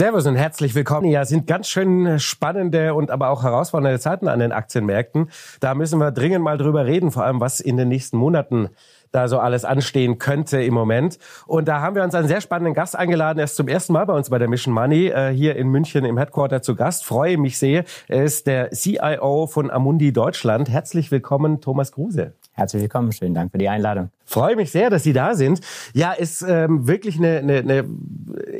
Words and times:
Servus 0.00 0.26
und 0.26 0.36
herzlich 0.36 0.74
willkommen. 0.74 1.10
Ja, 1.10 1.26
sind 1.26 1.46
ganz 1.46 1.68
schön 1.68 2.18
spannende 2.18 2.94
und 2.94 3.10
aber 3.10 3.28
auch 3.28 3.42
herausfordernde 3.42 4.00
Zeiten 4.00 4.28
an 4.28 4.38
den 4.38 4.50
Aktienmärkten. 4.50 5.30
Da 5.60 5.74
müssen 5.74 5.98
wir 5.98 6.10
dringend 6.10 6.42
mal 6.42 6.56
drüber 6.56 6.86
reden, 6.86 7.10
vor 7.10 7.24
allem 7.24 7.38
was 7.38 7.60
in 7.60 7.76
den 7.76 7.88
nächsten 7.88 8.16
Monaten 8.16 8.70
da 9.12 9.28
so 9.28 9.38
alles 9.38 9.66
anstehen 9.66 10.16
könnte 10.16 10.62
im 10.62 10.72
Moment. 10.72 11.18
Und 11.46 11.68
da 11.68 11.82
haben 11.82 11.96
wir 11.96 12.02
uns 12.02 12.14
einen 12.14 12.28
sehr 12.28 12.40
spannenden 12.40 12.72
Gast 12.72 12.96
eingeladen. 12.96 13.40
Er 13.40 13.44
ist 13.44 13.56
zum 13.56 13.68
ersten 13.68 13.92
Mal 13.92 14.06
bei 14.06 14.14
uns 14.14 14.30
bei 14.30 14.38
der 14.38 14.48
Mission 14.48 14.72
Money 14.72 15.08
äh, 15.08 15.34
hier 15.34 15.56
in 15.56 15.68
München 15.68 16.06
im 16.06 16.16
Headquarter 16.16 16.62
zu 16.62 16.76
Gast. 16.76 17.04
Freue 17.04 17.36
mich 17.36 17.58
sehr. 17.58 17.84
Er 18.08 18.24
ist 18.24 18.46
der 18.46 18.70
CIO 18.70 19.48
von 19.48 19.70
Amundi 19.70 20.14
Deutschland. 20.14 20.70
Herzlich 20.70 21.10
willkommen, 21.10 21.60
Thomas 21.60 21.92
Kruse. 21.92 22.32
Herzlich 22.52 22.82
willkommen, 22.82 23.12
schönen 23.12 23.34
Dank 23.34 23.52
für 23.52 23.58
die 23.58 23.68
Einladung. 23.68 24.10
Freue 24.24 24.56
mich 24.56 24.70
sehr, 24.70 24.90
dass 24.90 25.02
Sie 25.02 25.12
da 25.12 25.34
sind. 25.34 25.60
Ja, 25.94 26.12
ist 26.12 26.42
ähm, 26.42 26.86
wirklich 26.86 27.16
eine, 27.16 27.38
eine, 27.38 27.58
eine 27.58 27.84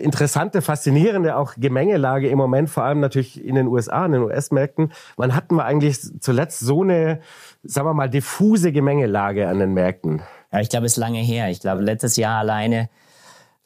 interessante, 0.00 0.62
faszinierende 0.62 1.36
auch 1.36 1.54
Gemengelage 1.56 2.28
im 2.28 2.38
Moment, 2.38 2.70
vor 2.70 2.84
allem 2.84 3.00
natürlich 3.00 3.44
in 3.44 3.56
den 3.56 3.66
USA, 3.66 4.06
in 4.06 4.12
den 4.12 4.22
US-Märkten. 4.22 4.92
Wann 5.16 5.34
hatten 5.34 5.56
wir 5.56 5.64
eigentlich 5.64 5.98
zuletzt 6.20 6.60
so 6.60 6.82
eine, 6.82 7.20
sagen 7.62 7.86
wir 7.86 7.94
mal, 7.94 8.08
diffuse 8.08 8.72
Gemengelage 8.72 9.48
an 9.48 9.58
den 9.58 9.74
Märkten? 9.74 10.22
Ja, 10.52 10.60
ich 10.60 10.70
glaube, 10.70 10.86
es 10.86 10.92
ist 10.92 10.98
lange 10.98 11.18
her. 11.18 11.50
Ich 11.50 11.60
glaube, 11.60 11.82
letztes 11.82 12.16
Jahr 12.16 12.38
alleine 12.38 12.88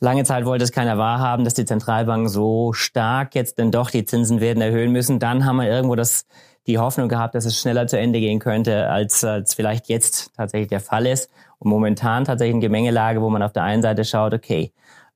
Lange 0.01 0.25
Zeit 0.25 0.45
wollte 0.45 0.65
es 0.65 0.73
keiner 0.73 0.99
wahrhaben, 0.99 1.45
dass 1.45 1.55
die 1.55 1.65
Zentralbanken 1.65 2.29
so 2.29 2.75
stark 2.75 3.35
jetzt 3.35 3.59
denn 3.59 3.71
doch 3.71 3.91
die 3.91 4.05
Zinsen 4.05 4.41
werden 4.41 4.61
erhöhen 4.61 4.93
müssen. 4.93 5.19
Dann 5.19 5.47
haben 5.47 5.57
wir 5.57 5.67
irgendwo 5.67 5.95
das 5.95 6.27
die 6.67 6.79
Hoffnung 6.79 7.09
gehabt, 7.09 7.35
dass 7.35 7.45
es 7.45 7.61
schneller 7.61 7.87
zu 7.87 7.99
Ende 7.99 8.21
gehen 8.21 8.39
könnte, 8.39 8.89
als, 8.89 9.23
als 9.25 9.55
vielleicht 9.55 9.89
jetzt 9.89 10.35
tatsächlich 10.35 10.69
der 10.69 10.81
Fall 10.81 11.07
ist. 11.07 11.31
Und 11.59 11.71
momentan 11.71 12.25
tatsächlich 12.25 12.55
eine 12.55 12.63
Gemengelage, 12.63 13.21
wo 13.21 13.31
man 13.31 13.43
auf 13.43 13.53
der 13.53 13.65
einen 13.65 13.83
Seite 13.83 14.05
schaut, 14.05 14.35
okay, 14.35 14.73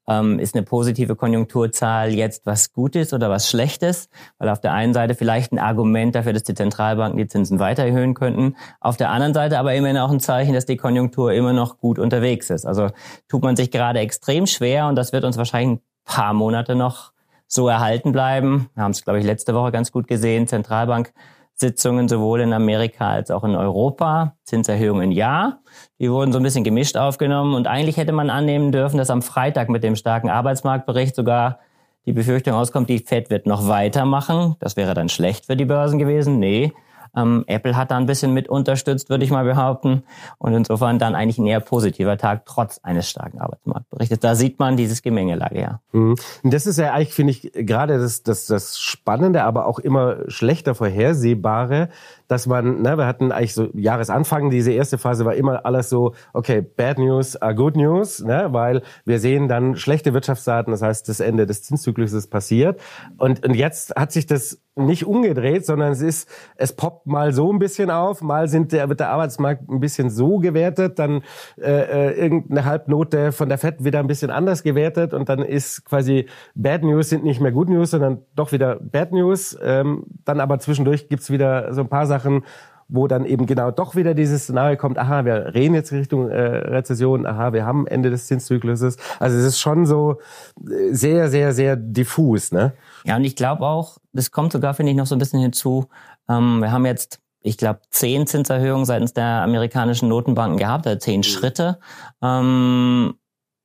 ähm, 0.08 0.38
ist 0.38 0.55
eine 0.55 0.64
positive 0.64 1.14
Konjunkturzahl 1.16 2.14
jetzt 2.14 2.46
was 2.46 2.72
Gutes 2.72 3.12
oder 3.12 3.28
was 3.28 3.48
Schlechtes? 3.48 4.08
Weil 4.38 4.48
auf 4.48 4.60
der 4.60 4.72
einen 4.72 4.94
Seite 4.94 5.14
vielleicht 5.14 5.52
ein 5.52 5.58
Argument 5.58 6.14
dafür, 6.14 6.32
dass 6.32 6.44
die 6.44 6.55
Zentralbanken 6.55 7.18
die 7.18 7.27
Zinsen 7.27 7.58
weiter 7.58 7.84
erhöhen 7.84 8.14
könnten. 8.14 8.56
Auf 8.80 8.96
der 8.96 9.10
anderen 9.10 9.34
Seite 9.34 9.58
aber 9.58 9.74
immerhin 9.74 9.98
auch 9.98 10.10
ein 10.10 10.20
Zeichen, 10.20 10.55
dass 10.55 10.66
die 10.66 10.78
Konjunktur 10.78 11.33
immer 11.33 11.52
noch 11.52 11.78
gut 11.78 11.98
unterwegs 11.98 12.48
ist. 12.50 12.64
Also 12.64 12.88
tut 13.28 13.42
man 13.42 13.55
sich 13.55 13.70
gerade 13.70 14.00
extrem 14.00 14.46
schwer 14.46 14.88
und 14.88 14.96
das 14.96 15.12
wird 15.12 15.24
uns 15.24 15.36
wahrscheinlich 15.36 15.78
ein 15.78 15.83
paar 16.05 16.33
Monate 16.33 16.74
noch 16.74 17.12
so 17.46 17.68
erhalten 17.68 18.12
bleiben. 18.12 18.70
Wir 18.74 18.84
haben 18.84 18.90
es, 18.92 19.05
glaube 19.05 19.18
ich, 19.18 19.24
letzte 19.24 19.55
Woche 19.55 19.72
ganz 19.72 19.92
gut 19.92 20.06
gesehen. 20.06 20.46
Zentralbank 20.46 21.12
Sitzungen 21.61 22.09
sowohl 22.09 22.41
in 22.41 22.53
Amerika 22.53 23.11
als 23.11 23.31
auch 23.31 23.42
in 23.42 23.56
Europa, 23.56 24.37
Zinserhöhungen 24.45 25.11
ja. 25.11 25.59
Die 25.98 26.11
wurden 26.11 26.33
so 26.33 26.39
ein 26.39 26.45
bisschen 26.45 26.62
gemischt 26.62 26.97
aufgenommen 26.97 27.55
und 27.55 27.67
eigentlich 27.67 27.97
hätte 27.97 28.12
man 28.12 28.31
annehmen 28.31 28.70
dürfen, 28.70 28.97
dass 28.97 29.11
am 29.11 29.23
Freitag 29.23 29.69
mit 29.69 29.83
dem 29.83 29.97
starken 29.97 30.31
Arbeitsmarktbericht 30.31 31.17
sogar 31.17 31.59
die 32.06 32.12
Befürchtung 32.12 32.55
auskommt, 32.55 32.89
die 32.89 33.01
Fed 33.01 33.29
wird 33.29 33.47
noch 33.47 33.69
weitermachen. 33.69 34.56
Das 34.61 34.77
wäre 34.77 34.95
dann 34.95 35.09
schlecht 35.09 35.47
für 35.47 35.56
die 35.56 35.64
Börsen 35.64 35.98
gewesen. 35.98 36.39
Nee, 36.39 36.73
ähm, 37.17 37.45
Apple 37.47 37.77
hat 37.77 37.91
da 37.91 37.97
ein 37.97 38.06
bisschen 38.06 38.33
mit 38.33 38.48
unterstützt, 38.48 39.11
würde 39.11 39.25
ich 39.25 39.31
mal 39.31 39.45
behaupten. 39.45 40.03
Und 40.39 40.55
insofern 40.55 40.98
dann 40.98 41.14
eigentlich 41.14 41.39
ein 41.39 41.47
eher 41.47 41.61
positiver 41.61 42.17
Tag, 42.19 42.47
trotz 42.47 42.78
eines 42.83 43.09
starken 43.09 43.41
Arbeitsmarktberichtes. 43.41 44.19
Da 44.19 44.34
sieht 44.34 44.59
man 44.59 44.77
dieses 44.77 45.03
Gemengelage, 45.03 45.61
ja. 45.61 45.81
Mhm. 45.92 46.17
Das 46.42 46.67
ist 46.67 46.79
ja 46.79 46.92
eigentlich, 46.92 47.14
finde 47.14 47.33
ich, 47.33 47.53
gerade 47.53 47.98
das, 47.98 48.23
das, 48.23 48.47
das 48.47 48.79
Spannende, 48.79 49.45
aber 49.45 49.67
auch 49.67 49.79
immer 49.79 50.29
schlechter 50.29 50.75
vorhersehbare, 50.75 51.89
dass 52.28 52.46
man, 52.46 52.82
ne, 52.82 52.96
wir 52.96 53.06
hatten 53.06 53.32
eigentlich 53.32 53.54
so 53.54 53.68
Jahresanfang, 53.74 54.50
diese 54.50 54.70
erste 54.72 54.98
Phase 54.98 55.24
war 55.24 55.34
immer 55.34 55.64
alles 55.66 55.88
so, 55.88 56.14
okay, 56.32 56.60
bad 56.60 56.98
news 56.98 57.36
are 57.36 57.54
good 57.54 57.76
news, 57.76 58.22
ne, 58.22 58.48
weil 58.50 58.82
wir 59.04 59.18
sehen 59.18 59.48
dann 59.48 59.76
schlechte 59.76 60.14
Wirtschaftsdaten, 60.14 60.70
das 60.70 60.82
heißt, 60.82 61.08
das 61.08 61.20
Ende 61.20 61.46
des 61.46 61.62
Zinszykluses 61.62 62.28
passiert. 62.28 62.80
Und, 63.17 63.44
und 63.44 63.55
jetzt 63.55 63.96
hat 63.96 64.12
sich 64.12 64.27
das 64.27 64.61
nicht 64.78 65.06
umgedreht, 65.06 65.67
sondern 65.67 65.92
es 65.92 66.00
ist, 66.00 66.28
es 66.56 66.72
poppt 66.72 67.06
mal 67.06 67.33
so 67.33 67.52
ein 67.52 67.58
bisschen 67.58 67.90
auf, 67.90 68.22
mal 68.22 68.48
sind 68.48 68.72
der, 68.72 68.88
wird 68.88 69.00
der 69.00 69.11
Arbeitsmarkt 69.11 69.68
ein 69.68 69.80
bisschen 69.80 70.08
so 70.08 70.38
gewertet, 70.38 70.98
dann 70.98 71.22
äh, 71.61 72.11
äh 72.11 72.11
irgendeine 72.12 72.64
Halbnote 72.64 73.33
von 73.33 73.48
der 73.48 73.58
FED 73.58 73.84
wieder 73.84 73.98
ein 73.98 74.06
bisschen 74.06 74.30
anders 74.30 74.62
gewertet 74.62 75.14
und 75.14 75.28
dann 75.28 75.40
ist 75.40 75.84
quasi 75.84 76.27
Bad 76.55 76.83
News 76.83 77.08
sind 77.08 77.24
nicht 77.24 77.40
mehr 77.40 77.52
Good 77.52 77.70
News, 77.70 77.90
sondern 77.90 78.22
doch 78.34 78.52
wieder 78.52 78.77
Bad 78.77 79.12
News. 79.12 79.58
Ähm, 79.62 80.05
dann 80.24 80.40
aber 80.40 80.58
zwischendurch 80.58 81.08
gibt's 81.08 81.30
wieder 81.30 81.74
so 81.74 81.80
ein 81.80 81.88
paar 81.88 82.06
Sachen, 82.06 82.17
Sachen, 82.18 82.45
wo 82.89 83.06
dann 83.06 83.27
eben 83.27 83.46
genau 83.46 83.70
doch 83.70 83.96
wieder 83.96 84.14
dieses 84.14 84.45
Szenario 84.45 84.77
kommt, 84.77 84.98
aha, 84.98 85.24
wir 85.24 85.55
reden 85.55 85.74
jetzt 85.74 85.92
Richtung 85.92 86.30
äh, 86.30 86.40
Rezession, 86.40 87.27
aha, 87.27 87.52
wir 87.52 87.67
haben 87.67 87.86
Ende 87.86 88.11
des 88.11 88.27
Zinszykluses. 88.27 88.96
Also 89.20 89.36
es 89.36 89.45
ist 89.45 89.61
schon 89.61 89.84
so 89.84 90.18
äh, 90.67 90.92
sehr, 90.92 91.29
sehr, 91.29 91.52
sehr 91.52 91.77
diffus. 91.77 92.51
Ne? 92.51 92.73
Ja, 93.05 93.17
und 93.17 93.24
ich 93.24 93.36
glaube 93.36 93.67
auch, 93.67 93.98
das 94.12 94.30
kommt 94.30 94.52
sogar, 94.52 94.74
finde 94.74 94.92
ich, 94.92 94.96
noch 94.96 95.06
so 95.06 95.14
ein 95.14 95.18
bisschen 95.18 95.40
hinzu. 95.40 95.89
Ähm, 96.29 96.61
wir 96.61 96.73
haben 96.73 96.86
jetzt 96.86 97.20
ich 97.40 97.56
glaube, 97.56 97.80
zehn 97.90 98.27
Zinserhöhungen 98.27 98.85
seitens 98.85 99.14
der 99.14 99.42
amerikanischen 99.42 100.08
Notenbanken 100.08 100.58
gehabt, 100.58 100.86
also 100.86 100.98
zehn 100.98 101.20
mhm. 101.20 101.23
Schritte. 101.23 101.79
Ähm, 102.20 103.14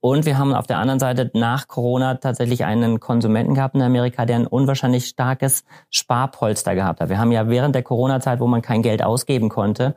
und 0.04 0.26
wir 0.26 0.38
haben 0.38 0.54
auf 0.54 0.68
der 0.68 0.80
anderen 0.80 1.00
Seite 1.00 1.32
nach 1.34 1.70
Corona 1.70 2.16
tatsächlich 2.16 2.66
einen 2.66 3.00
Konsumenten 3.00 3.54
gehabt 3.54 3.74
in 3.74 3.82
Amerika, 3.82 4.26
der 4.26 4.36
ein 4.36 4.48
unwahrscheinlich 4.48 5.06
starkes 5.06 5.64
Sparpolster 5.92 6.76
gehabt 6.76 7.00
hat. 7.00 7.08
Wir 7.08 7.20
haben 7.20 7.32
ja 7.32 7.48
während 7.48 7.74
der 7.74 7.84
Corona-Zeit, 7.84 8.42
wo 8.42 8.48
man 8.48 8.62
kein 8.62 8.82
Geld 8.82 9.02
ausgeben 9.02 9.48
konnte, 9.48 9.96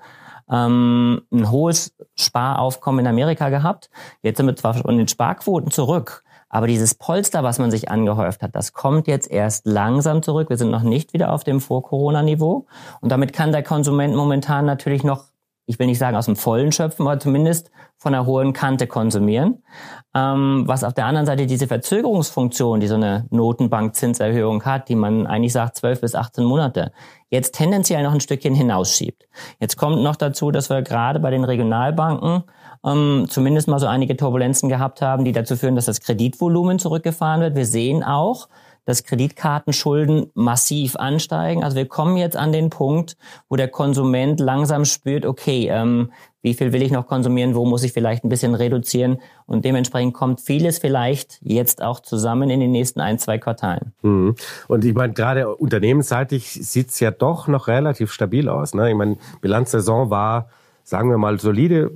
ähm, 0.49 1.22
ein 1.33 1.50
hohes 1.50 1.93
Sparaufkommen 2.15 3.00
in 3.00 3.09
Amerika 3.09 3.49
gehabt. 3.49 3.91
Jetzt 4.22 4.37
sind 4.37 4.47
wir 4.47 4.55
zwar 4.55 4.75
von 4.75 4.97
den 4.97 5.09
Sparquoten 5.09 5.72
zurück, 5.72 6.23
aber 6.49 6.69
dieses 6.69 6.94
Polster, 6.94 7.43
was 7.43 7.59
man 7.59 7.73
sich 7.73 7.91
angehäuft 7.91 8.44
hat, 8.44 8.55
das 8.55 8.73
kommt 8.73 9.09
jetzt 9.09 9.28
erst 9.28 9.67
langsam 9.67 10.23
zurück. 10.23 10.50
Wir 10.50 10.56
sind 10.56 10.71
noch 10.71 10.84
nicht 10.84 11.15
wieder 11.15 11.33
auf 11.33 11.43
dem 11.43 11.61
Vor-Corona-Niveau. 11.61 12.67
Und 13.00 13.11
damit 13.11 13.33
kann 13.33 13.50
der 13.50 13.65
Konsument 13.65 14.15
momentan 14.15 14.67
natürlich 14.67 15.03
noch 15.03 15.25
ich 15.66 15.78
will 15.78 15.87
nicht 15.87 15.99
sagen 15.99 16.16
aus 16.16 16.27
dem 16.27 16.37
Vollen 16.37 16.71
schöpfen, 16.71 17.06
aber 17.06 17.19
zumindest 17.19 17.71
von 17.99 18.15
einer 18.15 18.25
hohen 18.25 18.53
Kante 18.53 18.87
konsumieren. 18.87 19.62
Ähm, 20.15 20.62
was 20.66 20.84
auf 20.84 20.94
der 20.94 21.06
anderen 21.06 21.27
Seite 21.27 21.47
diese 21.47 21.66
Verzögerungsfunktion, 21.66 22.78
die 22.78 22.87
so 22.87 22.94
eine 22.94 23.27
Notenbankzinserhöhung 23.31 24.65
hat, 24.65 24.88
die 24.88 24.94
man 24.94 25.26
eigentlich 25.26 25.53
sagt 25.53 25.76
12 25.76 26.00
bis 26.00 26.15
18 26.15 26.44
Monate, 26.44 26.93
jetzt 27.31 27.55
tendenziell 27.55 28.05
noch 28.05 28.12
ein 28.12 28.21
Stückchen 28.21 28.55
hinausschiebt. 28.55 29.25
Jetzt 29.59 29.76
kommt 29.76 30.03
noch 30.03 30.16
dazu, 30.16 30.53
dass 30.53 30.71
wir 30.71 30.82
gerade 30.82 31.19
bei 31.19 31.31
den 31.31 31.44
Regionalbanken 31.44 32.44
ähm, 32.84 33.26
zumindest 33.28 33.66
mal 33.66 33.81
so 33.81 33.87
einige 33.87 34.16
Turbulenzen 34.16 34.69
gehabt 34.69 35.03
haben, 35.03 35.25
die 35.25 35.32
dazu 35.32 35.56
führen, 35.56 35.75
dass 35.75 35.87
das 35.87 36.00
Kreditvolumen 36.00 36.78
zurückgefahren 36.78 37.41
wird. 37.41 37.56
Wir 37.56 37.66
sehen 37.66 38.05
auch, 38.05 38.49
dass 38.87 39.05
Kreditkartenschulden 39.05 40.31
massiv 40.33 40.97
ansteigen. 40.97 41.63
Also 41.63 41.77
wir 41.77 41.87
kommen 41.87 42.17
jetzt 42.17 42.37
an 42.37 42.53
den 42.53 42.71
Punkt, 42.71 43.19
wo 43.51 43.57
der 43.57 43.69
Konsument 43.69 44.41
langsam 44.41 44.87
spürt, 44.87 45.27
okay, 45.27 45.69
ähm, 45.71 46.13
wie 46.41 46.55
viel 46.55 46.73
will 46.73 46.83
ich 46.83 46.93
noch 46.93 47.09
konsumieren, 47.09 47.57
wo 47.57 47.67
muss 47.67 47.83
ich 47.83 47.93
vielleicht 47.93 48.25
ein 48.25 48.29
bisschen 48.29 48.55
reduzieren 48.55 49.19
und 49.47 49.65
dementsprechend 49.65 50.15
kommt 50.15 50.41
vieles 50.41 50.79
vielleicht 50.79 51.41
jetzt 51.43 51.83
auch 51.83 51.99
zusammen 51.99 52.49
in 52.49 52.61
den 52.61 52.71
nächsten 52.71 53.01
ein, 53.01 53.19
zwei 53.19 53.37
Quartalen. 53.37 53.93
Mhm. 54.03 54.37
Und 54.69 54.85
ich 54.85 54.95
meine, 54.95 55.13
gerade 55.13 55.55
unternehmensseitig 55.57 56.49
sieht's 56.49 57.01
ja 57.01 57.11
doch 57.11 57.49
noch 57.49 57.67
relativ 57.67 58.13
stabil 58.13 58.49
aus. 58.49 58.75
Ne? 58.75 58.89
Ich 58.91 58.97
meine, 58.97 59.17
Bilanzsaison 59.41 60.09
war 60.09 60.49
sagen 60.87 61.11
wir 61.11 61.19
mal, 61.19 61.39
solide, 61.41 61.91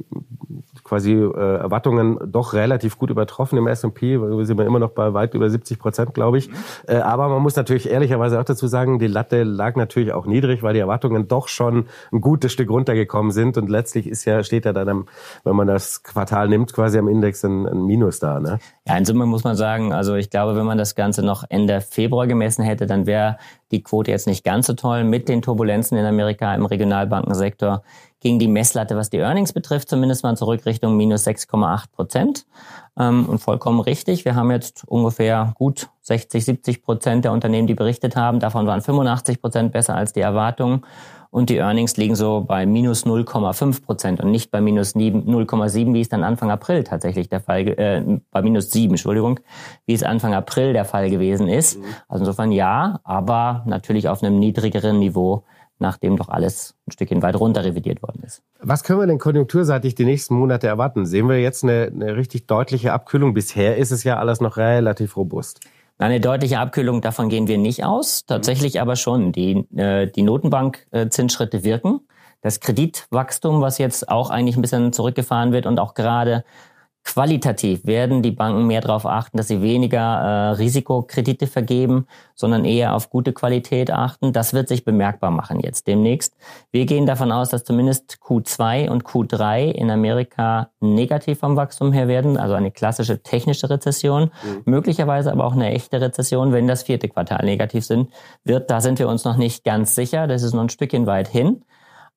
quasi 0.91 1.13
äh, 1.13 1.57
Erwartungen 1.59 2.19
doch 2.27 2.53
relativ 2.53 2.99
gut 2.99 3.11
übertroffen 3.11 3.57
im 3.57 3.69
S&P. 3.69 4.21
Wir 4.21 4.45
sind 4.45 4.59
immer 4.59 4.81
noch 4.81 4.91
bei 4.91 5.15
weit 5.15 5.35
über 5.35 5.49
70 5.49 5.79
Prozent, 5.79 6.15
glaube 6.15 6.39
ich. 6.39 6.51
Äh, 6.89 6.97
aber 6.97 7.29
man 7.29 7.41
muss 7.43 7.55
natürlich 7.55 7.89
ehrlicherweise 7.89 8.41
auch 8.41 8.45
dazu 8.45 8.67
sagen, 8.67 8.99
die 8.99 9.07
Latte 9.07 9.45
lag 9.45 9.77
natürlich 9.77 10.13
auch 10.13 10.27
niedrig, 10.27 10.65
weil 10.65 10.75
die 10.75 10.81
Erwartungen 10.81 11.29
doch 11.29 11.47
schon 11.47 11.87
ein 12.13 12.21
gutes 12.21 12.51
Stück 12.51 12.71
runtergekommen 12.71 13.31
sind. 13.31 13.57
Und 13.57 13.71
letztlich 13.71 14.09
ist 14.09 14.25
ja, 14.25 14.43
steht 14.43 14.65
ja 14.65 14.73
dann, 14.73 14.89
am, 14.89 15.07
wenn 15.45 15.55
man 15.55 15.69
das 15.69 16.03
Quartal 16.03 16.49
nimmt, 16.49 16.73
quasi 16.73 16.99
am 16.99 17.07
Index 17.07 17.45
ein, 17.45 17.69
ein 17.69 17.85
Minus 17.85 18.19
da. 18.19 18.41
Ne? 18.41 18.59
Ja, 18.91 18.97
in 18.97 19.05
Summe 19.05 19.25
muss 19.25 19.45
man 19.45 19.55
sagen, 19.55 19.93
also 19.93 20.17
ich 20.17 20.31
glaube, 20.31 20.57
wenn 20.57 20.67
man 20.67 20.77
das 20.77 20.97
Ganze 20.97 21.23
noch 21.23 21.45
Ende 21.49 21.81
Februar 21.81 22.27
gemessen 22.27 22.65
hätte, 22.65 22.87
dann 22.87 23.07
wäre 23.07 23.39
die 23.71 23.85
Quote 23.85 24.11
jetzt 24.11 24.27
nicht 24.27 24.43
ganz 24.43 24.67
so 24.67 24.73
toll. 24.73 25.05
Mit 25.05 25.29
den 25.29 25.43
Turbulenzen 25.43 25.97
in 25.97 26.05
Amerika 26.05 26.53
im 26.57 26.67
Regionalbankensektor 26.67 27.85
ging 28.19 28.41
die 28.41 28.49
Messlatte, 28.49 28.97
was 28.97 29.09
die 29.09 29.19
Earnings 29.19 29.53
betrifft, 29.53 29.89
zumindest 29.89 30.25
mal 30.25 30.37
zurück 30.37 30.67
Richtung 30.67 30.97
minus 30.97 31.25
6,8 31.25 31.85
Prozent. 31.93 32.47
Ähm, 32.99 33.27
und 33.29 33.39
vollkommen 33.39 33.79
richtig. 33.79 34.25
Wir 34.25 34.35
haben 34.35 34.51
jetzt 34.51 34.83
ungefähr 34.89 35.53
gut 35.55 35.89
60, 36.03 36.45
70 36.45 36.83
Prozent 36.83 37.25
der 37.25 37.31
Unternehmen, 37.31 37.69
die 37.69 37.75
berichtet 37.75 38.17
haben. 38.17 38.41
Davon 38.41 38.67
waren 38.67 38.81
85 38.81 39.41
Prozent 39.41 39.71
besser 39.71 39.95
als 39.95 40.13
die 40.15 40.21
Erwartungen. 40.21 40.83
Und 41.31 41.49
die 41.49 41.59
Earnings 41.59 41.97
liegen 41.97 42.17
so 42.17 42.41
bei 42.41 42.67
minus 42.67 43.07
0,5 43.07 43.85
Prozent 43.85 44.21
und 44.21 44.33
nicht 44.33 44.51
bei 44.51 44.61
minus 44.61 44.97
0,7, 44.97 45.95
wie 45.95 46.01
es 46.01 46.09
dann 46.09 46.25
Anfang 46.25 46.51
April 46.51 46.83
tatsächlich 46.83 47.29
der 47.29 47.41
Fall, 47.41 47.69
äh, 47.69 48.21
bei 48.33 48.43
minus 48.43 48.73
7, 48.73 48.95
Entschuldigung, 48.95 49.39
wie 49.87 49.95
es 49.95 50.03
Anfang 50.03 50.35
April 50.35 50.73
der 50.73 50.85
Fall 50.85 51.09
gewesen 51.09 51.49
ist. 51.49 51.79
Mhm. 51.79 51.85
Also 52.09 52.23
insofern 52.23 52.51
ja, 52.51 52.99
aber 53.05 53.63
natürlich 53.67 54.09
auf 54.09 54.23
einem 54.23 54.39
niedrigeren 54.39 54.99
Niveau 54.99 55.45
nachdem 55.81 56.17
doch 56.17 56.29
alles 56.29 56.75
ein 56.87 56.93
Stückchen 56.93 57.23
weit 57.23 57.37
runter 57.37 57.65
revidiert 57.65 58.03
worden 58.03 58.23
ist. 58.23 58.43
Was 58.61 58.85
können 58.85 59.01
wir 59.01 59.07
denn 59.07 59.19
konjunkturseitig 59.19 59.95
die 59.95 60.05
nächsten 60.05 60.35
Monate 60.35 60.67
erwarten? 60.67 61.07
Sehen 61.07 61.29
wir 61.29 61.41
jetzt 61.41 61.65
eine, 61.65 61.91
eine 61.93 62.17
richtig 62.17 62.47
deutliche 62.47 62.93
Abkühlung? 62.93 63.35
Bisher 63.35 63.77
ist 63.79 63.91
es 63.91 64.05
ja 64.05 64.19
alles 64.19 64.41
noch 64.41 64.57
relativ 64.59 65.17
robust. 65.17 65.61
Eine 66.01 66.19
deutliche 66.19 66.59
Abkühlung, 66.59 67.03
davon 67.03 67.29
gehen 67.29 67.47
wir 67.47 67.59
nicht 67.59 67.85
aus. 67.85 68.25
Tatsächlich 68.25 68.81
aber 68.81 68.97
schon. 68.97 69.33
Die, 69.33 69.67
äh, 69.77 70.07
die 70.07 70.23
Notenbank-Zinsschritte 70.23 71.63
wirken. 71.63 72.01
Das 72.41 72.61
Kreditwachstum, 72.61 73.61
was 73.61 73.77
jetzt 73.77 74.09
auch 74.09 74.31
eigentlich 74.31 74.57
ein 74.57 74.63
bisschen 74.63 74.95
zurückgefahren 74.95 75.53
wird 75.53 75.67
und 75.67 75.79
auch 75.79 75.93
gerade 75.93 76.43
Qualitativ 77.03 77.87
werden 77.87 78.23
die 78.23 78.31
Banken 78.31 78.67
mehr 78.67 78.83
darauf 78.83 79.07
achten, 79.07 79.39
dass 79.39 79.49
sie 79.49 79.63
weniger 79.63 79.99
äh, 79.99 80.51
Risikokredite 80.53 81.47
vergeben, 81.47 82.07
sondern 82.35 82.65
eher 82.65 82.95
auf 82.95 83.09
gute 83.09 83.33
Qualität 83.33 83.91
achten. 83.91 84.33
Das 84.33 84.53
wird 84.53 84.69
sich 84.69 84.85
bemerkbar 84.85 85.31
machen 85.31 85.61
jetzt 85.61 85.87
demnächst. 85.87 86.37
Wir 86.71 86.85
gehen 86.85 87.07
davon 87.07 87.33
aus, 87.33 87.49
dass 87.49 87.65
zumindest 87.65 88.19
Q2 88.23 88.91
und 88.91 89.05
Q3 89.05 89.71
in 89.71 89.91
Amerika 89.91 90.71
negativ 90.81 91.39
vom 91.41 91.57
Wachstum 91.57 91.93
her 91.93 92.07
werden, 92.07 92.37
also 92.37 92.55
eine 92.55 92.71
klassische 92.71 93.23
technische 93.23 93.71
Rezession, 93.71 94.31
mhm. 94.43 94.63
möglicherweise 94.67 95.33
aber 95.33 95.47
auch 95.47 95.55
eine 95.55 95.73
echte 95.73 96.01
Rezession, 96.01 96.53
wenn 96.53 96.69
das 96.69 96.83
vierte 96.83 97.09
Quartal 97.09 97.45
negativ 97.45 97.85
sind, 97.85 98.11
wird. 98.45 98.71
Da 98.71 98.81
sind 98.83 98.99
wir 98.99 99.09
uns 99.09 99.25
noch 99.25 99.37
nicht 99.37 99.65
ganz 99.65 99.95
sicher. 99.95 100.27
Das 100.27 100.43
ist 100.43 100.53
noch 100.53 100.63
ein 100.63 100.69
Stückchen 100.69 101.07
weit 101.07 101.29
hin. 101.29 101.65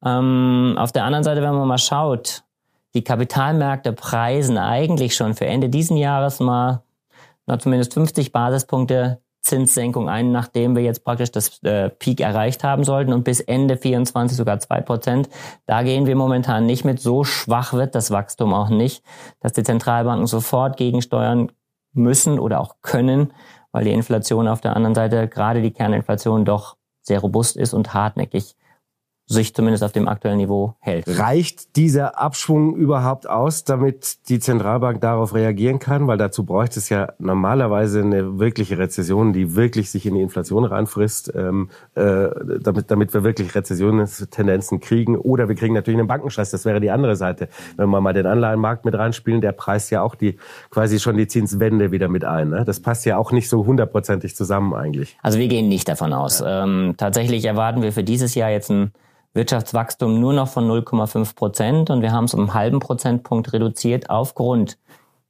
Ähm, 0.05 0.75
auf 0.77 0.91
der 0.91 1.05
anderen 1.05 1.23
Seite, 1.23 1.41
wenn 1.41 1.55
man 1.55 1.67
mal 1.67 1.77
schaut, 1.77 2.42
die 2.95 3.03
Kapitalmärkte 3.03 3.93
preisen 3.93 4.57
eigentlich 4.57 5.15
schon 5.15 5.33
für 5.33 5.45
Ende 5.45 5.69
diesen 5.69 5.97
Jahres 5.97 6.39
mal 6.39 6.83
na, 7.45 7.59
zumindest 7.59 7.93
50 7.93 8.31
Basispunkte 8.31 9.19
Zinssenkung 9.41 10.07
ein, 10.07 10.31
nachdem 10.31 10.75
wir 10.75 10.83
jetzt 10.83 11.03
praktisch 11.03 11.29
das 11.29 11.61
äh, 11.63 11.89
Peak 11.89 12.21
erreicht 12.21 12.63
haben 12.63 12.85
sollten 12.85 13.11
und 13.11 13.25
bis 13.25 13.41
Ende 13.41 13.75
24 13.75 14.37
sogar 14.37 14.59
zwei 14.59 14.79
Prozent. 14.79 15.29
Da 15.65 15.83
gehen 15.83 16.05
wir 16.05 16.15
momentan 16.15 16.65
nicht 16.65 16.85
mit. 16.85 17.01
So 17.01 17.25
schwach 17.25 17.73
wird 17.73 17.93
das 17.93 18.09
Wachstum 18.09 18.53
auch 18.53 18.69
nicht, 18.69 19.03
dass 19.41 19.51
die 19.51 19.63
Zentralbanken 19.63 20.27
sofort 20.27 20.77
gegensteuern 20.77 21.51
müssen 21.91 22.39
oder 22.39 22.61
auch 22.61 22.77
können, 22.81 23.33
weil 23.73 23.83
die 23.83 23.91
Inflation 23.91 24.47
auf 24.47 24.61
der 24.61 24.77
anderen 24.77 24.95
Seite, 24.95 25.27
gerade 25.27 25.61
die 25.61 25.71
Kerninflation, 25.71 26.45
doch 26.45 26.77
sehr 27.01 27.19
robust 27.19 27.57
ist 27.57 27.73
und 27.73 27.93
hartnäckig 27.93 28.55
sich 29.25 29.53
zumindest 29.53 29.83
auf 29.83 29.93
dem 29.93 30.07
aktuellen 30.07 30.37
Niveau 30.37 30.75
hält. 30.79 31.05
Reicht 31.07 31.77
dieser 31.77 32.19
Abschwung 32.19 32.75
überhaupt 32.75 33.27
aus, 33.27 33.63
damit 33.63 34.29
die 34.29 34.39
Zentralbank 34.39 34.99
darauf 34.99 35.33
reagieren 35.33 35.79
kann? 35.79 36.07
Weil 36.07 36.17
dazu 36.17 36.45
bräuchte 36.45 36.79
es 36.79 36.89
ja 36.89 37.13
normalerweise 37.19 38.01
eine 38.01 38.37
wirkliche 38.39 38.77
Rezession, 38.77 39.31
die 39.31 39.55
wirklich 39.55 39.91
sich 39.91 40.05
in 40.05 40.15
die 40.15 40.21
Inflation 40.21 40.65
reinfrisst, 40.65 41.33
ähm, 41.35 41.69
äh, 41.95 42.27
damit, 42.61 42.91
damit 42.91 43.13
wir 43.13 43.23
wirklich 43.23 43.55
Rezessionstendenzen 43.55 44.81
kriegen. 44.81 45.17
Oder 45.17 45.47
wir 45.47 45.55
kriegen 45.55 45.73
natürlich 45.73 45.99
einen 45.99 46.07
Bankenstress. 46.07 46.51
Das 46.51 46.65
wäre 46.65 46.81
die 46.81 46.91
andere 46.91 47.15
Seite. 47.15 47.47
Wenn 47.77 47.89
wir 47.89 48.01
mal 48.01 48.13
den 48.13 48.25
Anleihenmarkt 48.25 48.83
mit 48.83 48.95
reinspielen, 48.95 49.39
der 49.39 49.53
preist 49.53 49.89
ja 49.89 50.01
auch 50.01 50.15
die 50.15 50.37
quasi 50.69 50.99
schon 50.99 51.15
die 51.15 51.27
Zinswende 51.27 51.91
wieder 51.91 52.09
mit 52.09 52.25
ein. 52.25 52.49
Ne? 52.49 52.65
Das 52.65 52.81
passt 52.81 53.05
ja 53.05 53.17
auch 53.17 53.31
nicht 53.31 53.47
so 53.49 53.65
hundertprozentig 53.65 54.35
zusammen 54.35 54.73
eigentlich. 54.73 55.17
Also 55.21 55.39
wir 55.39 55.47
gehen 55.47 55.69
nicht 55.69 55.87
davon 55.87 56.11
aus. 56.11 56.41
Ja. 56.41 56.65
Ähm, 56.65 56.95
tatsächlich 56.97 57.45
erwarten 57.45 57.81
wir 57.81 57.93
für 57.93 58.03
dieses 58.03 58.35
Jahr 58.35 58.49
jetzt 58.49 58.69
ein 58.69 58.91
Wirtschaftswachstum 59.33 60.19
nur 60.19 60.33
noch 60.33 60.47
von 60.47 60.69
0,5 60.69 61.35
Prozent 61.35 61.89
und 61.89 62.01
wir 62.01 62.11
haben 62.11 62.25
es 62.25 62.33
um 62.33 62.41
einen 62.41 62.53
halben 62.53 62.79
Prozentpunkt 62.79 63.51
reduziert 63.53 64.09
aufgrund 64.09 64.77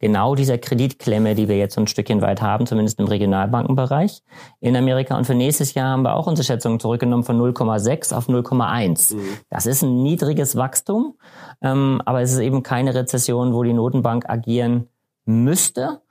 genau 0.03 0.35
dieser 0.35 0.57
Kreditklemme, 0.57 1.33
die 1.33 1.47
wir 1.47 1.57
jetzt 1.57 1.75
so 1.75 1.81
ein 1.81 1.87
Stückchen 1.87 2.21
weit 2.21 2.41
haben, 2.41 2.67
zumindest 2.67 2.99
im 2.99 3.07
Regionalbankenbereich 3.07 4.21
in 4.59 4.75
Amerika. 4.75 5.15
Und 5.15 5.25
für 5.25 5.33
nächstes 5.33 5.75
Jahr 5.75 5.91
haben 5.91 6.01
wir 6.01 6.15
auch 6.15 6.27
unsere 6.27 6.45
Schätzungen 6.45 6.81
zurückgenommen 6.81 7.23
von 7.23 7.39
0,6 7.39 8.13
auf 8.13 8.27
0,1. 8.27 9.15
Mhm. 9.15 9.21
Das 9.49 9.65
ist 9.65 9.81
ein 9.81 10.03
niedriges 10.03 10.57
Wachstum, 10.57 11.15
ähm, 11.61 12.01
aber 12.03 12.21
es 12.21 12.33
ist 12.33 12.39
eben 12.39 12.63
keine 12.63 12.93
Rezession, 12.93 13.53
wo 13.53 13.63
die 13.63 13.71
Notenbank 13.71 14.29
agieren 14.29 14.89
müsste. 15.23 16.01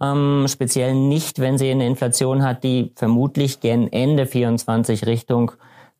Ähm, 0.00 0.46
speziell 0.48 0.94
nicht, 0.94 1.38
wenn 1.38 1.58
sie 1.58 1.70
eine 1.70 1.86
Inflation 1.86 2.42
hat, 2.42 2.64
die 2.64 2.92
vermutlich 2.96 3.60
gern 3.60 3.86
Ende 3.86 4.24
24 4.24 5.04
Richtung 5.04 5.52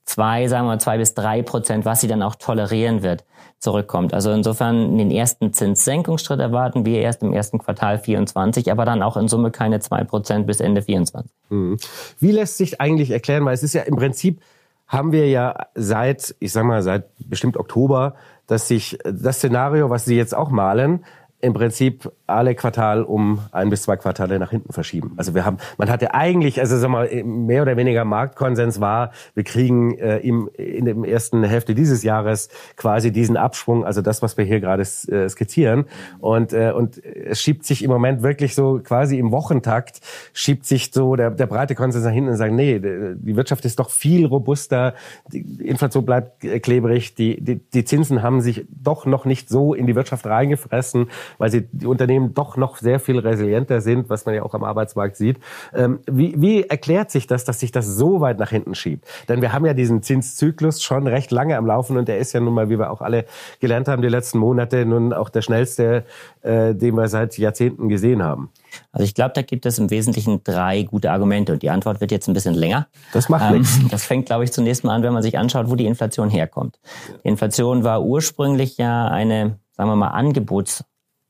zwei, 0.04 0.49
sagen 0.49 0.66
wir 0.66 0.78
zwei 0.78 0.99
bis 0.99 1.14
drei 1.14 1.43
Prozent, 1.43 1.84
was 1.84 2.00
sie 2.00 2.08
dann 2.08 2.22
auch 2.22 2.34
tolerieren 2.34 3.02
wird, 3.02 3.25
zurückkommt. 3.58 4.14
Also 4.14 4.32
insofern 4.32 4.99
den 4.99 5.10
ersten 5.10 5.52
Zinssenkungsschritt 5.52 6.40
erwarten 6.40 6.84
wir 6.84 7.00
erst 7.00 7.22
im 7.22 7.32
ersten 7.32 7.58
Quartal 7.58 7.99
24, 7.99 8.70
aber 8.70 8.84
dann 8.84 9.02
auch 9.02 9.16
in 9.16 9.28
Summe 9.28 9.50
keine 9.50 9.81
zwei 9.81 10.04
Prozent 10.04 10.46
bis 10.46 10.60
Ende 10.60 10.82
24. 10.82 11.31
Mhm. 11.50 11.76
Wie 12.19 12.32
lässt 12.32 12.56
sich 12.56 12.81
eigentlich 12.81 13.10
erklären, 13.10 13.44
weil 13.44 13.54
es 13.54 13.62
ist 13.62 13.75
ja 13.75 13.82
im 13.82 13.96
Prinzip 13.96 14.40
haben 14.88 15.12
wir 15.12 15.28
ja 15.28 15.54
seit, 15.75 16.34
ich 16.38 16.52
sag 16.52 16.64
mal, 16.64 16.82
seit 16.82 17.06
bestimmt 17.19 17.56
Oktober, 17.56 18.14
dass 18.46 18.69
sich 18.69 18.99
das 19.04 19.37
Szenario, 19.37 19.88
was 19.88 20.04
Sie 20.04 20.16
jetzt 20.16 20.34
auch 20.34 20.50
malen, 20.50 21.04
im 21.40 21.54
Prinzip 21.54 22.12
alle 22.32 22.55
Quartal 22.55 23.02
um 23.02 23.40
ein 23.52 23.70
bis 23.70 23.82
zwei 23.82 23.96
Quartale 23.96 24.38
nach 24.38 24.50
hinten 24.50 24.73
verschieben. 24.73 25.12
Also 25.17 25.34
wir 25.34 25.44
haben, 25.44 25.58
man 25.79 25.90
hatte 25.90 26.14
eigentlich, 26.14 26.61
also 26.61 26.76
sag 26.76 26.90
mal, 26.90 27.08
mehr 27.25 27.62
oder 27.62 27.76
weniger 27.76 28.05
Marktkonsens 28.05 28.81
war, 28.81 29.12
wir 29.34 29.44
kriegen 29.44 29.99
äh, 29.99 30.19
im, 30.19 30.50
in 30.56 30.84
der 30.84 30.96
ersten 31.08 31.44
Hälfte 31.44 31.75
dieses 31.75 32.02
Jahres 32.02 32.49
quasi 32.76 33.12
diesen 33.12 33.37
Abschwung, 33.37 33.84
also 33.84 34.02
das, 34.02 34.23
was 34.23 34.37
wir 34.37 34.44
hier 34.44 34.61
gerade 34.61 34.82
äh, 34.82 35.29
skizzieren. 35.29 35.84
Und, 36.20 36.52
äh, 36.52 36.73
und 36.73 37.02
es 37.05 37.40
schiebt 37.40 37.64
sich 37.64 37.82
im 37.82 37.90
Moment 37.90 38.23
wirklich 38.23 38.55
so 38.55 38.81
quasi 38.82 39.19
im 39.19 39.32
Wochentakt, 39.32 40.00
schiebt 40.32 40.67
sich 40.67 40.90
so 40.93 41.17
der, 41.17 41.31
der 41.31 41.46
breite 41.46 41.75
Konsens 41.75 42.05
nach 42.05 42.12
hinten 42.12 42.31
und 42.31 42.37
sagt, 42.37 42.52
nee, 42.52 42.78
die 42.81 43.37
Wirtschaft 43.37 43.64
ist 43.64 43.78
doch 43.78 43.90
viel 43.90 44.26
robuster, 44.26 44.94
die 45.28 45.40
Inflation 45.67 46.05
bleibt 46.05 46.40
klebrig, 46.62 47.14
die, 47.14 47.40
die, 47.40 47.56
die 47.56 47.85
Zinsen 47.85 48.23
haben 48.23 48.40
sich 48.40 48.67
doch 48.70 49.06
noch 49.06 49.25
nicht 49.25 49.49
so 49.49 49.75
in 49.75 49.87
die 49.87 49.94
Wirtschaft 49.94 50.26
reingefressen 50.26 51.08
weil 51.38 51.50
sie 51.50 51.69
die 51.73 51.87
Unternehmen 51.87 52.22
doch 52.35 52.57
noch 52.57 52.77
sehr 52.77 53.01
viel 53.01 53.19
resilienter 53.19 53.81
sind, 53.81 54.09
was 54.09 54.25
man 54.27 54.35
ja 54.35 54.43
auch 54.43 54.55
am 54.55 54.65
Arbeitsmarkt 54.65 55.17
sieht. 55.17 55.39
Ähm, 55.75 56.01
wie, 56.07 56.35
wie 56.41 56.63
erklärt 56.63 57.11
sich 57.11 57.27
das, 57.27 57.45
dass 57.45 57.61
sich 57.61 57.73
das 57.73 57.87
so 57.87 58.21
weit 58.21 58.39
nach 58.39 58.51
hinten 58.51 58.75
schiebt? 58.75 59.07
Denn 59.29 59.43
wir 59.43 59.53
haben 59.53 59.67
ja 59.67 59.75
diesen 59.75 60.03
Zinszyklus 60.03 60.83
schon 60.83 61.07
recht 61.07 61.31
lange 61.31 61.57
am 61.57 61.67
Laufen 61.67 61.97
und 61.97 62.09
der 62.09 62.19
ist 62.19 62.33
ja 62.33 62.41
nun 62.41 62.55
mal, 62.55 62.71
wie 62.71 62.79
wir 62.79 62.91
auch 62.91 63.01
alle 63.01 63.27
gelernt 63.61 63.89
haben, 63.89 64.03
die 64.03 64.09
letzten 64.09 64.39
Monate 64.39 64.87
nun 64.87 65.13
auch 65.13 65.29
der 65.29 65.43
schnellste, 65.43 66.05
äh, 66.43 66.75
den 66.75 66.95
wir 66.97 67.09
seit 67.09 67.37
Jahrzehnten 67.39 67.89
gesehen 67.89 68.23
haben. 68.23 68.51
Also 68.93 69.05
ich 69.05 69.15
glaube, 69.15 69.33
da 69.35 69.43
gibt 69.43 69.67
es 69.67 69.79
im 69.79 69.91
Wesentlichen 69.91 70.43
drei 70.45 70.83
gute 70.83 71.11
Argumente 71.11 71.53
und 71.53 71.63
die 71.63 71.71
Antwort 71.71 72.01
wird 72.01 72.11
jetzt 72.11 72.29
ein 72.29 72.35
bisschen 72.35 72.55
länger. 72.55 72.87
Das 73.13 73.29
macht 73.29 73.51
ähm, 73.51 73.59
nichts. 73.59 73.79
Das 73.91 74.05
fängt, 74.05 74.27
glaube 74.27 74.45
ich, 74.45 74.53
zunächst 74.53 74.85
mal 74.85 74.95
an, 74.95 75.03
wenn 75.03 75.13
man 75.13 75.23
sich 75.23 75.39
anschaut, 75.39 75.71
wo 75.71 75.77
die 75.77 75.87
Inflation 75.87 76.31
herkommt. 76.31 76.79
Die 77.25 77.29
Inflation 77.29 77.85
war 77.85 78.03
ursprünglich 78.03 78.79
ja 78.79 79.07
eine, 79.09 79.59
sagen 79.73 79.91
wir 79.91 79.97
mal, 79.97 80.09
Angebots 80.09 80.85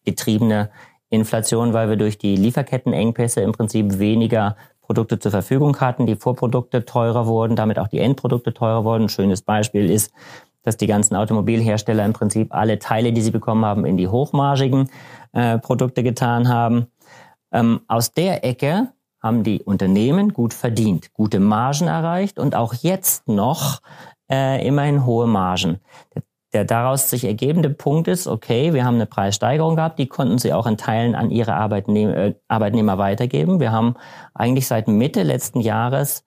getriebene 0.04 0.70
Inflation, 1.10 1.72
weil 1.72 1.88
wir 1.88 1.96
durch 1.96 2.18
die 2.18 2.36
Lieferkettenengpässe 2.36 3.40
im 3.42 3.52
Prinzip 3.52 3.98
weniger 3.98 4.56
Produkte 4.80 5.18
zur 5.18 5.30
Verfügung 5.30 5.78
hatten, 5.80 6.06
die 6.06 6.16
Vorprodukte 6.16 6.84
teurer 6.84 7.26
wurden, 7.26 7.56
damit 7.56 7.78
auch 7.78 7.88
die 7.88 7.98
Endprodukte 7.98 8.52
teurer 8.52 8.84
wurden. 8.84 9.04
Ein 9.04 9.08
schönes 9.08 9.42
Beispiel 9.42 9.90
ist, 9.90 10.12
dass 10.62 10.76
die 10.76 10.86
ganzen 10.86 11.16
Automobilhersteller 11.16 12.04
im 12.04 12.12
Prinzip 12.12 12.54
alle 12.54 12.78
Teile, 12.78 13.12
die 13.12 13.20
sie 13.20 13.30
bekommen 13.30 13.64
haben, 13.64 13.84
in 13.84 13.96
die 13.96 14.08
hochmargigen 14.08 14.90
äh, 15.32 15.58
Produkte 15.58 16.02
getan 16.02 16.48
haben. 16.48 16.86
Ähm, 17.52 17.80
aus 17.88 18.12
der 18.12 18.44
Ecke 18.44 18.88
haben 19.20 19.44
die 19.44 19.62
Unternehmen 19.62 20.32
gut 20.32 20.54
verdient, 20.54 21.12
gute 21.12 21.40
Margen 21.40 21.86
erreicht 21.86 22.38
und 22.38 22.54
auch 22.54 22.74
jetzt 22.74 23.28
noch 23.28 23.80
äh, 24.30 24.66
immerhin 24.66 25.04
hohe 25.04 25.26
Margen. 25.26 25.78
Der 26.14 26.22
der 26.52 26.64
daraus 26.64 27.08
sich 27.08 27.24
ergebende 27.24 27.70
Punkt 27.70 28.08
ist, 28.08 28.26
okay, 28.26 28.74
wir 28.74 28.84
haben 28.84 28.96
eine 28.96 29.06
Preissteigerung 29.06 29.76
gehabt, 29.76 29.98
die 29.98 30.06
konnten 30.06 30.38
sie 30.38 30.52
auch 30.52 30.66
in 30.66 30.76
Teilen 30.76 31.14
an 31.14 31.30
ihre 31.30 31.54
Arbeitnehmer, 31.54 32.16
äh, 32.16 32.34
Arbeitnehmer 32.48 32.98
weitergeben. 32.98 33.60
Wir 33.60 33.72
haben 33.72 33.94
eigentlich 34.34 34.66
seit 34.66 34.88
Mitte 34.88 35.22
letzten 35.22 35.60
Jahres 35.60 36.24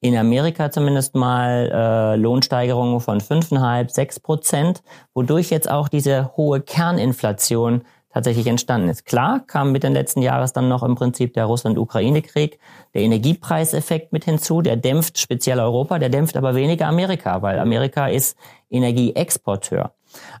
in 0.00 0.16
Amerika 0.16 0.70
zumindest 0.70 1.14
mal 1.14 1.70
äh, 1.72 2.16
Lohnsteigerungen 2.16 3.00
von 3.00 3.20
5,5, 3.20 3.90
6 3.90 4.20
Prozent, 4.20 4.82
wodurch 5.14 5.50
jetzt 5.50 5.70
auch 5.70 5.88
diese 5.88 6.36
hohe 6.36 6.60
Kerninflation 6.60 7.82
tatsächlich 8.14 8.46
entstanden 8.46 8.88
ist. 8.88 9.06
Klar 9.06 9.40
kam 9.44 9.72
mit 9.72 9.82
den 9.82 9.92
letzten 9.92 10.22
Jahres 10.22 10.52
dann 10.52 10.68
noch 10.68 10.84
im 10.84 10.94
Prinzip 10.94 11.34
der 11.34 11.46
Russland-Ukraine-Krieg, 11.46 12.60
der 12.94 13.02
Energiepreiseffekt 13.02 14.12
mit 14.12 14.24
hinzu, 14.24 14.62
der 14.62 14.76
dämpft 14.76 15.18
speziell 15.18 15.58
Europa, 15.58 15.98
der 15.98 16.10
dämpft 16.10 16.36
aber 16.36 16.54
weniger 16.54 16.86
Amerika, 16.86 17.42
weil 17.42 17.58
Amerika 17.58 18.06
ist 18.06 18.38
Energieexporteur. 18.74 19.94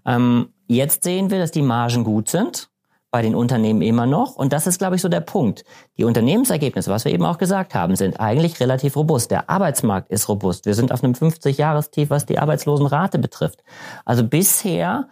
Ähm, 0.04 0.50
jetzt 0.66 1.04
sehen 1.04 1.30
wir, 1.30 1.38
dass 1.38 1.50
die 1.50 1.62
Margen 1.62 2.04
gut 2.04 2.28
sind, 2.28 2.68
bei 3.14 3.22
den 3.22 3.36
Unternehmen 3.36 3.80
immer 3.80 4.06
noch. 4.06 4.34
Und 4.34 4.52
das 4.52 4.66
ist, 4.66 4.78
glaube 4.78 4.96
ich, 4.96 5.02
so 5.02 5.08
der 5.08 5.20
Punkt. 5.20 5.64
Die 5.98 6.02
Unternehmensergebnisse, 6.04 6.90
was 6.90 7.04
wir 7.04 7.12
eben 7.12 7.24
auch 7.24 7.38
gesagt 7.38 7.72
haben, 7.72 7.94
sind 7.94 8.18
eigentlich 8.18 8.58
relativ 8.58 8.96
robust. 8.96 9.30
Der 9.30 9.48
Arbeitsmarkt 9.48 10.10
ist 10.10 10.28
robust. 10.28 10.66
Wir 10.66 10.74
sind 10.74 10.90
auf 10.90 11.04
einem 11.04 11.12
50-Jahrestief, 11.12 12.10
was 12.10 12.26
die 12.26 12.40
Arbeitslosenrate 12.40 13.20
betrifft. 13.20 13.62
Also 14.04 14.24
bisher 14.24 15.06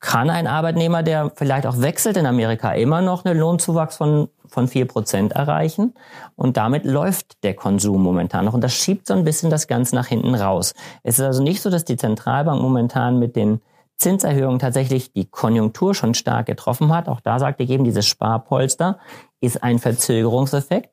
kann 0.00 0.30
ein 0.30 0.46
Arbeitnehmer, 0.46 1.02
der 1.02 1.32
vielleicht 1.34 1.66
auch 1.66 1.80
wechselt 1.80 2.16
in 2.16 2.26
Amerika, 2.26 2.72
immer 2.72 3.00
noch 3.02 3.24
einen 3.24 3.38
Lohnzuwachs 3.38 3.96
von, 3.96 4.28
von 4.46 4.68
vier 4.68 4.86
Prozent 4.86 5.32
erreichen. 5.32 5.94
Und 6.36 6.56
damit 6.56 6.84
läuft 6.84 7.42
der 7.42 7.54
Konsum 7.54 8.02
momentan 8.02 8.44
noch. 8.44 8.54
Und 8.54 8.62
das 8.62 8.74
schiebt 8.74 9.08
so 9.08 9.14
ein 9.14 9.24
bisschen 9.24 9.50
das 9.50 9.66
Ganze 9.66 9.96
nach 9.96 10.06
hinten 10.06 10.34
raus. 10.34 10.74
Es 11.02 11.18
ist 11.18 11.24
also 11.24 11.42
nicht 11.42 11.62
so, 11.62 11.70
dass 11.70 11.84
die 11.84 11.96
Zentralbank 11.96 12.62
momentan 12.62 13.18
mit 13.18 13.34
den 13.34 13.60
Zinserhöhungen 13.96 14.60
tatsächlich 14.60 15.12
die 15.12 15.24
Konjunktur 15.24 15.94
schon 15.94 16.14
stark 16.14 16.46
getroffen 16.46 16.94
hat. 16.94 17.08
Auch 17.08 17.20
da 17.20 17.40
sagt 17.40 17.58
ihr 17.60 17.68
eben, 17.68 17.82
dieses 17.82 18.06
Sparpolster 18.06 18.98
ist 19.40 19.64
ein 19.64 19.80
Verzögerungseffekt. 19.80 20.90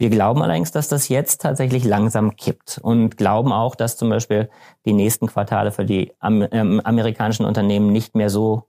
Wir 0.00 0.08
glauben 0.08 0.40
allerdings, 0.40 0.72
dass 0.72 0.88
das 0.88 1.10
jetzt 1.10 1.42
tatsächlich 1.42 1.84
langsam 1.84 2.34
kippt 2.34 2.80
und 2.82 3.18
glauben 3.18 3.52
auch, 3.52 3.74
dass 3.74 3.98
zum 3.98 4.08
Beispiel 4.08 4.48
die 4.86 4.94
nächsten 4.94 5.26
Quartale 5.26 5.72
für 5.72 5.84
die 5.84 6.10
ähm, 6.22 6.80
amerikanischen 6.82 7.44
Unternehmen 7.44 7.92
nicht 7.92 8.14
mehr 8.14 8.30
so, 8.30 8.62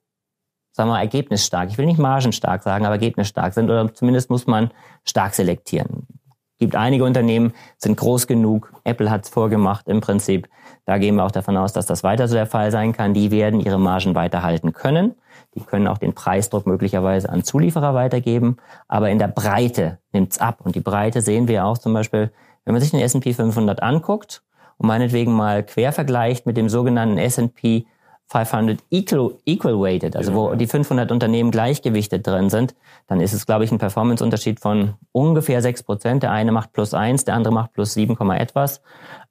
sagen 0.74 0.90
wir 0.90 0.96
mal, 0.96 1.00
ergebnisstark, 1.00 1.70
ich 1.70 1.78
will 1.78 1.86
nicht 1.86 2.00
margenstark 2.00 2.64
sagen, 2.64 2.86
aber 2.86 2.96
ergebnisstark 2.96 3.54
sind 3.54 3.70
oder 3.70 3.94
zumindest 3.94 4.30
muss 4.30 4.46
man 4.46 4.72
stark 5.06 5.34
selektieren 5.34 6.06
gibt 6.62 6.76
einige 6.76 7.06
Unternehmen, 7.06 7.54
sind 7.80 7.98
groß 7.98 8.28
genug. 8.28 8.72
Apple 8.84 9.10
hat 9.10 9.24
es 9.24 9.30
vorgemacht 9.30 9.88
im 9.88 10.00
Prinzip. 10.00 10.48
Da 10.86 11.00
gehen 11.00 11.16
wir 11.16 11.26
auch 11.26 11.32
davon 11.32 11.58
aus, 11.58 11.74
dass 11.74 11.88
das 11.88 12.04
weiter 12.04 12.28
so 12.28 12.36
der 12.36 12.46
Fall 12.46 12.70
sein 12.70 12.94
kann. 12.94 13.16
Die 13.16 13.32
werden 13.32 13.60
ihre 13.60 13.80
Margen 13.80 14.14
weiterhalten 14.14 14.72
können. 14.72 15.16
Die 15.56 15.62
können 15.62 15.88
auch 15.88 15.98
den 15.98 16.14
Preisdruck 16.14 16.66
möglicherweise 16.66 17.30
an 17.30 17.44
Zulieferer 17.44 17.94
weitergeben. 17.94 18.58
Aber 18.88 19.10
in 19.10 19.20
der 19.20 19.28
Breite 19.28 20.00
nimmt's 20.14 20.40
ab. 20.40 20.60
Und 20.64 20.76
die 20.76 20.82
Breite 20.82 21.22
sehen 21.22 21.48
wir 21.48 21.66
auch 21.66 21.78
zum 21.78 21.94
Beispiel, 21.94 22.32
wenn 22.64 22.74
man 22.74 22.82
sich 22.82 22.92
den 22.92 23.02
S&P 23.02 23.34
500 23.34 23.84
anguckt 23.84 24.44
und 24.78 24.88
meinetwegen 24.88 25.34
mal 25.34 25.64
quer 25.64 25.92
vergleicht 25.92 26.46
mit 26.46 26.58
dem 26.58 26.70
sogenannten 26.70 27.18
S&P 27.18 27.86
500 28.32 28.80
equal, 28.90 29.34
equal 29.46 29.78
weighted, 29.78 30.16
also 30.16 30.34
wo 30.34 30.56
die 30.56 30.68
500 30.68 31.12
Unternehmen 31.12 31.52
gleichgewichtet 31.52 32.26
drin 32.26 32.50
sind, 32.50 32.76
dann 33.08 33.20
ist 33.20 33.34
es, 33.34 33.46
glaube 33.46 33.66
ich, 33.66 33.72
ein 33.74 33.78
Performance-Unterschied 33.78 34.62
von 34.62 34.94
ungefähr 35.12 35.62
6 35.62 35.84
Prozent. 35.84 36.24
Der 36.24 36.32
eine 36.32 36.54
macht 36.54 36.72
plus 36.72 36.94
1, 36.94 37.26
der 37.26 37.36
andere 37.36 37.54
macht 37.54 37.74
plus 37.74 37.94
7, 37.94 38.16
etwas. 38.32 38.82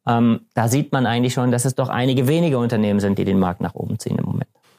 Ähm, 0.06 0.40
da 0.54 0.68
sieht 0.68 0.92
man 0.92 1.06
eigentlich 1.06 1.32
schon, 1.32 1.50
dass 1.50 1.64
es 1.64 1.74
doch 1.74 1.88
einige 1.88 2.28
wenige 2.28 2.58
Unternehmen 2.58 3.00
sind, 3.00 3.18
die 3.18 3.24
den 3.24 3.38
Markt 3.38 3.62
nach 3.62 3.74
oben 3.74 3.98
ziehen 3.98 4.18
im 4.18 4.26
Moment. 4.26 4.49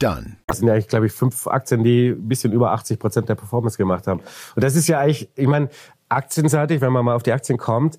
done. 0.00 0.36
Das 0.46 0.58
sind 0.58 0.68
ja 0.68 0.74
eigentlich, 0.74 0.88
glaube 0.88 1.06
ich, 1.06 1.12
fünf 1.12 1.46
Aktien, 1.46 1.84
die 1.84 2.08
ein 2.08 2.28
bisschen 2.28 2.52
über 2.52 2.72
80 2.72 2.98
Prozent 2.98 3.28
der 3.28 3.34
Performance 3.36 3.76
gemacht 3.76 4.06
haben. 4.06 4.20
Und 4.54 4.64
das 4.64 4.74
ist 4.74 4.88
ja 4.88 4.98
eigentlich, 4.98 5.30
ich 5.36 5.46
meine, 5.46 5.68
aktienseitig, 6.08 6.80
wenn 6.80 6.92
man 6.92 7.04
mal 7.04 7.14
auf 7.14 7.22
die 7.22 7.32
Aktien 7.32 7.58
kommt, 7.58 7.98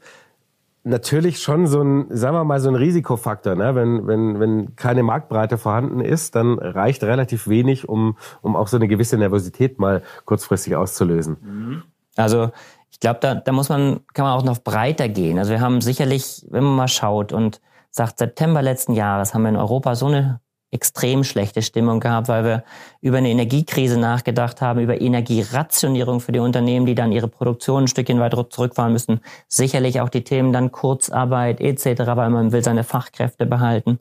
natürlich 0.83 1.41
schon 1.41 1.67
so 1.67 1.81
ein, 1.81 2.07
sagen 2.09 2.35
wir 2.35 2.43
mal, 2.43 2.59
so 2.59 2.69
ein 2.69 2.75
Risikofaktor. 2.75 3.55
Ne? 3.55 3.75
Wenn, 3.75 4.07
wenn, 4.07 4.39
wenn 4.39 4.75
keine 4.75 5.03
Marktbreite 5.03 5.57
vorhanden 5.57 6.01
ist, 6.01 6.35
dann 6.35 6.57
reicht 6.59 7.03
relativ 7.03 7.47
wenig, 7.47 7.87
um, 7.87 8.17
um 8.41 8.55
auch 8.55 8.67
so 8.67 8.77
eine 8.77 8.87
gewisse 8.87 9.17
Nervosität 9.17 9.79
mal 9.79 10.01
kurzfristig 10.25 10.75
auszulösen. 10.75 11.37
Mhm. 11.41 11.83
Also 12.15 12.51
ich 12.89 12.99
glaube, 12.99 13.19
da, 13.21 13.35
da 13.35 13.51
muss 13.51 13.69
man, 13.69 14.01
kann 14.13 14.25
man 14.25 14.37
auch 14.37 14.43
noch 14.43 14.59
breiter 14.59 15.07
gehen. 15.07 15.37
Also 15.37 15.51
wir 15.51 15.61
haben 15.61 15.81
sicherlich, 15.81 16.45
wenn 16.49 16.63
man 16.63 16.75
mal 16.75 16.87
schaut 16.87 17.31
und 17.31 17.61
sagt, 17.91 18.17
September 18.17 18.61
letzten 18.61 18.93
Jahres 18.93 19.33
haben 19.33 19.43
wir 19.43 19.49
in 19.49 19.57
Europa 19.57 19.95
so 19.95 20.07
eine 20.07 20.39
extrem 20.71 21.25
schlechte 21.25 21.61
Stimmung 21.61 21.99
gehabt, 21.99 22.29
weil 22.29 22.45
wir 22.45 22.63
über 23.01 23.17
eine 23.17 23.29
Energiekrise 23.29 23.99
nachgedacht 23.99 24.61
haben, 24.61 24.79
über 24.79 24.99
Energierationierung 24.99 26.21
für 26.21 26.31
die 26.31 26.39
Unternehmen, 26.39 26.85
die 26.85 26.95
dann 26.95 27.11
ihre 27.11 27.27
Produktion 27.27 27.83
ein 27.83 27.87
Stückchen 27.87 28.19
weiter 28.19 28.49
zurückfahren 28.49 28.93
müssen. 28.93 29.19
Sicherlich 29.49 29.99
auch 29.99 30.09
die 30.09 30.23
Themen 30.23 30.53
dann 30.53 30.71
Kurzarbeit 30.71 31.59
etc., 31.59 32.03
weil 32.15 32.29
man 32.29 32.53
will 32.53 32.63
seine 32.63 32.85
Fachkräfte 32.85 33.45
behalten. 33.45 33.99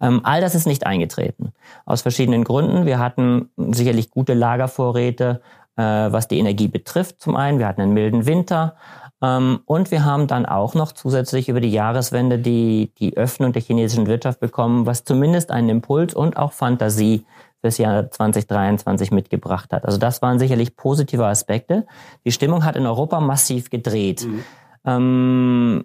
Ähm, 0.00 0.20
all 0.22 0.40
das 0.40 0.54
ist 0.54 0.66
nicht 0.66 0.86
eingetreten. 0.86 1.52
Aus 1.86 2.02
verschiedenen 2.02 2.44
Gründen. 2.44 2.86
Wir 2.86 3.00
hatten 3.00 3.50
sicherlich 3.56 4.10
gute 4.10 4.34
Lagervorräte, 4.34 5.42
äh, 5.76 5.82
was 5.82 6.28
die 6.28 6.38
Energie 6.38 6.68
betrifft. 6.68 7.20
Zum 7.20 7.34
einen, 7.34 7.58
wir 7.58 7.66
hatten 7.66 7.80
einen 7.80 7.94
milden 7.94 8.26
Winter. 8.26 8.76
Ähm, 9.22 9.60
und 9.66 9.90
wir 9.90 10.04
haben 10.04 10.26
dann 10.26 10.44
auch 10.44 10.74
noch 10.74 10.92
zusätzlich 10.92 11.48
über 11.48 11.60
die 11.60 11.70
Jahreswende 11.70 12.38
die, 12.38 12.92
die 12.98 13.16
Öffnung 13.16 13.52
der 13.52 13.62
chinesischen 13.62 14.06
Wirtschaft 14.06 14.40
bekommen, 14.40 14.84
was 14.84 15.04
zumindest 15.04 15.50
einen 15.50 15.68
Impuls 15.68 16.12
und 16.12 16.36
auch 16.36 16.52
Fantasie 16.52 17.24
fürs 17.60 17.78
Jahr 17.78 18.10
2023 18.10 19.12
mitgebracht 19.12 19.72
hat. 19.72 19.84
Also 19.84 19.96
das 19.96 20.20
waren 20.20 20.40
sicherlich 20.40 20.74
positive 20.74 21.24
Aspekte. 21.24 21.86
Die 22.24 22.32
Stimmung 22.32 22.64
hat 22.64 22.74
in 22.74 22.86
Europa 22.86 23.20
massiv 23.20 23.70
gedreht. 23.70 24.26
Mhm. 24.26 24.44
Ähm, 24.84 25.84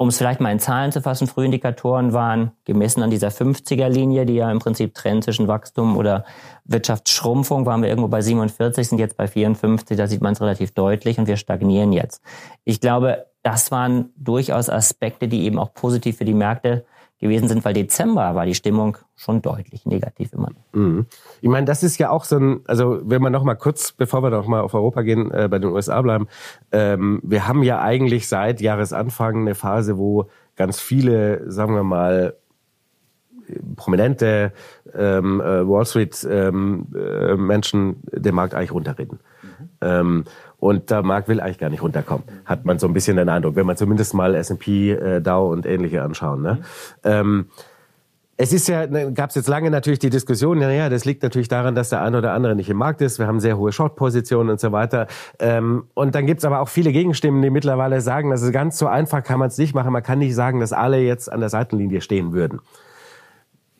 um 0.00 0.08
es 0.08 0.16
vielleicht 0.16 0.40
mal 0.40 0.50
in 0.50 0.58
Zahlen 0.58 0.92
zu 0.92 1.02
fassen, 1.02 1.26
Frühindikatoren 1.26 2.14
waren 2.14 2.52
gemessen 2.64 3.02
an 3.02 3.10
dieser 3.10 3.28
50er-Linie, 3.28 4.24
die 4.24 4.32
ja 4.32 4.50
im 4.50 4.58
Prinzip 4.58 4.94
Trend 4.94 5.24
zwischen 5.24 5.46
Wachstum 5.46 5.98
oder 5.98 6.24
Wirtschaftsschrumpfung, 6.64 7.66
waren 7.66 7.82
wir 7.82 7.90
irgendwo 7.90 8.08
bei 8.08 8.22
47, 8.22 8.88
sind 8.88 8.98
jetzt 8.98 9.18
bei 9.18 9.26
54, 9.26 9.98
da 9.98 10.06
sieht 10.06 10.22
man 10.22 10.32
es 10.32 10.40
relativ 10.40 10.72
deutlich 10.72 11.18
und 11.18 11.26
wir 11.26 11.36
stagnieren 11.36 11.92
jetzt. 11.92 12.22
Ich 12.64 12.80
glaube, 12.80 13.26
das 13.42 13.70
waren 13.72 14.08
durchaus 14.16 14.70
Aspekte, 14.70 15.28
die 15.28 15.44
eben 15.44 15.58
auch 15.58 15.74
positiv 15.74 16.16
für 16.16 16.24
die 16.24 16.32
Märkte 16.32 16.86
gewesen 17.20 17.48
sind, 17.48 17.64
weil 17.64 17.74
Dezember 17.74 18.34
war 18.34 18.46
die 18.46 18.54
Stimmung 18.54 18.96
schon 19.14 19.42
deutlich 19.42 19.84
negativ 19.84 20.32
immer. 20.32 20.48
Mhm. 20.72 21.06
Ich 21.42 21.48
meine, 21.48 21.66
das 21.66 21.82
ist 21.82 21.98
ja 21.98 22.10
auch 22.10 22.24
so 22.24 22.38
ein, 22.38 22.60
also 22.66 23.00
wenn 23.04 23.20
wir 23.22 23.30
noch 23.30 23.44
mal 23.44 23.56
kurz, 23.56 23.92
bevor 23.92 24.22
wir 24.22 24.30
noch 24.30 24.46
mal 24.46 24.60
auf 24.60 24.72
Europa 24.72 25.02
gehen, 25.02 25.30
äh, 25.30 25.48
bei 25.48 25.58
den 25.58 25.70
USA 25.70 26.00
bleiben, 26.00 26.28
ähm, 26.72 27.20
wir 27.22 27.46
haben 27.46 27.62
ja 27.62 27.80
eigentlich 27.80 28.26
seit 28.26 28.60
Jahresanfang 28.60 29.42
eine 29.42 29.54
Phase, 29.54 29.98
wo 29.98 30.30
ganz 30.56 30.80
viele, 30.80 31.50
sagen 31.50 31.74
wir 31.74 31.84
mal, 31.84 32.34
prominente 33.76 34.52
ähm, 34.94 35.40
äh, 35.40 35.68
Wall 35.68 35.84
Street 35.84 36.26
ähm, 36.28 36.86
äh, 36.94 37.34
Menschen 37.34 37.96
den 38.12 38.34
Markt 38.34 38.54
eigentlich 38.54 38.72
runterreden. 38.72 39.20
Ähm, 39.80 40.24
und 40.58 40.90
der 40.90 41.02
Markt 41.02 41.28
will 41.28 41.40
eigentlich 41.40 41.58
gar 41.58 41.70
nicht 41.70 41.82
runterkommen, 41.82 42.24
hat 42.44 42.64
man 42.64 42.78
so 42.78 42.86
ein 42.86 42.92
bisschen 42.92 43.16
den 43.16 43.28
Eindruck, 43.28 43.56
wenn 43.56 43.66
man 43.66 43.76
zumindest 43.76 44.14
mal 44.14 44.34
S&P, 44.34 44.92
äh, 44.92 45.20
Dow 45.20 45.50
und 45.50 45.66
ähnliche 45.66 46.02
anschauen. 46.02 46.42
Ne? 46.42 46.58
Ähm, 47.04 47.46
es 48.42 48.54
ist 48.54 48.68
ja, 48.68 48.86
ne, 48.86 49.12
gab 49.12 49.28
es 49.28 49.36
jetzt 49.36 49.48
lange 49.48 49.70
natürlich 49.70 49.98
die 49.98 50.08
Diskussion, 50.08 50.58
naja, 50.60 50.88
das 50.88 51.04
liegt 51.04 51.22
natürlich 51.22 51.48
daran, 51.48 51.74
dass 51.74 51.90
der 51.90 52.00
eine 52.00 52.16
oder 52.16 52.32
andere 52.32 52.56
nicht 52.56 52.70
im 52.70 52.78
Markt 52.78 53.02
ist. 53.02 53.18
Wir 53.18 53.26
haben 53.26 53.38
sehr 53.38 53.58
hohe 53.58 53.70
Short-Positionen 53.70 54.48
und 54.48 54.60
so 54.60 54.72
weiter. 54.72 55.08
Ähm, 55.38 55.84
und 55.92 56.14
dann 56.14 56.24
gibt's 56.24 56.46
aber 56.46 56.60
auch 56.60 56.70
viele 56.70 56.90
Gegenstimmen, 56.90 57.42
die 57.42 57.50
mittlerweile 57.50 58.00
sagen, 58.00 58.32
also 58.32 58.50
ganz 58.50 58.78
so 58.78 58.86
einfach 58.86 59.22
kann 59.22 59.38
man 59.38 59.48
es 59.48 59.58
nicht 59.58 59.74
machen. 59.74 59.92
Man 59.92 60.02
kann 60.02 60.20
nicht 60.20 60.34
sagen, 60.34 60.58
dass 60.58 60.72
alle 60.72 61.00
jetzt 61.00 61.30
an 61.30 61.40
der 61.40 61.50
Seitenlinie 61.50 62.00
stehen 62.00 62.32
würden. 62.32 62.60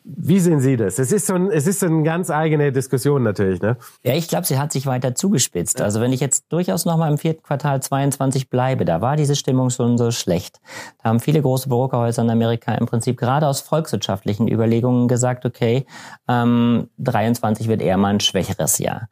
Wie 0.03 0.39
sehen 0.39 0.59
Sie 0.59 0.77
das? 0.77 0.97
Es 0.97 1.11
ist 1.11 1.27
so, 1.27 1.35
ein, 1.35 1.51
es 1.51 1.67
ist 1.67 1.79
so 1.79 1.85
eine 1.85 2.01
ganz 2.01 2.31
eigene 2.31 2.71
Diskussion 2.71 3.21
natürlich, 3.21 3.61
ne? 3.61 3.77
Ja, 4.03 4.13
ich 4.13 4.27
glaube, 4.27 4.45
sie 4.45 4.57
hat 4.57 4.71
sich 4.71 4.87
weiter 4.87 5.13
zugespitzt. 5.13 5.79
Also 5.79 6.01
wenn 6.01 6.11
ich 6.11 6.19
jetzt 6.19 6.51
durchaus 6.51 6.85
noch 6.85 6.97
mal 6.97 7.11
im 7.11 7.19
vierten 7.19 7.43
Quartal 7.43 7.81
22 7.81 8.49
bleibe, 8.49 8.83
da 8.83 9.01
war 9.01 9.15
diese 9.15 9.35
Stimmung 9.35 9.69
schon 9.69 9.99
so 9.99 10.09
schlecht. 10.09 10.59
Da 11.03 11.09
haben 11.09 11.19
viele 11.19 11.41
große 11.41 11.69
Brokerhäuser 11.69 12.23
in 12.23 12.31
Amerika 12.31 12.73
im 12.73 12.87
Prinzip 12.87 13.19
gerade 13.19 13.47
aus 13.47 13.61
volkswirtschaftlichen 13.61 14.47
Überlegungen 14.47 15.07
gesagt, 15.07 15.45
okay, 15.45 15.85
ähm, 16.27 16.89
23 16.97 17.67
wird 17.67 17.81
eher 17.81 17.97
mal 17.97 18.09
ein 18.09 18.19
schwächeres 18.19 18.79
Jahr. 18.79 19.07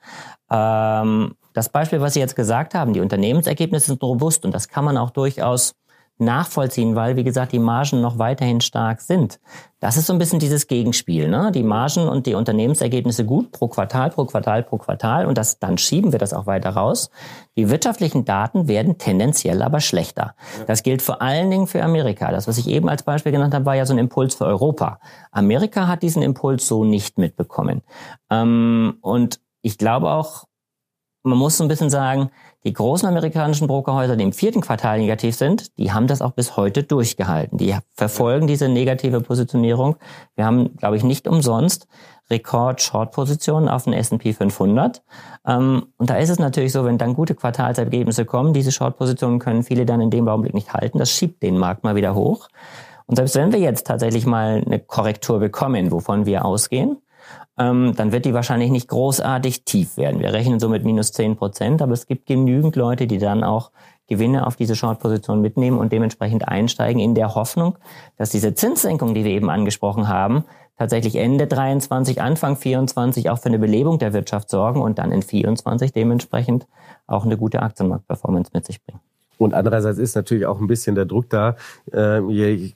Ähm, 0.50 1.36
das 1.53 1.69
Beispiel, 1.69 2.01
was 2.01 2.13
Sie 2.13 2.19
jetzt 2.19 2.36
gesagt 2.36 2.74
haben, 2.74 2.93
die 2.93 3.01
Unternehmensergebnisse 3.01 3.88
sind 3.88 4.01
robust 4.01 4.43
und 4.46 4.53
das 4.53 4.69
kann 4.69 4.86
man 4.86 4.98
auch 4.98 5.12
durchaus 5.12 5.75
nachvollziehen, 6.20 6.96
weil, 6.96 7.16
wie 7.16 7.24
gesagt, 7.24 7.54
die 7.54 7.60
Margen 7.60 8.02
noch 8.02 8.20
weiterhin 8.20 8.62
stark 8.62 9.02
sind. 9.02 9.40
Das 9.80 9.96
ist 9.96 10.08
so 10.08 10.14
ein 10.14 10.20
bisschen 10.20 10.40
dieses 10.40 10.68
Gegenspiel. 10.68 11.30
Ne? 11.30 11.52
Die 11.54 11.64
Margen 11.64 12.10
und 12.10 12.26
die 12.26 12.34
Unternehmensergebnisse 12.34 13.26
gut 13.26 13.52
pro 13.52 13.70
Quartal, 13.70 14.10
pro 14.10 14.26
Quartal, 14.26 14.64
pro 14.64 14.78
Quartal 14.78 15.26
und 15.26 15.38
das, 15.38 15.60
dann 15.60 15.78
schieben 15.78 16.12
wir 16.12 16.20
das 16.20 16.34
auch 16.34 16.46
weiter 16.46 16.72
raus. 16.72 17.10
Die 17.56 17.70
wirtschaftlichen 17.70 18.26
Daten 18.26 18.68
werden 18.68 18.98
tendenziell 18.98 19.62
aber 19.62 19.80
schlechter. 19.80 20.36
Das 20.68 20.84
gilt 20.84 21.02
vor 21.02 21.22
allen 21.22 21.50
Dingen 21.50 21.68
für 21.68 21.82
Amerika. 21.82 22.32
Das, 22.32 22.48
was 22.48 22.58
ich 22.58 22.68
eben 22.68 22.90
als 22.90 23.04
Beispiel 23.04 23.32
genannt 23.32 23.54
habe, 23.54 23.66
war 23.66 23.76
ja 23.76 23.86
so 23.86 23.94
ein 23.94 24.00
Impuls 24.00 24.36
für 24.36 24.46
Europa. 24.46 25.00
Amerika 25.32 25.88
hat 25.88 26.04
diesen 26.04 26.22
Impuls 26.22 26.68
so 26.68 26.84
nicht 26.84 27.18
mitbekommen. 27.18 27.82
Ähm, 28.30 28.98
und 29.02 29.40
ich 29.62 29.78
glaube 29.78 30.12
auch, 30.12 30.49
man 31.24 31.38
muss 31.38 31.58
so 31.58 31.64
ein 31.64 31.68
bisschen 31.68 31.90
sagen, 31.90 32.30
die 32.64 32.74
großen 32.74 33.08
amerikanischen 33.08 33.68
Brokerhäuser, 33.68 34.16
die 34.16 34.24
im 34.24 34.34
vierten 34.34 34.62
Quartal 34.62 35.00
negativ 35.00 35.36
sind, 35.36 35.78
die 35.78 35.92
haben 35.92 36.08
das 36.08 36.22
auch 36.22 36.32
bis 36.32 36.58
heute 36.58 36.84
durchgehalten. 36.84 37.58
Die 37.58 37.76
verfolgen 37.94 38.48
diese 38.48 38.68
negative 38.68 39.22
Positionierung. 39.22 39.96
Wir 40.36 40.46
haben, 40.46 40.76
glaube 40.78 40.98
ich, 40.98 41.04
nicht 41.04 41.28
umsonst 41.28 41.88
Rekord-Short-Positionen 42.30 43.70
auf 43.70 43.86
den 43.86 43.94
S&P 43.94 44.34
500. 44.34 45.02
Ähm, 45.46 45.88
und 45.98 46.10
da 46.10 46.16
ist 46.18 46.30
es 46.30 46.40
natürlich 46.40 46.72
so, 46.72 46.86
wenn 46.86 46.98
dann 46.98 47.14
gute 47.14 47.36
Quartalsergebnisse 47.36 48.26
kommen, 48.26 48.54
diese 48.54 48.72
Short-Positionen 48.72 49.40
können 49.40 49.64
viele 49.64 49.86
dann 49.86 50.02
in 50.02 50.10
dem 50.10 50.28
Augenblick 50.28 50.54
nicht 50.54 50.74
halten. 50.74 51.00
Das 51.00 51.12
schiebt 51.12 51.42
den 51.44 51.58
Markt 51.58 51.84
mal 51.84 51.96
wieder 51.96 52.14
hoch. 52.14 52.50
Und 53.08 53.16
selbst 53.16 53.36
wenn 53.36 53.52
wir 53.52 53.60
jetzt 53.60 53.88
tatsächlich 53.88 54.26
mal 54.26 54.62
eine 54.64 54.80
Korrektur 54.80 55.40
bekommen, 55.40 55.92
wovon 55.92 56.26
wir 56.26 56.46
ausgehen, 56.46 56.98
ähm, 57.60 57.94
dann 57.96 58.12
wird 58.12 58.25
die 58.25 58.34
wahrscheinlich 58.34 58.72
nicht 58.72 58.88
großartig 58.88 59.66
tief 59.66 59.98
werden. 59.98 60.22
Wir 60.22 60.34
rechnen 60.34 60.60
so 60.60 60.70
mit 60.70 60.86
minus 60.86 61.12
zehn 61.12 61.36
Prozent, 61.36 61.82
aber 61.82 61.94
es 61.94 62.08
gibt 62.08 62.25
genügend 62.25 62.75
Leute, 62.75 63.06
die 63.06 63.18
dann 63.18 63.44
auch 63.44 63.72
Gewinne 64.08 64.48
auf 64.48 64.56
diese 64.56 64.75
Short-Position 64.75 65.42
mitnehmen 65.42 65.78
und 65.78 65.92
dementsprechend 65.92 66.48
einsteigen 66.48 67.00
in 67.00 67.13
der 67.13 67.36
Hoffnung, 67.36 67.78
dass 68.18 68.32
diese 68.32 68.56
Zinssenkung, 68.56 69.13
die 69.13 69.24
wir 69.24 69.32
eben 69.32 69.50
angesprochen 69.50 70.08
haben, 70.08 70.46
tatsächlich 70.78 71.18
Ende 71.18 71.46
23, 71.46 72.22
Anfang 72.22 72.56
24 72.56 73.30
auch 73.30 73.38
für 73.38 73.50
eine 73.50 73.60
Belebung 73.60 74.00
der 74.00 74.13
Wirtschaft 74.13 74.50
sorgen 74.50 74.82
und 74.82 74.98
dann 74.98 75.12
in 75.12 75.22
24 75.22 75.92
dementsprechend 75.92 76.66
auch 77.06 77.25
eine 77.25 77.38
gute 77.38 77.62
Aktienmarktperformance 77.62 78.51
mit 78.54 78.66
sich 78.66 78.84
bringen. 78.84 79.01
Und 79.39 79.53
andererseits 79.53 79.98
ist 79.98 80.15
natürlich 80.15 80.46
auch 80.46 80.60
ein 80.60 80.67
bisschen 80.67 80.96
der 80.96 81.05
Druck 81.05 81.29
da, 81.29 81.55
äh, 81.91 82.19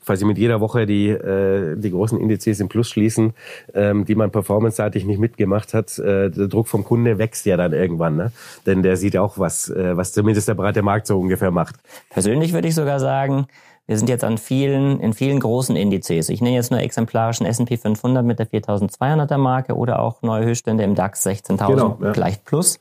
quasi 0.05 0.23
mit 0.23 0.37
jeder 0.37 0.61
Woche 0.61 0.85
die, 0.85 1.09
äh, 1.09 1.75
die 1.75 1.91
großen 1.91 2.19
Indizes 2.19 2.61
im 2.61 2.69
Plus 2.69 2.89
schließen, 2.89 3.33
ähm, 3.73 4.05
die 4.05 4.15
man 4.15 4.31
performanceseitig 4.31 5.05
nicht 5.05 5.19
mitgemacht 5.19 5.73
hat. 5.73 5.99
Äh, 5.99 6.31
der 6.31 6.47
Druck 6.47 6.69
vom 6.69 6.85
Kunde 6.85 7.17
wächst 7.17 7.45
ja 7.45 7.57
dann 7.57 7.73
irgendwann, 7.73 8.15
ne? 8.15 8.31
Denn 8.65 8.81
der 8.81 8.95
sieht 8.95 9.17
auch, 9.17 9.37
was, 9.37 9.69
äh, 9.69 9.97
was 9.97 10.13
zumindest 10.13 10.47
der 10.47 10.53
breite 10.53 10.81
Markt 10.83 11.05
so 11.05 11.19
ungefähr 11.19 11.51
macht. 11.51 11.75
Persönlich 12.09 12.53
würde 12.53 12.69
ich 12.69 12.75
sogar 12.75 13.01
sagen, 13.01 13.47
wir 13.85 13.97
sind 13.97 14.07
jetzt 14.07 14.23
an 14.23 14.37
vielen, 14.37 15.01
in 15.01 15.11
vielen 15.11 15.41
großen 15.41 15.75
Indizes. 15.75 16.29
Ich 16.29 16.39
nenne 16.39 16.55
jetzt 16.55 16.71
nur 16.71 16.79
exemplarischen 16.79 17.45
S&P 17.45 17.75
500 17.75 18.23
mit 18.23 18.39
der 18.39 18.47
4200er 18.47 19.37
Marke 19.37 19.75
oder 19.75 19.99
auch 19.99 20.21
neue 20.21 20.45
Höchststände 20.45 20.85
im 20.85 20.95
DAX 20.95 21.25
16.000 21.25 21.67
genau, 21.67 21.97
ja. 22.01 22.13
leicht 22.13 22.45
plus. 22.45 22.79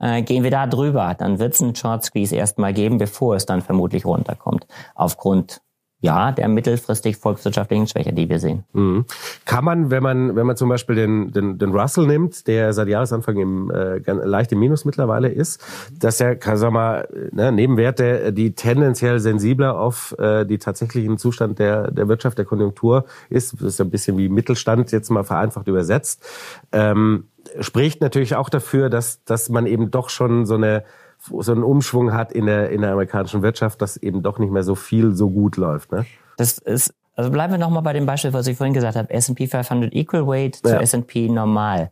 Äh, 0.00 0.22
gehen 0.22 0.42
wir 0.42 0.50
da 0.50 0.66
drüber, 0.66 1.14
dann 1.16 1.38
wird 1.38 1.54
es 1.54 1.62
einen 1.62 1.74
Short 1.74 2.04
Squeeze 2.04 2.34
erstmal 2.34 2.72
geben, 2.72 2.98
bevor 2.98 3.36
es 3.36 3.46
dann 3.46 3.60
vermutlich 3.60 4.04
runterkommt. 4.04 4.66
Aufgrund 4.94 5.60
ja, 6.02 6.32
der 6.32 6.48
mittelfristig 6.48 7.18
volkswirtschaftlichen 7.18 7.86
Schwäche, 7.86 8.12
die 8.12 8.28
wir 8.28 8.38
sehen. 8.38 8.64
Mhm. 8.72 9.04
Kann 9.44 9.64
man, 9.64 9.90
wenn 9.90 10.02
man, 10.02 10.34
wenn 10.34 10.46
man 10.46 10.56
zum 10.56 10.70
Beispiel 10.70 10.96
den, 10.96 11.30
den, 11.30 11.58
den 11.58 11.72
Russell 11.72 12.06
nimmt, 12.06 12.46
der 12.46 12.72
seit 12.72 12.88
Jahresanfang 12.88 13.36
im, 13.36 13.70
äh, 13.70 13.98
leicht 14.10 14.50
Minus 14.52 14.86
mittlerweile 14.86 15.28
ist, 15.28 15.62
dass 15.92 16.20
er, 16.20 16.36
kann 16.36 16.56
sag 16.56 16.72
mal, 16.72 17.06
ne, 17.32 17.52
Nebenwerte, 17.52 18.32
die 18.32 18.54
tendenziell 18.54 19.20
sensibler 19.20 19.78
auf 19.78 20.16
äh, 20.18 20.46
die 20.46 20.58
tatsächlichen 20.58 21.18
Zustand 21.18 21.58
der, 21.58 21.90
der 21.90 22.08
Wirtschaft, 22.08 22.38
der 22.38 22.46
Konjunktur 22.46 23.04
ist, 23.28 23.52
das 23.54 23.74
ist 23.74 23.80
ein 23.80 23.90
bisschen 23.90 24.16
wie 24.16 24.30
Mittelstand 24.30 24.92
jetzt 24.92 25.10
mal 25.10 25.24
vereinfacht 25.24 25.68
übersetzt, 25.68 26.26
ähm, 26.72 27.24
spricht 27.60 28.00
natürlich 28.00 28.36
auch 28.36 28.48
dafür, 28.48 28.90
dass, 28.90 29.24
dass 29.24 29.48
man 29.48 29.66
eben 29.66 29.90
doch 29.90 30.08
schon 30.08 30.46
so 30.46 30.54
eine 30.54 30.84
so 31.28 31.52
einen 31.52 31.62
Umschwung 31.62 32.12
hat 32.12 32.32
in 32.32 32.46
der, 32.46 32.70
in 32.70 32.80
der 32.80 32.92
amerikanischen 32.92 33.42
Wirtschaft, 33.42 33.82
dass 33.82 33.96
eben 33.98 34.22
doch 34.22 34.38
nicht 34.38 34.50
mehr 34.50 34.62
so 34.62 34.74
viel 34.74 35.14
so 35.14 35.28
gut 35.28 35.56
läuft. 35.58 35.92
Ne? 35.92 36.06
Das 36.38 36.58
ist, 36.58 36.94
also 37.14 37.30
bleiben 37.30 37.52
wir 37.52 37.58
nochmal 37.58 37.82
bei 37.82 37.92
dem 37.92 38.06
Beispiel, 38.06 38.32
was 38.32 38.46
ich 38.46 38.56
vorhin 38.56 38.72
gesagt 38.72 38.96
habe, 38.96 39.10
S&P 39.10 39.46
500 39.46 39.92
Equal 39.94 40.26
Weight 40.26 40.56
zu 40.56 40.72
ja. 40.72 40.80
S&P 40.80 41.28
normal. 41.28 41.90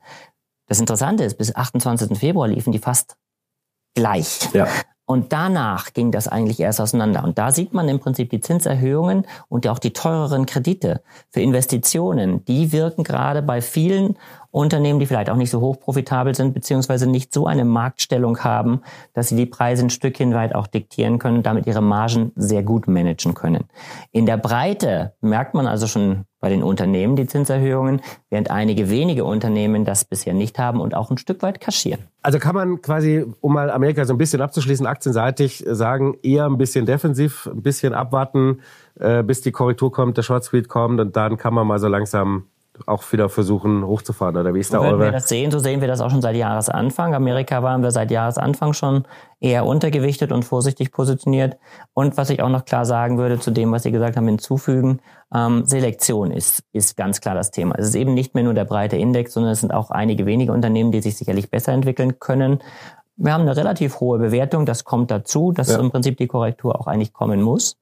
Das 0.66 0.80
Interessante 0.80 1.24
ist, 1.24 1.36
bis 1.36 1.54
28. 1.54 2.18
Februar 2.18 2.48
liefen 2.48 2.72
die 2.72 2.78
fast 2.78 3.16
gleich. 3.94 4.48
Ja. 4.52 4.66
Und 5.04 5.32
danach 5.32 5.94
ging 5.94 6.12
das 6.12 6.28
eigentlich 6.28 6.60
erst 6.60 6.82
auseinander. 6.82 7.24
Und 7.24 7.38
da 7.38 7.50
sieht 7.50 7.72
man 7.72 7.88
im 7.88 7.98
Prinzip 7.98 8.28
die 8.28 8.40
Zinserhöhungen 8.40 9.26
und 9.48 9.66
auch 9.66 9.78
die 9.78 9.94
teureren 9.94 10.44
Kredite 10.44 11.00
für 11.30 11.40
Investitionen. 11.40 12.44
Die 12.44 12.72
wirken 12.72 13.04
gerade 13.04 13.40
bei 13.40 13.62
vielen 13.62 14.18
Unternehmen, 14.50 14.98
die 14.98 15.06
vielleicht 15.06 15.28
auch 15.30 15.36
nicht 15.36 15.50
so 15.50 15.60
hoch 15.60 15.78
profitabel 15.78 16.34
sind, 16.34 16.54
beziehungsweise 16.54 17.06
nicht 17.06 17.34
so 17.34 17.46
eine 17.46 17.64
Marktstellung 17.64 18.38
haben, 18.38 18.80
dass 19.12 19.28
sie 19.28 19.36
die 19.36 19.46
Preise 19.46 19.84
ein 19.84 19.90
Stückchen 19.90 20.32
weit 20.32 20.54
auch 20.54 20.66
diktieren 20.66 21.18
können 21.18 21.38
und 21.38 21.46
damit 21.46 21.66
ihre 21.66 21.82
Margen 21.82 22.32
sehr 22.34 22.62
gut 22.62 22.88
managen 22.88 23.34
können. 23.34 23.64
In 24.10 24.24
der 24.24 24.38
Breite 24.38 25.12
merkt 25.20 25.54
man 25.54 25.66
also 25.66 25.86
schon 25.86 26.24
bei 26.40 26.48
den 26.48 26.62
Unternehmen 26.62 27.16
die 27.16 27.26
Zinserhöhungen, 27.26 28.00
während 28.30 28.50
einige 28.50 28.90
wenige 28.90 29.24
Unternehmen 29.24 29.84
das 29.84 30.04
bisher 30.04 30.34
nicht 30.34 30.58
haben 30.58 30.80
und 30.80 30.94
auch 30.94 31.10
ein 31.10 31.18
Stück 31.18 31.42
weit 31.42 31.60
kaschieren. 31.60 32.04
Also 32.22 32.38
kann 32.38 32.54
man 32.54 32.80
quasi, 32.80 33.26
um 33.40 33.52
mal 33.52 33.70
Amerika 33.70 34.04
so 34.04 34.14
ein 34.14 34.18
bisschen 34.18 34.40
abzuschließen, 34.40 34.86
aktienseitig 34.86 35.64
sagen, 35.66 36.16
eher 36.22 36.46
ein 36.46 36.56
bisschen 36.56 36.86
defensiv, 36.86 37.48
ein 37.52 37.62
bisschen 37.62 37.92
abwarten, 37.92 38.60
äh, 39.00 39.22
bis 39.22 39.40
die 39.40 39.50
Korrektur 39.50 39.90
kommt, 39.90 40.16
der 40.16 40.22
Short 40.22 40.44
Squeeze 40.44 40.68
kommt 40.68 41.00
und 41.00 41.16
dann 41.16 41.36
kann 41.36 41.54
man 41.54 41.66
mal 41.66 41.80
so 41.80 41.88
langsam 41.88 42.44
auch 42.86 43.10
wieder 43.12 43.28
versuchen 43.28 43.84
hochzufahren? 43.84 44.36
Oder 44.36 44.54
wie 44.54 44.60
ist 44.60 44.72
da 44.72 44.80
Wenn 44.80 44.94
eure? 44.94 45.00
wir 45.00 45.12
das 45.12 45.28
sehen, 45.28 45.50
so 45.50 45.58
sehen 45.58 45.80
wir 45.80 45.88
das 45.88 46.00
auch 46.00 46.10
schon 46.10 46.22
seit 46.22 46.36
Jahresanfang. 46.36 47.14
Amerika 47.14 47.62
waren 47.62 47.82
wir 47.82 47.90
seit 47.90 48.10
Jahresanfang 48.10 48.72
schon 48.72 49.04
eher 49.40 49.66
untergewichtet 49.66 50.32
und 50.32 50.44
vorsichtig 50.44 50.92
positioniert. 50.92 51.56
Und 51.94 52.16
was 52.16 52.30
ich 52.30 52.42
auch 52.42 52.48
noch 52.48 52.64
klar 52.64 52.84
sagen 52.84 53.18
würde 53.18 53.38
zu 53.38 53.50
dem, 53.50 53.72
was 53.72 53.82
Sie 53.82 53.92
gesagt 53.92 54.16
haben, 54.16 54.26
hinzufügen, 54.26 55.00
ähm, 55.34 55.64
Selektion 55.64 56.30
ist, 56.30 56.64
ist 56.72 56.96
ganz 56.96 57.20
klar 57.20 57.34
das 57.34 57.50
Thema. 57.50 57.74
Es 57.78 57.88
ist 57.88 57.94
eben 57.94 58.14
nicht 58.14 58.34
mehr 58.34 58.44
nur 58.44 58.54
der 58.54 58.64
breite 58.64 58.96
Index, 58.96 59.34
sondern 59.34 59.52
es 59.52 59.60
sind 59.60 59.72
auch 59.72 59.90
einige 59.90 60.26
wenige 60.26 60.52
Unternehmen, 60.52 60.92
die 60.92 61.00
sich 61.00 61.16
sicherlich 61.16 61.50
besser 61.50 61.72
entwickeln 61.72 62.18
können. 62.18 62.60
Wir 63.16 63.32
haben 63.32 63.42
eine 63.42 63.56
relativ 63.56 64.00
hohe 64.00 64.18
Bewertung, 64.18 64.64
das 64.64 64.84
kommt 64.84 65.10
dazu, 65.10 65.52
dass 65.52 65.70
ja. 65.70 65.78
im 65.78 65.90
Prinzip 65.90 66.16
die 66.18 66.28
Korrektur 66.28 66.80
auch 66.80 66.86
eigentlich 66.86 67.12
kommen 67.12 67.42
muss. 67.42 67.76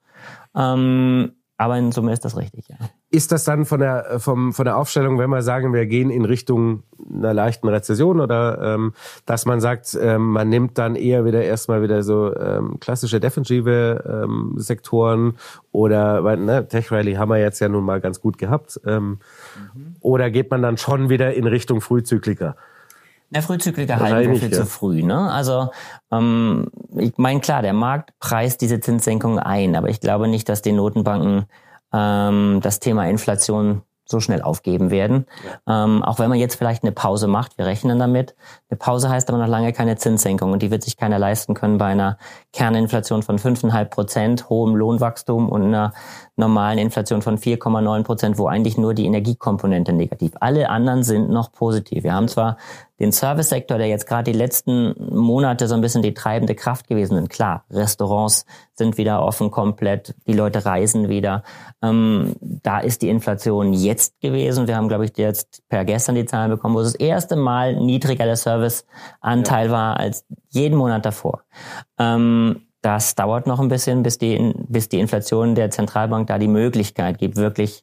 Ähm, 0.55 1.33
aber 1.59 1.79
in 1.79 1.93
Summe 1.93 2.13
ist 2.13 2.25
das 2.25 2.37
richtig, 2.37 2.69
ja. 2.69 2.77
Ist 3.17 3.33
das 3.33 3.45
dann 3.45 3.65
von 3.65 3.81
der, 3.81 4.21
vom, 4.21 4.53
von 4.53 4.67
der 4.67 4.77
Aufstellung, 4.77 5.19
wenn 5.19 5.31
wir 5.31 5.41
sagen, 5.41 5.73
wir 5.73 5.87
gehen 5.87 6.11
in 6.11 6.27
Richtung 6.27 6.83
einer 7.11 7.33
leichten 7.33 7.67
Rezession 7.67 8.21
oder 8.21 8.75
ähm, 8.75 8.93
dass 9.25 9.47
man 9.47 9.59
sagt, 9.59 9.97
ähm, 9.99 10.33
man 10.33 10.51
nimmt 10.51 10.77
dann 10.77 10.97
eher 10.97 11.25
wieder 11.25 11.43
erstmal 11.43 11.83
wieder 11.83 12.03
so 12.03 12.37
ähm, 12.37 12.79
klassische 12.79 13.19
defensive 13.19 14.05
ähm, 14.07 14.53
Sektoren 14.59 15.39
oder 15.73 16.25
weil, 16.25 16.37
ne, 16.37 16.69
Tech 16.69 16.93
Rally 16.93 17.15
haben 17.15 17.31
wir 17.31 17.39
jetzt 17.39 17.59
ja 17.59 17.71
nun 17.71 17.85
mal 17.85 18.03
ganz 18.03 18.21
gut 18.21 18.37
gehabt. 18.37 18.79
Ähm, 18.85 19.19
mhm. 19.73 19.97
Oder 20.01 20.31
geht 20.31 20.51
man 20.51 20.61
dann 20.61 20.77
schon 20.77 21.09
wieder 21.09 21.33
in 21.33 21.47
Richtung 21.47 21.81
Frühzykliker? 21.81 22.55
Der 23.31 23.41
Frühzykliker 23.41 23.99
halten 23.99 24.33
wir 24.33 24.39
viel 24.39 24.53
ja. 24.53 24.59
zu 24.59 24.67
früh. 24.67 25.03
Ne? 25.03 25.33
Also 25.33 25.71
ähm, 26.13 26.67
ich 26.99 27.15
meine, 27.17 27.41
klar, 27.41 27.63
der 27.63 27.73
Markt 27.73 28.13
preist 28.21 28.61
diese 28.61 28.79
Zinssenkung 28.81 29.39
ein, 29.39 29.75
aber 29.75 29.89
ich 29.89 30.01
glaube 30.01 30.29
nicht, 30.29 30.51
dass 30.51 30.61
die 30.61 30.73
Notenbanken 30.73 31.47
ähm, 31.97 32.61
das 32.63 32.81
Thema 32.81 33.09
Inflation 33.09 33.83
so 34.09 34.21
schnell 34.21 34.41
aufgeben 34.41 34.91
werden. 34.91 35.27
Ja. 35.67 35.85
Ähm, 35.85 36.03
auch 36.03 36.19
wenn 36.19 36.29
man 36.29 36.39
jetzt 36.39 36.55
vielleicht 36.55 36.85
eine 36.85 36.93
Pause 36.93 37.27
macht, 37.27 37.59
wir 37.59 37.67
rechnen 37.67 37.99
damit. 37.99 38.37
Eine 38.71 38.79
Pause 38.79 39.09
heißt 39.09 39.29
aber 39.29 39.39
noch 39.39 39.49
lange 39.49 39.73
keine 39.73 39.97
Zinssenkung 39.97 40.53
und 40.53 40.63
die 40.63 40.71
wird 40.71 40.85
sich 40.85 40.97
keiner 40.97 41.19
leisten 41.19 41.55
können 41.55 41.79
bei 41.79 41.87
einer 41.87 42.17
Kerninflation 42.53 43.23
von 43.25 43.39
5,5 43.39 43.85
Prozent, 43.87 44.49
hohem 44.49 44.77
Lohnwachstum 44.77 45.49
und 45.49 45.65
einer 45.65 45.93
normalen 46.37 46.79
Inflation 46.79 47.23
von 47.23 47.39
4,9 47.39 48.03
Prozent, 48.05 48.39
wo 48.39 48.47
eigentlich 48.47 48.77
nur 48.77 48.95
die 48.95 49.07
Energiekomponente 49.07 49.93
negativ. 49.93 50.33
Alle 50.41 50.69
anderen 50.69 51.03
sind 51.03 51.31
noch 51.31 51.51
positiv. 51.51 52.05
Wir 52.05 52.13
haben 52.13 52.29
zwar 52.29 52.59
den 52.99 53.13
Servicesektor, 53.13 53.79
der 53.79 53.89
jetzt 53.89 54.07
gerade 54.07 54.31
die 54.31 54.39
letzten 54.39 54.95
Monate 55.15 55.69
so 55.69 55.75
ein 55.75 55.81
bisschen 55.81 56.03
die 56.03 56.15
treibende 56.15 56.55
Kraft 56.55 56.89
gewesen 56.89 57.15
sind. 57.17 57.31
Klar, 57.31 57.65
Restaurants 57.71 58.47
sind 58.75 58.97
wieder 58.99 59.23
offen 59.23 59.51
komplett, 59.51 60.15
die 60.27 60.33
Leute 60.33 60.65
reisen 60.65 61.09
wieder. 61.09 61.43
Ähm, 61.83 62.35
da 62.41 62.81
ist 62.81 63.03
die 63.03 63.09
Inflation 63.09 63.73
jetzt 63.73 64.21
gewesen. 64.21 64.67
Wir 64.67 64.77
haben, 64.77 64.89
glaube 64.89 65.07
ich, 65.07 65.17
jetzt 65.17 65.63
per 65.69 65.85
gestern 65.85 66.15
die 66.15 66.27
Zahlen 66.27 66.51
bekommen, 66.51 66.75
wo 66.75 66.81
es 66.81 66.93
das 66.93 67.01
erste 67.01 67.37
Mal 67.37 67.77
niedriger 67.77 68.25
der 68.25 68.37
Serviceanteil 68.37 69.67
ja. 69.67 69.73
war 69.73 69.99
als 69.99 70.25
jeden 70.51 70.77
Monat 70.77 71.05
davor. 71.05 71.43
Ähm, 71.99 72.63
das 72.87 73.17
dauert 73.17 73.49
noch 73.49 73.59
ein 73.59 73.67
bisschen, 73.67 74.05
bis 74.05 74.17
die, 74.17 74.55
bis 74.69 74.89
die 74.89 75.01
Inflation 75.01 75.57
der 75.57 75.71
Zentralbank 75.71 76.29
da 76.29 76.39
die 76.39 76.47
Möglichkeit 76.47 77.19
gibt, 77.19 77.35
wirklich 77.35 77.83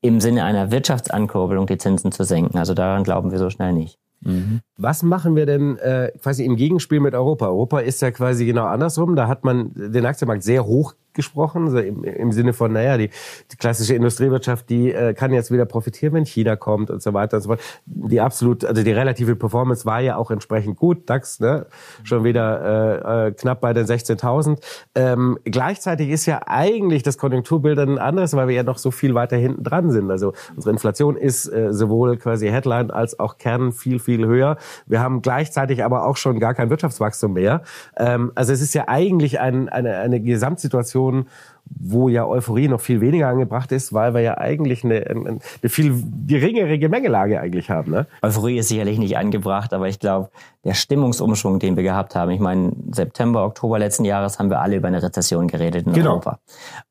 im 0.00 0.20
Sinne 0.20 0.44
einer 0.44 0.70
Wirtschaftsankurbelung 0.70 1.66
die 1.66 1.76
Zinsen 1.76 2.12
zu 2.12 2.22
senken. 2.22 2.56
Also 2.56 2.72
daran 2.72 3.02
glauben 3.02 3.32
wir 3.32 3.40
so 3.40 3.50
schnell 3.50 3.72
nicht. 3.72 3.98
Mhm. 4.20 4.60
Was 4.76 5.02
machen 5.02 5.34
wir 5.34 5.44
denn 5.44 5.76
äh, 5.78 6.12
quasi 6.22 6.44
im 6.44 6.54
Gegenspiel 6.54 7.00
mit 7.00 7.14
Europa? 7.14 7.46
Europa 7.46 7.80
ist 7.80 8.00
ja 8.00 8.12
quasi 8.12 8.46
genau 8.46 8.66
andersrum. 8.66 9.16
Da 9.16 9.26
hat 9.26 9.42
man 9.42 9.72
den 9.74 10.06
Aktienmarkt 10.06 10.44
sehr 10.44 10.66
hoch 10.66 10.94
gesprochen, 11.14 11.64
also 11.66 11.78
im, 11.78 12.04
im 12.04 12.32
Sinne 12.32 12.52
von, 12.52 12.72
naja, 12.72 12.96
die, 12.96 13.10
die 13.50 13.56
klassische 13.56 13.94
Industriewirtschaft, 13.94 14.68
die 14.70 14.92
äh, 14.92 15.14
kann 15.14 15.32
jetzt 15.32 15.50
wieder 15.50 15.64
profitieren, 15.64 16.14
wenn 16.14 16.24
China 16.24 16.56
kommt 16.56 16.90
und 16.90 17.02
so 17.02 17.12
weiter 17.12 17.36
und 17.36 17.42
so 17.42 17.48
fort. 17.50 17.60
Die 17.86 18.20
absolut, 18.20 18.64
also 18.64 18.82
die 18.82 18.92
relative 18.92 19.36
Performance 19.36 19.84
war 19.84 20.00
ja 20.00 20.16
auch 20.16 20.30
entsprechend 20.30 20.76
gut. 20.76 21.08
DAX, 21.08 21.40
ne, 21.40 21.66
schon 22.04 22.24
wieder 22.24 23.26
äh, 23.26 23.28
äh, 23.28 23.32
knapp 23.32 23.60
bei 23.60 23.72
den 23.72 23.86
16.000. 23.86 24.58
Ähm, 24.94 25.38
gleichzeitig 25.44 26.10
ist 26.10 26.26
ja 26.26 26.42
eigentlich 26.46 27.02
das 27.02 27.18
Konjunkturbild 27.18 27.78
ein 27.78 27.98
anderes, 27.98 28.34
weil 28.34 28.48
wir 28.48 28.54
ja 28.54 28.62
noch 28.62 28.78
so 28.78 28.90
viel 28.90 29.14
weiter 29.14 29.36
hinten 29.36 29.64
dran 29.64 29.90
sind. 29.90 30.10
Also 30.10 30.32
unsere 30.54 30.72
Inflation 30.72 31.16
ist 31.16 31.46
äh, 31.46 31.72
sowohl 31.72 32.16
quasi 32.16 32.48
Headline 32.48 32.90
als 32.90 33.18
auch 33.18 33.38
Kern 33.38 33.72
viel, 33.72 33.98
viel 33.98 34.26
höher. 34.26 34.56
Wir 34.86 35.00
haben 35.00 35.22
gleichzeitig 35.22 35.84
aber 35.84 36.06
auch 36.06 36.16
schon 36.16 36.38
gar 36.40 36.54
kein 36.54 36.70
Wirtschaftswachstum 36.70 37.32
mehr. 37.34 37.62
Ähm, 37.96 38.32
also 38.34 38.52
es 38.52 38.60
ist 38.60 38.74
ja 38.74 38.84
eigentlich 38.88 39.40
ein, 39.40 39.68
eine, 39.68 39.96
eine 39.98 40.20
Gesamtsituation, 40.20 41.01
Situation, 41.02 41.26
wo 41.80 42.08
ja 42.08 42.26
Euphorie 42.26 42.68
noch 42.68 42.80
viel 42.80 43.00
weniger 43.00 43.28
angebracht 43.28 43.72
ist, 43.72 43.92
weil 43.92 44.12
wir 44.14 44.20
ja 44.20 44.36
eigentlich 44.36 44.84
eine, 44.84 45.06
eine 45.06 45.40
viel 45.68 46.02
geringere 46.26 46.78
Gemengelage 46.78 47.40
eigentlich 47.40 47.70
haben. 47.70 47.92
Ne? 47.92 48.06
Euphorie 48.20 48.58
ist 48.58 48.68
sicherlich 48.68 48.98
nicht 48.98 49.16
angebracht, 49.16 49.72
aber 49.72 49.88
ich 49.88 49.98
glaube, 49.98 50.30
der 50.64 50.74
Stimmungsumschwung, 50.74 51.60
den 51.60 51.76
wir 51.76 51.82
gehabt 51.82 52.14
haben, 52.14 52.30
ich 52.30 52.40
meine, 52.40 52.72
September, 52.90 53.44
Oktober 53.44 53.78
letzten 53.78 54.04
Jahres 54.04 54.38
haben 54.38 54.50
wir 54.50 54.60
alle 54.60 54.76
über 54.76 54.88
eine 54.88 55.02
Rezession 55.02 55.48
geredet 55.48 55.86
in 55.86 55.92
genau. 55.92 56.10
Europa. 56.10 56.40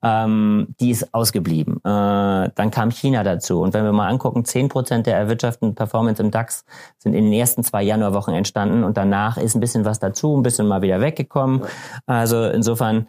Ähm, 0.02 0.68
die 0.80 0.90
ist 0.90 1.14
ausgeblieben. 1.14 1.78
Äh, 1.78 2.50
dann 2.56 2.72
kam 2.72 2.90
China 2.90 3.24
dazu. 3.24 3.62
Und 3.62 3.74
wenn 3.74 3.84
wir 3.84 3.94
mal 3.94 4.10
angucken, 4.10 4.46
zehn 4.46 4.68
Prozent 4.68 5.06
der 5.06 5.18
erwirtschafteten 5.18 5.76
Performance 5.76 6.22
im 6.24 6.32
DAX 6.32 6.66
sind 6.98 7.14
in 7.14 7.26
den 7.26 7.34
ersten 7.34 7.64
zwei 7.64 7.84
Januarwochen 7.84 8.34
entstanden 8.34 8.84
und 8.84 8.98
danach 8.98 9.38
ist 9.38 9.56
ein 9.56 9.60
bisschen 9.60 9.86
was 9.86 10.00
dazu, 10.00 10.36
ein 10.36 10.44
bisschen 10.44 10.68
mal 10.68 10.82
wieder 10.82 11.02
weggekommen. 11.02 11.62
Also 12.08 12.46
insofern, 12.46 13.08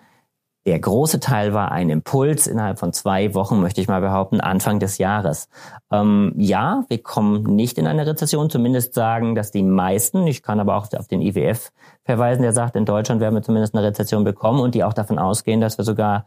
der 0.65 0.79
große 0.79 1.19
Teil 1.19 1.55
war 1.55 1.73
ein 1.73 1.91
Impuls 1.91 2.47
innerhalb 2.47 2.79
von 2.79 2.93
zwei 2.93 3.35
Wochen, 3.35 3.61
möchte 3.61 3.81
ich 3.81 3.89
mal 3.89 4.01
behaupten, 4.01 4.41
Anfang 4.41 4.79
des 4.79 4.99
Jahres. 4.99 5.49
Ähm, 5.91 6.33
ja, 6.37 6.85
wir 6.89 7.03
kommen 7.03 7.43
nicht 7.43 7.79
in 7.79 7.87
eine 7.89 8.07
Rezession, 8.07 8.49
zumindest 8.49 8.95
sagen, 8.95 9.35
dass 9.35 9.51
die 9.51 9.65
meisten, 9.65 10.27
ich 10.27 10.43
kann 10.43 10.61
aber 10.61 10.77
auch 10.77 10.87
auf 10.97 11.09
den 11.09 11.21
IWF 11.21 11.73
verweisen, 12.05 12.43
der 12.43 12.53
sagt, 12.53 12.77
in 12.77 12.85
Deutschland 12.85 13.21
werden 13.21 13.35
wir 13.35 13.43
zumindest 13.43 13.75
eine 13.75 13.85
Rezession 13.85 14.23
bekommen 14.23 14.61
und 14.61 14.75
die 14.75 14.85
auch 14.85 14.95
davon 14.95 15.19
ausgehen, 15.19 15.61
dass 15.61 15.79
wir 15.79 15.85
sogar, 15.85 16.27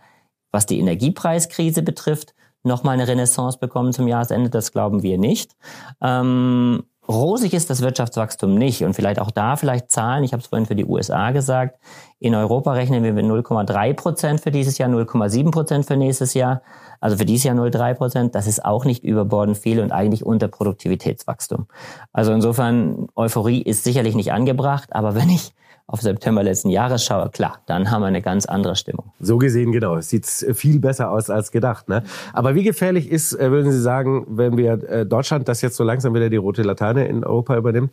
was 0.51 0.65
die 0.65 0.79
Energiepreiskrise 0.79 1.81
betrifft, 1.81 2.33
nochmal 2.63 2.95
eine 2.95 3.07
Renaissance 3.07 3.57
bekommen 3.57 3.93
zum 3.93 4.07
Jahresende. 4.07 4.49
Das 4.49 4.71
glauben 4.71 5.01
wir 5.03 5.17
nicht. 5.17 5.55
Ähm, 6.01 6.83
Rosig 7.07 7.53
ist 7.53 7.69
das 7.69 7.81
Wirtschaftswachstum 7.81 8.55
nicht 8.55 8.83
und 8.83 8.95
vielleicht 8.95 9.19
auch 9.19 9.29
da 9.29 9.55
vielleicht 9.55 9.91
Zahlen. 9.91 10.23
Ich 10.23 10.33
habe 10.33 10.41
es 10.41 10.47
vorhin 10.47 10.65
für 10.65 10.75
die 10.75 10.85
USA 10.85 11.31
gesagt. 11.31 11.77
In 12.19 12.33
Europa 12.33 12.73
rechnen 12.73 13.03
wir 13.03 13.13
mit 13.13 13.25
0,3 13.25 13.93
Prozent 13.93 14.41
für 14.41 14.51
dieses 14.51 14.77
Jahr, 14.79 14.89
0,7 14.89 15.51
Prozent 15.51 15.85
für 15.85 15.97
nächstes 15.97 16.33
Jahr. 16.33 16.61
Also 16.99 17.17
für 17.17 17.25
dieses 17.25 17.43
Jahr 17.43 17.55
0,3 17.55 17.93
Prozent. 17.93 18.35
Das 18.35 18.47
ist 18.47 18.65
auch 18.65 18.85
nicht 18.85 19.03
überbordend 19.03 19.57
viel 19.57 19.79
und 19.81 19.91
eigentlich 19.91 20.25
unter 20.25 20.47
Produktivitätswachstum. 20.47 21.67
Also 22.11 22.33
insofern 22.33 23.07
Euphorie 23.15 23.61
ist 23.61 23.83
sicherlich 23.83 24.15
nicht 24.15 24.31
angebracht. 24.31 24.89
Aber 24.93 25.13
wenn 25.13 25.29
ich 25.29 25.53
auf 25.87 26.01
September 26.01 26.41
letzten 26.41 26.69
Jahres 26.69 27.05
schaue, 27.05 27.29
klar, 27.29 27.59
dann 27.67 27.91
haben 27.91 28.01
wir 28.01 28.07
eine 28.07 28.23
ganz 28.23 28.47
andere 28.47 28.75
Stimmung. 28.75 29.11
So 29.19 29.37
gesehen, 29.37 29.71
genau. 29.71 29.95
Es 29.95 30.09
sieht 30.09 30.25
viel 30.25 30.79
besser 30.79 31.11
aus 31.11 31.29
als 31.29 31.51
gedacht. 31.51 31.89
Ne? 31.89 32.03
Aber 32.33 32.55
wie 32.55 32.63
gefährlich 32.63 33.11
ist, 33.11 33.33
äh, 33.33 33.51
würden 33.51 33.71
Sie 33.71 33.81
sagen, 33.81 34.25
wenn 34.27 34.57
wir 34.57 34.83
äh, 34.89 35.05
Deutschland, 35.05 35.47
das 35.47 35.61
jetzt 35.61 35.75
so 35.75 35.83
langsam 35.83 36.15
wieder 36.15 36.29
die 36.29 36.37
rote 36.37 36.63
Laterne 36.63 37.07
in 37.07 37.23
Europa 37.23 37.55
übernimmt, 37.55 37.91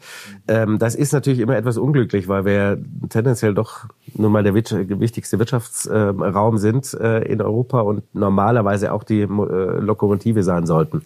ähm, 0.49 0.79
das 0.79 0.95
ist 0.95 1.13
natürlich 1.13 1.41
immer 1.41 1.57
etwas 1.57 1.77
unglücklich, 1.77 2.29
weil 2.29 2.47
wir 2.47 2.83
tendenziell 3.11 3.53
doch 3.53 3.85
nun 4.15 4.33
mal 4.33 4.43
der 4.43 4.55
wichtigste 4.55 5.39
Wirtschaftsraum 5.39 6.57
sind 6.57 6.95
äh, 6.95 7.21
in 7.25 7.43
Europa 7.43 7.81
und 7.83 8.03
normalerweise 8.15 8.93
auch 8.93 9.05
die 9.05 9.23
Lokomotive 9.23 10.43
sein 10.43 10.67
sollten. 10.67 11.03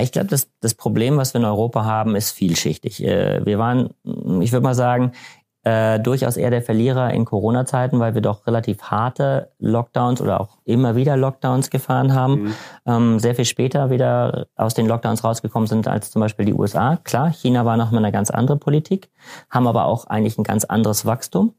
Ich 0.00 0.12
glaube, 0.12 0.28
das, 0.28 0.48
das 0.60 0.74
Problem, 0.74 1.16
was 1.16 1.32
wir 1.32 1.40
in 1.40 1.46
Europa 1.46 1.84
haben, 1.84 2.16
ist 2.16 2.32
vielschichtig. 2.32 3.00
Wir 3.00 3.58
waren, 3.58 3.90
ich 4.40 4.52
würde 4.52 4.64
mal 4.64 4.74
sagen, 4.74 5.12
äh, 5.66 5.98
durchaus 5.98 6.36
eher 6.36 6.50
der 6.50 6.62
Verlierer 6.62 7.12
in 7.12 7.24
Corona-Zeiten, 7.24 7.98
weil 7.98 8.14
wir 8.14 8.20
doch 8.20 8.46
relativ 8.46 8.82
harte 8.82 9.50
Lockdowns 9.58 10.20
oder 10.20 10.40
auch 10.40 10.58
immer 10.64 10.94
wieder 10.94 11.16
Lockdowns 11.16 11.70
gefahren 11.70 12.14
haben, 12.14 12.34
mhm. 12.34 12.54
ähm, 12.86 13.18
sehr 13.18 13.34
viel 13.34 13.44
später 13.44 13.90
wieder 13.90 14.46
aus 14.54 14.74
den 14.74 14.86
Lockdowns 14.86 15.24
rausgekommen 15.24 15.66
sind 15.66 15.88
als 15.88 16.12
zum 16.12 16.20
Beispiel 16.20 16.46
die 16.46 16.54
USA. 16.54 16.98
Klar, 17.02 17.30
China 17.30 17.64
war 17.64 17.76
nochmal 17.76 18.04
eine 18.04 18.12
ganz 18.12 18.30
andere 18.30 18.58
Politik, 18.58 19.10
haben 19.50 19.66
aber 19.66 19.86
auch 19.86 20.06
eigentlich 20.06 20.38
ein 20.38 20.44
ganz 20.44 20.64
anderes 20.64 21.04
Wachstum. 21.04 21.54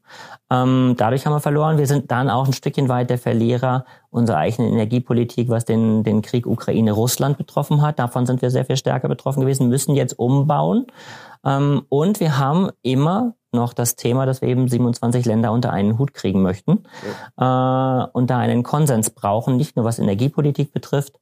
Ähm, 0.50 0.94
dadurch 0.96 1.26
haben 1.26 1.34
wir 1.34 1.40
verloren. 1.40 1.76
Wir 1.76 1.86
sind 1.86 2.10
dann 2.10 2.30
auch 2.30 2.46
ein 2.46 2.54
Stückchen 2.54 2.88
weit 2.88 3.10
der 3.10 3.18
Verlierer 3.18 3.84
unserer 4.08 4.38
eigenen 4.38 4.72
Energiepolitik, 4.72 5.50
was 5.50 5.66
den, 5.66 6.02
den 6.02 6.22
Krieg 6.22 6.46
Ukraine-Russland 6.46 7.36
betroffen 7.36 7.82
hat. 7.82 7.98
Davon 7.98 8.24
sind 8.24 8.40
wir 8.40 8.48
sehr 8.48 8.64
viel 8.64 8.78
stärker 8.78 9.08
betroffen 9.08 9.42
gewesen, 9.42 9.68
müssen 9.68 9.94
jetzt 9.94 10.18
umbauen. 10.18 10.86
Ähm, 11.44 11.82
und 11.90 12.20
wir 12.20 12.38
haben 12.38 12.70
immer 12.80 13.34
noch 13.52 13.72
das 13.72 13.96
Thema, 13.96 14.26
dass 14.26 14.42
wir 14.42 14.48
eben 14.48 14.68
27 14.68 15.24
Länder 15.24 15.52
unter 15.52 15.72
einen 15.72 15.98
Hut 15.98 16.14
kriegen 16.14 16.42
möchten 16.42 16.84
ja. 17.38 18.04
äh, 18.04 18.08
und 18.12 18.30
da 18.30 18.38
einen 18.38 18.62
Konsens 18.62 19.10
brauchen, 19.10 19.56
nicht 19.56 19.76
nur 19.76 19.84
was 19.84 19.98
Energiepolitik 19.98 20.72
betrifft. 20.72 21.18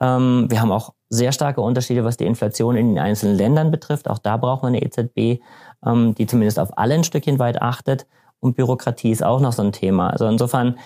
Ähm, 0.00 0.46
wir 0.48 0.60
haben 0.60 0.72
auch 0.72 0.94
sehr 1.08 1.32
starke 1.32 1.60
Unterschiede, 1.60 2.04
was 2.04 2.16
die 2.16 2.26
Inflation 2.26 2.76
in 2.76 2.88
den 2.88 2.98
einzelnen 2.98 3.36
Ländern 3.36 3.70
betrifft. 3.70 4.08
Auch 4.08 4.18
da 4.18 4.36
brauchen 4.36 4.62
wir 4.62 4.68
eine 4.68 4.82
EZB, 4.82 5.42
ähm, 5.84 6.14
die 6.14 6.26
zumindest 6.26 6.58
auf 6.58 6.76
alle 6.78 6.94
ein 6.94 7.04
Stückchen 7.04 7.38
weit 7.38 7.62
achtet. 7.62 8.06
Und 8.40 8.56
Bürokratie 8.56 9.10
ist 9.10 9.24
auch 9.24 9.40
noch 9.40 9.52
so 9.52 9.62
ein 9.62 9.72
Thema. 9.72 10.10
Also 10.10 10.26
insofern, 10.26 10.78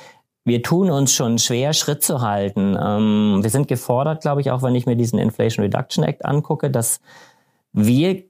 wir 0.45 0.63
tun 0.63 0.91
uns 0.91 1.13
schon 1.13 1.39
schwer, 1.39 1.73
Schritt 1.73 2.03
zu 2.03 2.21
halten. 2.21 2.77
Ähm, 2.81 3.41
wir 3.43 3.51
sind 3.51 3.69
gefordert, 3.69 4.23
glaube 4.23 4.41
ich, 4.41 4.51
auch 4.51 4.63
wenn 4.63 4.75
ich 4.75 4.87
mir 4.87 4.97
diesen 4.97 5.19
Inflation 5.19 5.65
Reduction 5.65 6.05
Act 6.05 6.25
angucke, 6.25 6.71
dass 6.71 7.01
wir 7.73 8.25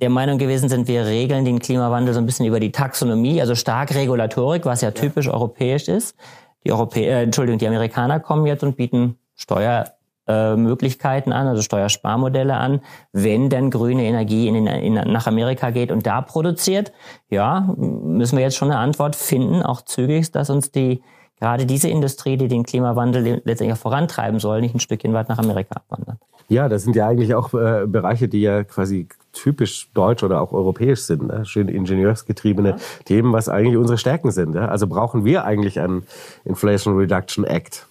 der 0.00 0.10
Meinung 0.10 0.38
gewesen 0.38 0.68
sind, 0.68 0.88
wir 0.88 1.06
regeln 1.06 1.44
den 1.44 1.58
Klimawandel 1.58 2.14
so 2.14 2.20
ein 2.20 2.26
bisschen 2.26 2.46
über 2.46 2.60
die 2.60 2.72
Taxonomie, 2.72 3.40
also 3.40 3.54
stark 3.54 3.94
Regulatorik, 3.94 4.64
was 4.64 4.80
ja 4.80 4.90
typisch 4.92 5.26
ja. 5.26 5.34
europäisch 5.34 5.88
ist. 5.88 6.16
Die 6.64 6.72
Europäer, 6.72 7.18
äh, 7.18 7.22
Entschuldigung, 7.22 7.58
die 7.58 7.68
Amerikaner 7.68 8.20
kommen 8.20 8.46
jetzt 8.46 8.62
und 8.62 8.76
bieten 8.76 9.16
Steuermöglichkeiten 9.34 11.32
äh, 11.32 11.34
an, 11.34 11.46
also 11.46 11.62
Steuersparmodelle 11.62 12.54
an, 12.54 12.80
wenn 13.12 13.48
denn 13.50 13.70
grüne 13.70 14.04
Energie 14.04 14.48
in, 14.48 14.66
in, 14.66 14.94
nach 14.94 15.26
Amerika 15.26 15.70
geht 15.70 15.90
und 15.90 16.06
da 16.06 16.20
produziert. 16.20 16.92
Ja, 17.28 17.74
müssen 17.76 18.36
wir 18.36 18.44
jetzt 18.44 18.56
schon 18.56 18.70
eine 18.70 18.80
Antwort 18.80 19.16
finden, 19.16 19.62
auch 19.62 19.82
zügig, 19.82 20.30
dass 20.32 20.50
uns 20.50 20.70
die 20.70 21.02
gerade 21.38 21.64
diese 21.64 21.88
Industrie, 21.88 22.36
die 22.36 22.48
den 22.48 22.64
Klimawandel 22.64 23.40
letztendlich 23.44 23.72
auch 23.72 23.82
vorantreiben 23.82 24.38
soll, 24.40 24.60
nicht 24.60 24.74
ein 24.74 24.80
Stückchen 24.80 25.14
weit 25.14 25.28
nach 25.30 25.38
Amerika 25.38 25.76
abwandert. 25.76 26.18
Ja, 26.48 26.68
das 26.68 26.82
sind 26.82 26.96
ja 26.96 27.08
eigentlich 27.08 27.34
auch 27.34 27.54
äh, 27.54 27.86
Bereiche, 27.86 28.28
die 28.28 28.42
ja 28.42 28.64
quasi 28.64 29.08
typisch 29.32 29.90
deutsch 29.94 30.22
oder 30.22 30.40
auch 30.40 30.52
europäisch 30.52 31.00
sind. 31.00 31.28
Ne? 31.28 31.44
Schön 31.44 31.68
ingenieursgetriebene 31.68 32.70
ja. 32.70 32.76
Themen, 33.04 33.32
was 33.32 33.48
eigentlich 33.48 33.76
unsere 33.76 33.98
Stärken 33.98 34.30
sind. 34.30 34.54
Ja? 34.54 34.68
Also 34.68 34.86
brauchen 34.86 35.24
wir 35.24 35.44
eigentlich 35.44 35.80
einen 35.80 36.04
Inflation 36.44 36.96
Reduction 36.96 37.44
Act. 37.44 37.86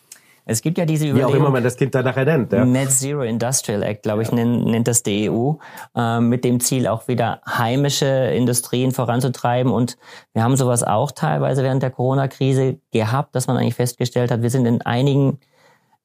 Es 0.49 0.63
gibt 0.63 0.79
ja 0.79 0.85
diese 0.85 1.05
Überlegung. 1.05 1.31
Wie 1.31 1.35
auch 1.35 1.39
immer 1.39 1.51
man 1.51 1.63
das 1.63 1.77
Kind 1.77 1.93
dann 1.93 2.05
nachher 2.05 2.25
nennt. 2.25 2.51
Ja. 2.51 2.65
Net 2.65 2.89
Zero 2.89 3.21
Industrial 3.21 3.83
Act, 3.83 4.01
glaube 4.01 4.23
ich, 4.23 4.29
ja. 4.29 4.35
nennt, 4.35 4.65
nennt, 4.65 4.87
das 4.87 5.03
die 5.03 5.29
EU, 5.29 5.53
äh, 5.95 6.19
mit 6.19 6.43
dem 6.43 6.59
Ziel 6.59 6.87
auch 6.87 7.07
wieder 7.07 7.41
heimische 7.47 8.07
Industrien 8.07 8.91
voranzutreiben. 8.91 9.71
Und 9.71 9.97
wir 10.33 10.41
haben 10.41 10.55
sowas 10.55 10.83
auch 10.83 11.11
teilweise 11.11 11.61
während 11.61 11.83
der 11.83 11.91
Corona-Krise 11.91 12.79
gehabt, 12.91 13.35
dass 13.35 13.45
man 13.45 13.57
eigentlich 13.57 13.75
festgestellt 13.75 14.31
hat, 14.31 14.41
wir 14.41 14.49
sind 14.49 14.65
in 14.65 14.81
einigen 14.81 15.39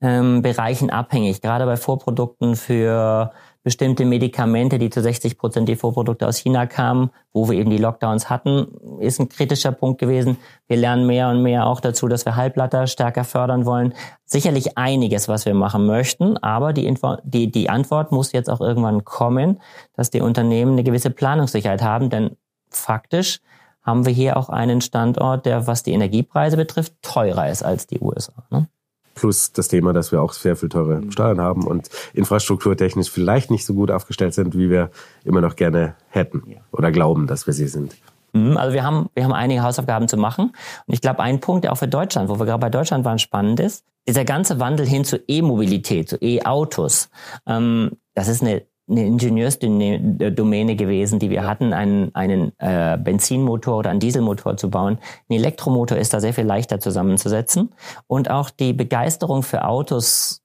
ähm, 0.02 0.42
Bereichen 0.42 0.90
abhängig, 0.90 1.40
gerade 1.40 1.64
bei 1.64 1.78
Vorprodukten 1.78 2.56
für 2.56 3.32
bestimmte 3.64 4.04
Medikamente, 4.04 4.78
die 4.78 4.90
zu 4.90 5.02
60 5.02 5.38
Prozent 5.38 5.68
die 5.68 5.74
Vorprodukte 5.74 6.28
aus 6.28 6.36
China 6.36 6.66
kamen, 6.66 7.10
wo 7.32 7.48
wir 7.48 7.58
eben 7.58 7.70
die 7.70 7.78
Lockdowns 7.78 8.28
hatten, 8.28 8.68
ist 9.00 9.18
ein 9.18 9.30
kritischer 9.30 9.72
Punkt 9.72 9.98
gewesen. 9.98 10.36
Wir 10.68 10.76
lernen 10.76 11.06
mehr 11.06 11.30
und 11.30 11.42
mehr 11.42 11.66
auch 11.66 11.80
dazu, 11.80 12.06
dass 12.06 12.26
wir 12.26 12.36
Halblatter 12.36 12.86
stärker 12.86 13.24
fördern 13.24 13.64
wollen. 13.64 13.94
Sicherlich 14.26 14.76
einiges, 14.76 15.28
was 15.28 15.46
wir 15.46 15.54
machen 15.54 15.86
möchten, 15.86 16.36
aber 16.36 16.74
die, 16.74 16.86
Info 16.86 17.16
die, 17.24 17.50
die 17.50 17.70
Antwort 17.70 18.12
muss 18.12 18.32
jetzt 18.32 18.50
auch 18.50 18.60
irgendwann 18.60 19.04
kommen, 19.04 19.60
dass 19.96 20.10
die 20.10 20.20
Unternehmen 20.20 20.72
eine 20.72 20.84
gewisse 20.84 21.10
Planungssicherheit 21.10 21.82
haben, 21.82 22.10
denn 22.10 22.36
faktisch 22.68 23.40
haben 23.82 24.04
wir 24.04 24.12
hier 24.12 24.36
auch 24.36 24.50
einen 24.50 24.82
Standort, 24.82 25.46
der, 25.46 25.66
was 25.66 25.82
die 25.82 25.92
Energiepreise 25.92 26.56
betrifft, 26.56 26.94
teurer 27.02 27.48
ist 27.48 27.62
als 27.62 27.86
die 27.86 28.00
USA. 28.00 28.32
Ne? 28.50 28.68
Plus 29.14 29.52
das 29.52 29.68
Thema, 29.68 29.92
dass 29.92 30.12
wir 30.12 30.20
auch 30.20 30.32
sehr 30.32 30.56
viel 30.56 30.68
teure 30.68 31.00
mhm. 31.00 31.10
Steuern 31.10 31.40
haben 31.40 31.66
und 31.66 31.88
infrastrukturtechnisch 32.12 33.10
vielleicht 33.10 33.50
nicht 33.50 33.64
so 33.64 33.74
gut 33.74 33.90
aufgestellt 33.90 34.34
sind, 34.34 34.56
wie 34.56 34.70
wir 34.70 34.90
immer 35.24 35.40
noch 35.40 35.56
gerne 35.56 35.94
hätten 36.08 36.56
oder 36.72 36.92
glauben, 36.92 37.26
dass 37.26 37.46
wir 37.46 37.54
sie 37.54 37.68
sind. 37.68 37.96
Mhm, 38.32 38.56
also 38.56 38.74
wir 38.74 38.84
haben, 38.84 39.08
wir 39.14 39.24
haben 39.24 39.32
einige 39.32 39.62
Hausaufgaben 39.62 40.08
zu 40.08 40.16
machen. 40.16 40.52
Und 40.86 40.94
ich 40.94 41.00
glaube, 41.00 41.20
ein 41.20 41.40
Punkt, 41.40 41.64
der 41.64 41.72
auch 41.72 41.78
für 41.78 41.88
Deutschland, 41.88 42.28
wo 42.28 42.38
wir 42.38 42.46
gerade 42.46 42.60
bei 42.60 42.70
Deutschland 42.70 43.04
waren, 43.04 43.18
spannend 43.18 43.60
ist, 43.60 43.84
dieser 44.06 44.24
ganze 44.24 44.60
Wandel 44.60 44.86
hin 44.86 45.04
zu 45.04 45.16
E-Mobilität, 45.28 46.08
zu 46.08 46.16
E-Autos. 46.20 47.08
Ähm, 47.46 47.92
das 48.14 48.28
ist 48.28 48.42
eine 48.42 48.66
eine 48.88 49.06
Ingenieursdomäne 49.06 50.76
gewesen, 50.76 51.18
die 51.18 51.30
wir 51.30 51.46
hatten, 51.46 51.72
einen, 51.72 52.14
einen 52.14 52.52
äh, 52.58 52.98
Benzinmotor 52.98 53.78
oder 53.78 53.90
einen 53.90 54.00
Dieselmotor 54.00 54.56
zu 54.56 54.68
bauen. 54.68 54.98
Ein 55.28 55.36
Elektromotor 55.36 55.96
ist 55.96 56.12
da 56.12 56.20
sehr 56.20 56.34
viel 56.34 56.44
leichter 56.44 56.80
zusammenzusetzen. 56.80 57.72
Und 58.06 58.30
auch 58.30 58.50
die 58.50 58.74
Begeisterung 58.74 59.42
für 59.42 59.64
Autos 59.64 60.42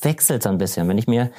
wechselt 0.00 0.42
so 0.42 0.48
ein 0.48 0.58
bisschen. 0.58 0.88
Wenn 0.88 0.98
ich 0.98 1.06
mir 1.06 1.30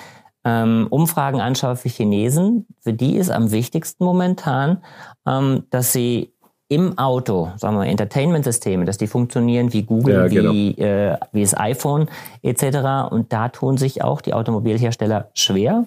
ähm, 0.43 0.88
Umfragen 0.89 1.41
anschaue 1.41 1.76
für 1.76 1.89
Chinesen, 1.89 2.67
für 2.82 2.93
die 2.93 3.15
ist 3.15 3.32
am 3.32 3.52
wichtigsten 3.52 4.04
momentan, 4.04 4.84
ähm, 5.26 5.63
dass 5.71 5.91
sie 5.91 6.34
im 6.69 6.97
Auto, 6.97 7.52
sagen 7.56 7.78
wir 7.78 7.86
Entertainment-Systeme, 7.86 8.86
dass 8.86 8.97
die 8.97 9.08
funktionieren 9.08 9.71
wie 9.71 9.84
Google, 9.84 10.15
ja, 10.15 10.28
genau. 10.28 10.52
wie, 10.52 10.78
äh, 10.78 11.17
wie 11.32 11.41
das 11.41 11.58
iPhone 11.58 12.10
etc. 12.41 13.10
Und 13.10 13.32
da 13.32 13.50
tun 13.50 13.78
sich 13.78 14.04
auch 14.04 14.21
die 14.21 14.34
Automobilhersteller 14.34 15.30
schwer. 15.34 15.86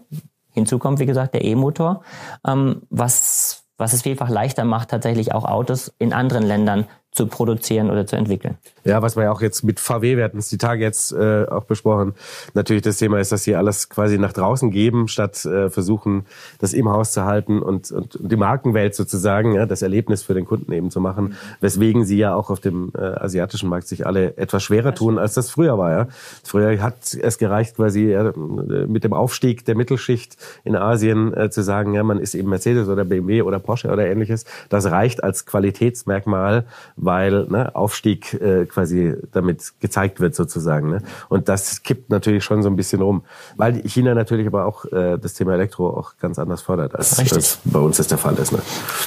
Hinzu 0.53 0.79
kommt, 0.79 0.99
wie 0.99 1.07
gesagt, 1.07 1.35
der 1.35 1.45
E-Motor, 1.45 2.03
ähm, 2.47 2.83
was, 2.91 3.65
was 3.79 3.93
es 3.93 4.03
vielfach 4.03 4.29
leichter 4.29 4.65
macht, 4.65 4.91
tatsächlich 4.91 5.33
auch 5.33 5.45
Autos 5.45 5.95
in 5.99 6.13
anderen 6.13 6.45
Ländern 6.45 6.87
zu 7.13 7.27
produzieren 7.27 7.91
oder 7.91 8.07
zu 8.07 8.17
entwickeln. 8.17 8.57
Ja, 8.85 9.03
was 9.03 9.17
wir 9.17 9.25
ja 9.25 9.33
auch 9.33 9.43
jetzt 9.43 9.65
mit 9.65 9.81
VW, 9.81 10.17
wir 10.17 10.25
hatten 10.25 10.39
es 10.39 10.49
die 10.49 10.59
Tage 10.59 10.83
jetzt 10.83 11.13
äh, 11.13 11.45
auch 11.45 11.65
besprochen, 11.65 12.15
natürlich 12.55 12.83
das 12.83 12.99
Thema 12.99 13.19
ist, 13.19 13.33
dass 13.33 13.43
sie 13.43 13.57
alles 13.57 13.89
quasi 13.89 14.17
nach 14.17 14.33
draußen 14.33 14.71
geben, 14.71 15.09
statt 15.09 15.45
äh, 15.45 15.71
versuchen, 15.71 16.25
das 16.61 16.73
im 16.73 16.89
Haus 16.89 17.13
zu 17.13 17.25
halten 17.25 17.61
und, 17.63 17.91
und, 17.91 18.19
die 18.21 18.37
Markenwelt 18.37 18.95
sozusagen, 18.95 19.55
ja, 19.55 19.67
das 19.67 19.83
Erlebnis 19.83 20.23
für 20.23 20.35
den 20.35 20.47
Kunden 20.47 20.73
eben 20.73 20.91
zu 20.91 21.01
machen, 21.01 21.37
weswegen 21.61 22.05
sie 22.05 22.17
ja 22.17 22.35
auch 22.35 22.49
auf 22.49 22.61
dem 22.61 22.93
äh, 22.97 23.01
asiatischen 23.01 23.69
Markt 23.69 23.89
sich 23.89 24.07
alle 24.07 24.37
etwas 24.37 24.63
schwerer 24.63 24.95
tun, 24.95 25.19
als 25.19 25.35
das 25.35 25.51
früher 25.51 25.77
war. 25.79 25.91
Ja. 25.91 26.09
Früher 26.45 26.81
hat 26.81 27.15
es 27.21 27.39
gereicht, 27.39 27.77
quasi 27.77 28.11
ja, 28.11 28.33
mit 28.37 29.03
dem 29.03 29.13
Aufstieg 29.13 29.65
der 29.65 29.75
Mittelschicht 29.75 30.37
in 30.65 30.77
Asien 30.77 31.37
äh, 31.37 31.51
zu 31.51 31.63
sagen, 31.63 31.93
ja, 31.95 32.05
man 32.05 32.19
ist 32.19 32.35
eben 32.35 32.49
Mercedes 32.49 32.89
oder 32.89 33.05
BMW 33.05 33.43
oder 33.43 33.59
Porsche 33.59 33.89
oder 33.89 34.07
ähnliches. 34.07 34.45
Das 34.69 34.87
reicht 34.87 35.25
als 35.25 35.45
Qualitätsmerkmal, 35.45 36.65
weil 37.11 37.47
ne, 37.47 37.75
Aufstieg 37.75 38.35
äh, 38.35 38.67
quasi 38.67 39.17
damit 39.33 39.81
gezeigt 39.81 40.21
wird 40.21 40.37
sozusagen. 40.37 40.91
Ne? 40.91 41.03
Und 41.29 41.49
das 41.49 41.83
kippt 41.83 42.09
natürlich 42.09 42.45
schon 42.45 42.63
so 42.63 42.71
ein 42.71 42.77
bisschen 42.77 43.03
rum, 43.03 43.25
weil 43.57 43.83
China 43.83 44.15
natürlich 44.15 44.47
aber 44.47 44.65
auch 44.65 44.85
äh, 44.85 45.19
das 45.19 45.35
Thema 45.35 45.55
Elektro 45.55 45.91
auch 45.91 46.19
ganz 46.19 46.39
anders 46.39 46.63
fördert, 46.63 46.95
als 46.95 47.17
das 47.17 47.59
bei 47.65 47.81
uns 47.81 47.97
das 47.97 48.07
der 48.07 48.19
Fall 48.19 48.37
ist. 48.37 48.53
Ne? 48.53 48.61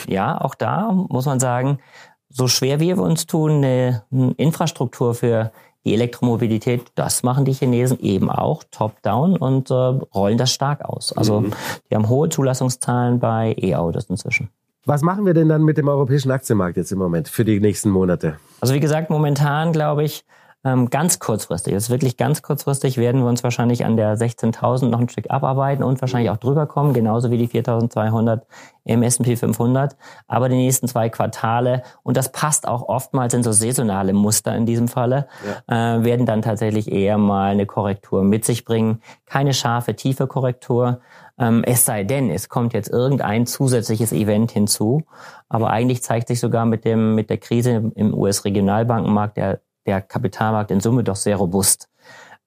Ja, 0.07 0.41
auch 0.41 0.53
da 0.53 0.91
muss 0.91 1.25
man 1.25 1.39
sagen, 1.39 1.79
so 2.27 2.49
schwer 2.49 2.81
wie 2.81 2.87
wir 2.87 3.01
uns 3.01 3.25
tun, 3.25 3.63
eine 3.63 4.03
Infrastruktur 4.35 5.13
für 5.15 5.53
die 5.85 5.93
Elektromobilität, 5.93 6.91
das 6.95 7.23
machen 7.23 7.45
die 7.45 7.53
Chinesen 7.53 8.01
eben 8.01 8.29
auch 8.29 8.65
top-down 8.69 9.37
und 9.37 9.71
äh, 9.71 9.73
rollen 9.73 10.37
das 10.37 10.51
stark 10.51 10.83
aus. 10.83 11.15
Also 11.15 11.39
mhm. 11.39 11.53
die 11.89 11.95
haben 11.95 12.09
hohe 12.09 12.27
Zulassungszahlen 12.27 13.19
bei 13.19 13.55
E-Autos 13.57 14.09
inzwischen. 14.09 14.49
Was 14.85 15.01
machen 15.01 15.25
wir 15.25 15.33
denn 15.33 15.47
dann 15.47 15.63
mit 15.63 15.77
dem 15.77 15.87
europäischen 15.87 16.31
Aktienmarkt 16.31 16.75
jetzt 16.75 16.91
im 16.91 16.97
Moment 16.97 17.29
für 17.29 17.45
die 17.45 17.59
nächsten 17.61 17.89
Monate? 17.89 18.37
Also 18.59 18.73
wie 18.73 18.81
gesagt, 18.81 19.09
momentan 19.09 19.71
glaube 19.71 20.03
ich, 20.03 20.25
ähm, 20.65 20.89
ganz 20.89 21.19
kurzfristig, 21.19 21.73
ist 21.73 21.89
wirklich 21.89 22.15
ganz 22.15 22.41
kurzfristig, 22.41 22.97
werden 22.97 23.21
wir 23.21 23.27
uns 23.27 23.43
wahrscheinlich 23.43 23.83
an 23.83 23.97
der 23.97 24.17
16.000 24.17 24.87
noch 24.87 24.99
ein 24.99 25.09
Stück 25.09 25.29
abarbeiten 25.29 25.83
und 25.83 25.99
wahrscheinlich 25.99 26.29
auch 26.29 26.37
drüber 26.37 26.67
kommen, 26.67 26.93
genauso 26.93 27.31
wie 27.31 27.37
die 27.37 27.49
4.200 27.49 28.41
im 28.85 29.03
S&P 29.03 29.35
500. 29.35 29.97
Aber 30.27 30.47
die 30.47 30.55
nächsten 30.55 30.87
zwei 30.87 31.09
Quartale, 31.09 31.83
und 32.03 32.15
das 32.15 32.31
passt 32.31 32.65
auch 32.65 32.87
oftmals 32.87 33.33
in 33.33 33.43
so 33.43 33.51
saisonale 33.51 34.13
Muster 34.13 34.55
in 34.55 34.65
diesem 34.65 34.87
Falle, 34.87 35.27
ja. 35.67 35.97
äh, 35.97 36.03
werden 36.05 36.25
dann 36.25 36.41
tatsächlich 36.41 36.89
eher 36.89 37.17
mal 37.17 37.51
eine 37.51 37.65
Korrektur 37.65 38.23
mit 38.23 38.45
sich 38.45 38.63
bringen. 38.63 39.01
Keine 39.25 39.53
scharfe, 39.53 39.95
tiefe 39.95 40.27
Korrektur. 40.27 41.01
Ähm, 41.37 41.63
es 41.65 41.85
sei 41.85 42.03
denn, 42.03 42.29
es 42.29 42.49
kommt 42.49 42.73
jetzt 42.73 42.89
irgendein 42.89 43.45
zusätzliches 43.45 44.11
Event 44.11 44.51
hinzu. 44.51 45.03
Aber 45.49 45.69
eigentlich 45.69 46.03
zeigt 46.03 46.27
sich 46.27 46.39
sogar 46.39 46.65
mit 46.65 46.85
dem, 46.85 47.15
mit 47.15 47.29
der 47.29 47.37
Krise 47.37 47.91
im 47.95 48.13
US-Regionalbankenmarkt 48.13 49.37
der 49.37 49.59
der 49.85 50.01
Kapitalmarkt 50.01 50.71
in 50.71 50.79
Summe 50.79 51.03
doch 51.03 51.15
sehr 51.15 51.37
robust. 51.37 51.89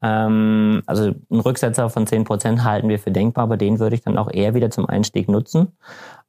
Ähm, 0.03 0.83
also 0.87 1.15
einen 1.31 1.41
Rücksetzer 1.41 1.89
von 1.89 2.07
zehn 2.07 2.25
Prozent 2.25 2.65
halten 2.65 2.89
wir 2.89 2.99
für 2.99 3.11
denkbar, 3.11 3.45
aber 3.45 3.57
den 3.57 3.79
würde 3.79 3.97
ich 3.97 4.03
dann 4.03 4.19
auch 4.19 4.31
eher 4.31 4.55
wieder 4.55 4.71
zum 4.71 4.87
Einstieg 4.87 5.29
nutzen. 5.29 5.77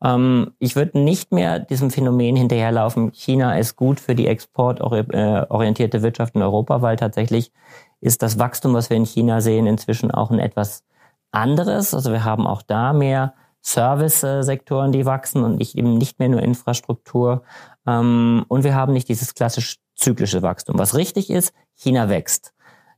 Ähm, 0.01 0.53
ich 0.59 0.75
würde 0.75 0.99
nicht 0.99 1.33
mehr 1.33 1.59
diesem 1.59 1.91
Phänomen 1.91 2.35
hinterherlaufen, 2.35 3.11
China 3.11 3.57
ist 3.57 3.75
gut 3.75 3.99
für 3.99 4.15
die 4.15 4.27
exportorientierte 4.27 6.01
Wirtschaft 6.01 6.35
in 6.35 6.41
Europa, 6.41 6.81
weil 6.81 6.95
tatsächlich 6.95 7.51
ist 7.99 8.21
das 8.21 8.39
Wachstum, 8.39 8.73
was 8.73 8.89
wir 8.89 8.97
in 8.97 9.05
China 9.05 9.41
sehen, 9.41 9.67
inzwischen 9.67 10.11
auch 10.11 10.31
ein 10.31 10.39
etwas 10.39 10.83
anderes. 11.31 11.93
Also 11.93 12.11
wir 12.11 12.23
haben 12.23 12.47
auch 12.47 12.61
da 12.61 12.93
mehr 12.93 13.33
Service-Sektoren, 13.63 14.91
die 14.91 15.05
wachsen 15.05 15.43
und 15.43 15.57
nicht 15.57 15.77
eben 15.77 15.97
nicht 15.97 16.19
mehr 16.19 16.29
nur 16.29 16.41
Infrastruktur. 16.41 17.43
Ähm, 17.85 18.45
und 18.47 18.63
wir 18.63 18.75
haben 18.75 18.93
nicht 18.93 19.09
dieses 19.09 19.33
klassisch 19.33 19.77
zyklische 19.95 20.41
Wachstum. 20.41 20.77
Was 20.79 20.95
richtig 20.95 21.29
ist, 21.29 21.53
China 21.75 22.09
wächst. 22.09 22.53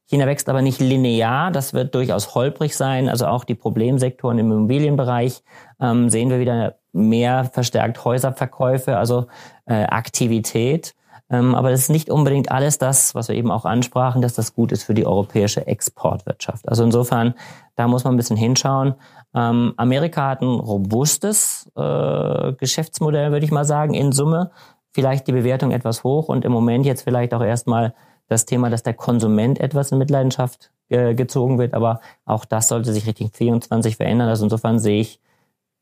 China 0.05 0.25
wächst 0.25 0.49
aber 0.49 0.61
nicht 0.61 0.79
linear, 0.79 1.51
das 1.51 1.73
wird 1.73 1.93
durchaus 1.93 2.33
holprig 2.33 2.75
sein. 2.75 3.09
Also 3.09 3.27
auch 3.27 3.43
die 3.43 3.55
Problemsektoren 3.55 4.39
im 4.39 4.51
Immobilienbereich 4.51 5.43
ähm, 5.79 6.09
sehen 6.09 6.29
wir 6.29 6.39
wieder 6.39 6.79
mehr 6.91 7.45
verstärkt 7.45 8.03
Häuserverkäufe, 8.03 8.97
also 8.97 9.27
äh, 9.65 9.83
Aktivität. 9.83 10.95
Ähm, 11.29 11.53
aber 11.55 11.69
das 11.69 11.81
ist 11.81 11.89
nicht 11.89 12.09
unbedingt 12.09 12.51
alles 12.51 12.77
das, 12.77 13.13
was 13.15 13.27
wir 13.27 13.35
eben 13.35 13.51
auch 13.51 13.65
ansprachen, 13.65 14.21
dass 14.21 14.33
das 14.33 14.55
gut 14.55 14.71
ist 14.71 14.83
für 14.83 14.93
die 14.93 15.05
europäische 15.05 15.67
Exportwirtschaft. 15.67 16.67
Also 16.67 16.83
insofern, 16.83 17.35
da 17.75 17.87
muss 17.87 18.03
man 18.03 18.13
ein 18.13 18.17
bisschen 18.17 18.37
hinschauen. 18.37 18.95
Ähm, 19.35 19.73
Amerika 19.77 20.29
hat 20.29 20.41
ein 20.41 20.59
robustes 20.59 21.69
äh, 21.75 22.53
Geschäftsmodell, 22.53 23.31
würde 23.31 23.45
ich 23.45 23.51
mal 23.51 23.65
sagen, 23.65 23.93
in 23.93 24.11
Summe 24.11 24.51
vielleicht 24.91 25.27
die 25.27 25.31
Bewertung 25.31 25.71
etwas 25.71 26.03
hoch 26.03 26.29
und 26.29 26.45
im 26.45 26.51
Moment 26.51 26.85
jetzt 26.85 27.03
vielleicht 27.03 27.33
auch 27.33 27.43
erstmal 27.43 27.93
das 28.27 28.45
Thema, 28.45 28.69
dass 28.69 28.83
der 28.83 28.93
Konsument 28.93 29.59
etwas 29.59 29.91
in 29.91 29.97
Mitleidenschaft 29.97 30.71
äh, 30.89 31.13
gezogen 31.13 31.59
wird, 31.59 31.73
aber 31.73 31.99
auch 32.25 32.45
das 32.45 32.67
sollte 32.67 32.91
sich 32.93 33.05
Richtung 33.05 33.29
24 33.31 33.97
verändern. 33.97 34.29
Also 34.29 34.45
insofern 34.45 34.79
sehe 34.79 35.01
ich 35.01 35.19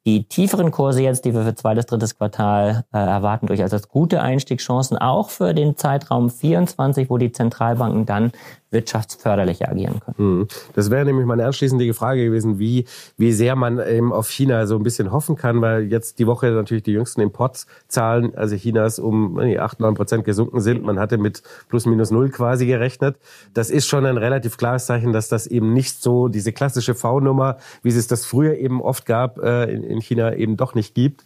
die 0.08 0.24
tieferen 0.24 0.72
Kurse 0.72 1.02
jetzt, 1.02 1.26
die 1.26 1.34
wir 1.34 1.44
für 1.44 1.54
zweites, 1.54 1.86
drittes 1.86 2.18
Quartal 2.18 2.86
äh, 2.94 2.98
erwarten, 2.98 3.48
durchaus 3.48 3.74
als 3.74 3.90
gute 3.90 4.22
Einstiegschancen, 4.22 4.98
auch 4.98 5.30
für 5.30 5.54
den 5.54 5.76
Zeitraum 5.76 6.30
24, 6.30 7.10
wo 7.10 7.18
die 7.18 7.34
Zentralbanken 7.34 8.06
dann 8.06 8.32
wirtschaftsförderlich 8.72 9.68
agieren 9.68 10.00
können. 10.00 10.16
Hm. 10.18 10.48
Das 10.74 10.92
wäre 10.92 11.06
nämlich 11.06 11.26
meine 11.26 11.46
anschließende 11.46 11.94
Frage 11.94 12.26
gewesen, 12.26 12.60
wie, 12.60 12.86
wie 13.18 13.32
sehr 13.32 13.56
man 13.56 13.80
eben 13.80 14.12
auf 14.12 14.30
China 14.30 14.68
so 14.68 14.76
ein 14.76 14.84
bisschen 14.84 15.12
hoffen 15.12 15.36
kann, 15.36 15.62
weil 15.62 15.92
jetzt 15.92 16.20
die 16.20 16.28
Woche 16.28 16.48
natürlich 16.52 16.84
die 16.84 16.92
jüngsten 16.92 17.22
Importzahlen, 17.22 18.36
also 18.36 18.56
Chinas 18.56 19.00
um 19.00 19.40
8, 19.40 19.80
9 19.80 19.94
Prozent 19.96 20.26
gesunken 20.26 20.60
sind. 20.60 20.84
Man 20.84 21.00
hatte 21.00 21.18
mit 21.18 21.44
plus 21.70 21.86
minus 21.86 22.12
null 22.12 22.30
quasi 22.30 22.66
gerechnet. 22.66 23.18
Das 23.54 23.70
ist 23.70 23.88
schon 23.88 24.06
ein 24.06 24.18
relativ 24.18 24.58
klares 24.58 24.86
Zeichen, 24.86 25.14
dass 25.14 25.30
das 25.30 25.48
eben 25.48 25.74
nicht 25.74 26.02
so 26.02 26.28
diese 26.28 26.52
klassische 26.52 26.96
V-Nummer, 26.96 27.58
wie 27.84 27.90
es 27.90 28.08
das 28.08 28.26
früher 28.26 28.56
eben 28.56 28.82
oft 28.82 29.06
gab, 29.06 29.40
äh, 29.40 29.72
in 29.72 30.02
China 30.02 30.34
eben 30.36 30.58
doch 30.58 30.76
nicht 30.76 30.94
gibt 30.94 31.24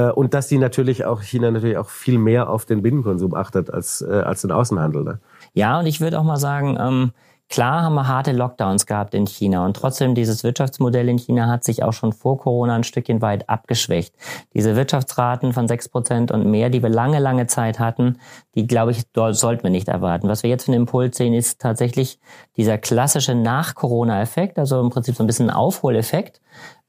und 0.00 0.34
dass 0.34 0.48
sie 0.48 0.58
natürlich 0.58 1.04
auch 1.04 1.22
China 1.22 1.50
natürlich 1.50 1.76
auch 1.76 1.88
viel 1.88 2.18
mehr 2.18 2.48
auf 2.48 2.64
den 2.64 2.82
Binnenkonsum 2.82 3.34
achtet 3.34 3.72
als 3.72 4.02
äh, 4.02 4.10
als 4.10 4.42
den 4.42 4.52
Außenhandel. 4.52 5.04
Ne? 5.04 5.20
Ja, 5.54 5.78
und 5.78 5.86
ich 5.86 6.00
würde 6.00 6.18
auch 6.18 6.24
mal 6.24 6.38
sagen, 6.38 6.78
ähm, 6.80 7.12
klar 7.50 7.82
haben 7.82 7.94
wir 7.94 8.08
harte 8.08 8.32
Lockdowns 8.32 8.86
gehabt 8.86 9.12
in 9.12 9.26
China 9.26 9.66
und 9.66 9.76
trotzdem 9.76 10.14
dieses 10.14 10.42
Wirtschaftsmodell 10.42 11.10
in 11.10 11.18
China 11.18 11.48
hat 11.48 11.64
sich 11.64 11.82
auch 11.82 11.92
schon 11.92 12.14
vor 12.14 12.38
Corona 12.38 12.74
ein 12.74 12.84
Stückchen 12.84 13.20
weit 13.20 13.50
abgeschwächt. 13.50 14.14
Diese 14.54 14.74
Wirtschaftsraten 14.74 15.52
von 15.52 15.68
sechs 15.68 15.90
Prozent 15.90 16.32
und 16.32 16.50
mehr, 16.50 16.70
die 16.70 16.82
wir 16.82 16.88
lange, 16.88 17.18
lange 17.18 17.46
Zeit 17.46 17.78
hatten, 17.78 18.18
die 18.54 18.66
glaube 18.66 18.92
ich, 18.92 19.02
dort 19.12 19.36
sollten 19.36 19.64
wir 19.64 19.70
nicht 19.70 19.88
erwarten. 19.88 20.28
Was 20.28 20.42
wir 20.42 20.48
jetzt 20.48 20.64
für 20.64 20.72
einen 20.72 20.82
Impuls 20.82 21.18
sehen, 21.18 21.34
ist 21.34 21.60
tatsächlich 21.60 22.18
dieser 22.56 22.78
klassische 22.78 23.34
Nach-Corona-Effekt, 23.34 24.58
also 24.58 24.80
im 24.80 24.88
Prinzip 24.88 25.16
so 25.16 25.22
ein 25.22 25.26
bisschen 25.26 25.50
Aufholeffekt. 25.50 26.40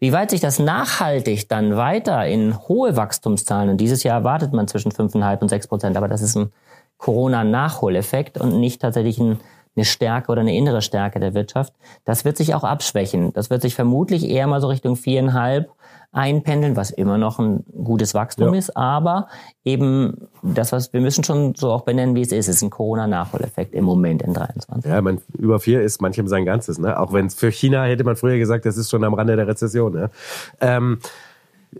Wie 0.03 0.11
weit 0.11 0.31
sich 0.31 0.41
das 0.41 0.59
nachhaltig 0.59 1.47
dann 1.47 1.77
weiter 1.77 2.27
in 2.27 2.59
hohe 2.67 2.97
Wachstumszahlen, 2.97 3.69
und 3.69 3.77
dieses 3.77 4.03
Jahr 4.03 4.17
erwartet 4.17 4.51
man 4.51 4.67
zwischen 4.67 4.91
fünfeinhalb 4.91 5.41
und 5.41 5.47
sechs 5.47 5.65
Prozent, 5.65 5.95
aber 5.95 6.09
das 6.09 6.21
ist 6.21 6.35
ein 6.35 6.51
Corona-Nachholeffekt 6.97 8.37
und 8.37 8.59
nicht 8.59 8.81
tatsächlich 8.81 9.17
ein, 9.19 9.39
eine 9.77 9.85
Stärke 9.85 10.29
oder 10.29 10.41
eine 10.41 10.57
innere 10.57 10.81
Stärke 10.81 11.21
der 11.21 11.33
Wirtschaft. 11.33 11.73
Das 12.03 12.25
wird 12.25 12.35
sich 12.35 12.53
auch 12.53 12.65
abschwächen. 12.65 13.31
Das 13.31 13.49
wird 13.49 13.61
sich 13.61 13.75
vermutlich 13.75 14.27
eher 14.27 14.45
mal 14.45 14.59
so 14.59 14.67
Richtung 14.67 14.97
viereinhalb 14.97 15.71
einpendeln, 16.13 16.75
was 16.75 16.91
immer 16.91 17.17
noch 17.17 17.39
ein 17.39 17.65
gutes 17.83 18.13
Wachstum 18.13 18.53
ja. 18.53 18.59
ist, 18.59 18.77
aber 18.77 19.27
eben 19.65 20.27
das, 20.43 20.71
was 20.71 20.93
wir 20.93 21.01
müssen 21.01 21.23
schon 21.23 21.55
so 21.55 21.71
auch 21.71 21.81
benennen, 21.81 22.15
wie 22.15 22.21
es 22.21 22.31
ist, 22.31 22.47
ist 22.47 22.61
ein 22.61 22.69
Corona-Nachholeffekt 22.69 23.73
im 23.73 23.83
Moment 23.83 24.21
in 24.21 24.33
23. 24.33 24.89
Ja, 24.89 25.01
man, 25.01 25.19
über 25.37 25.59
vier 25.59 25.81
ist 25.81 26.01
manchem 26.01 26.27
sein 26.27 26.45
Ganzes, 26.45 26.77
ne? 26.77 26.99
Auch 26.99 27.13
wenn 27.13 27.25
es 27.25 27.33
für 27.33 27.51
China 27.51 27.83
hätte 27.83 28.03
man 28.03 28.15
früher 28.15 28.37
gesagt, 28.37 28.65
das 28.65 28.77
ist 28.77 28.91
schon 28.91 29.03
am 29.03 29.15
Rande 29.15 29.35
der 29.35 29.47
Rezession. 29.47 29.93
Ne? 29.93 30.09
Ähm, 30.61 30.99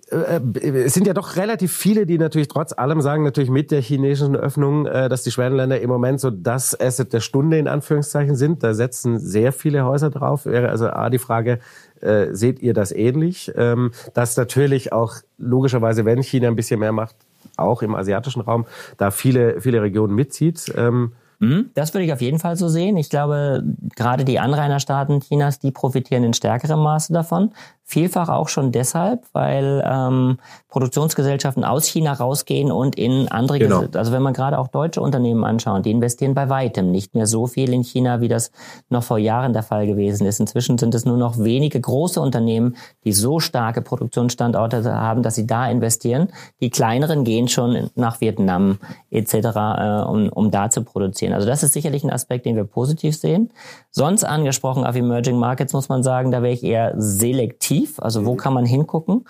äh, 0.09 0.39
es 0.85 0.93
sind 0.93 1.07
ja 1.07 1.13
doch 1.13 1.35
relativ 1.35 1.71
viele, 1.71 2.05
die 2.05 2.17
natürlich 2.17 2.47
trotz 2.47 2.73
allem 2.73 3.01
sagen, 3.01 3.23
natürlich 3.23 3.49
mit 3.49 3.71
der 3.71 3.81
chinesischen 3.81 4.35
Öffnung, 4.35 4.85
äh, 4.85 5.09
dass 5.09 5.23
die 5.23 5.31
Schwellenländer 5.31 5.79
im 5.79 5.89
Moment 5.89 6.19
so 6.19 6.29
das 6.29 6.79
Asset 6.79 7.13
der 7.13 7.19
Stunde 7.19 7.57
in 7.57 7.67
Anführungszeichen 7.67 8.35
sind. 8.35 8.63
Da 8.63 8.73
setzen 8.73 9.19
sehr 9.19 9.51
viele 9.51 9.85
Häuser 9.85 10.09
drauf. 10.09 10.45
Wäre 10.45 10.69
also 10.69 10.87
A 10.87 11.09
die 11.09 11.19
Frage, 11.19 11.59
äh, 12.03 12.33
seht 12.33 12.61
ihr 12.61 12.73
das 12.73 12.91
ähnlich? 12.91 13.51
Ähm, 13.55 13.91
dass 14.13 14.37
natürlich 14.37 14.93
auch 14.93 15.15
logischerweise, 15.37 16.05
wenn 16.05 16.21
China 16.21 16.47
ein 16.47 16.55
bisschen 16.55 16.79
mehr 16.79 16.91
macht, 16.91 17.15
auch 17.57 17.81
im 17.81 17.95
asiatischen 17.95 18.41
Raum, 18.41 18.65
da 18.97 19.11
viele, 19.11 19.61
viele 19.61 19.81
Regionen 19.81 20.15
mitzieht. 20.15 20.73
Ähm, 20.75 21.13
Mhm. 21.43 21.71
Das 21.73 21.93
würde 21.93 22.05
ich 22.05 22.13
auf 22.13 22.21
jeden 22.21 22.39
Fall 22.39 22.55
so 22.55 22.69
sehen. 22.69 22.95
Ich 22.95 23.09
glaube, 23.09 23.63
gerade 23.97 24.23
die 24.23 24.39
Anrainerstaaten 24.39 25.19
Chinas, 25.19 25.59
die 25.59 25.71
profitieren 25.71 26.23
in 26.23 26.33
stärkerem 26.33 26.79
Maße 26.79 27.11
davon. 27.11 27.51
Vielfach 27.85 28.29
auch 28.29 28.47
schon 28.47 28.71
deshalb, 28.71 29.25
weil 29.33 29.83
ähm, 29.85 30.37
Produktionsgesellschaften 30.69 31.65
aus 31.65 31.85
China 31.85 32.13
rausgehen 32.13 32.71
und 32.71 32.95
in 32.95 33.27
andere, 33.27 33.59
genau. 33.59 33.83
also 33.93 34.13
wenn 34.13 34.21
man 34.21 34.33
gerade 34.33 34.57
auch 34.57 34.69
deutsche 34.69 35.01
Unternehmen 35.01 35.43
anschaut, 35.43 35.85
die 35.85 35.91
investieren 35.91 36.33
bei 36.33 36.47
weitem 36.47 36.91
nicht 36.91 37.13
mehr 37.13 37.27
so 37.27 37.45
viel 37.45 37.73
in 37.73 37.83
China, 37.83 38.21
wie 38.21 38.29
das 38.29 38.51
noch 38.87 39.03
vor 39.03 39.17
Jahren 39.17 39.51
der 39.51 39.63
Fall 39.63 39.85
gewesen 39.85 40.25
ist. 40.25 40.39
Inzwischen 40.39 40.77
sind 40.77 40.95
es 40.95 41.03
nur 41.03 41.17
noch 41.17 41.37
wenige 41.37 41.79
große 41.79 42.21
Unternehmen, 42.21 42.77
die 43.03 43.11
so 43.11 43.41
starke 43.41 43.81
Produktionsstandorte 43.81 44.83
haben, 44.85 45.21
dass 45.21 45.35
sie 45.35 45.45
da 45.45 45.69
investieren. 45.69 46.29
Die 46.61 46.69
kleineren 46.69 47.25
gehen 47.25 47.49
schon 47.49 47.89
nach 47.95 48.21
Vietnam 48.21 48.79
etc., 49.11 49.33
äh, 49.33 50.01
um, 50.03 50.29
um 50.29 50.51
da 50.51 50.69
zu 50.69 50.83
produzieren. 50.83 51.33
Also 51.33 51.47
das 51.47 51.63
ist 51.63 51.73
sicherlich 51.73 52.05
ein 52.05 52.11
Aspekt, 52.11 52.45
den 52.45 52.55
wir 52.55 52.63
positiv 52.63 53.17
sehen. 53.17 53.51
Sonst 53.91 54.23
angesprochen 54.23 54.85
auf 54.85 54.95
Emerging 54.95 55.37
Markets 55.37 55.73
muss 55.73 55.89
man 55.89 56.01
sagen, 56.01 56.31
da 56.31 56.41
wäre 56.41 56.53
ich 56.53 56.63
eher 56.63 56.93
selektiv. 56.97 57.72
Also 57.99 58.25
wo 58.25 58.33
mhm. 58.33 58.37
kann 58.37 58.53
man 58.53 58.65
hingucken? 58.65 59.25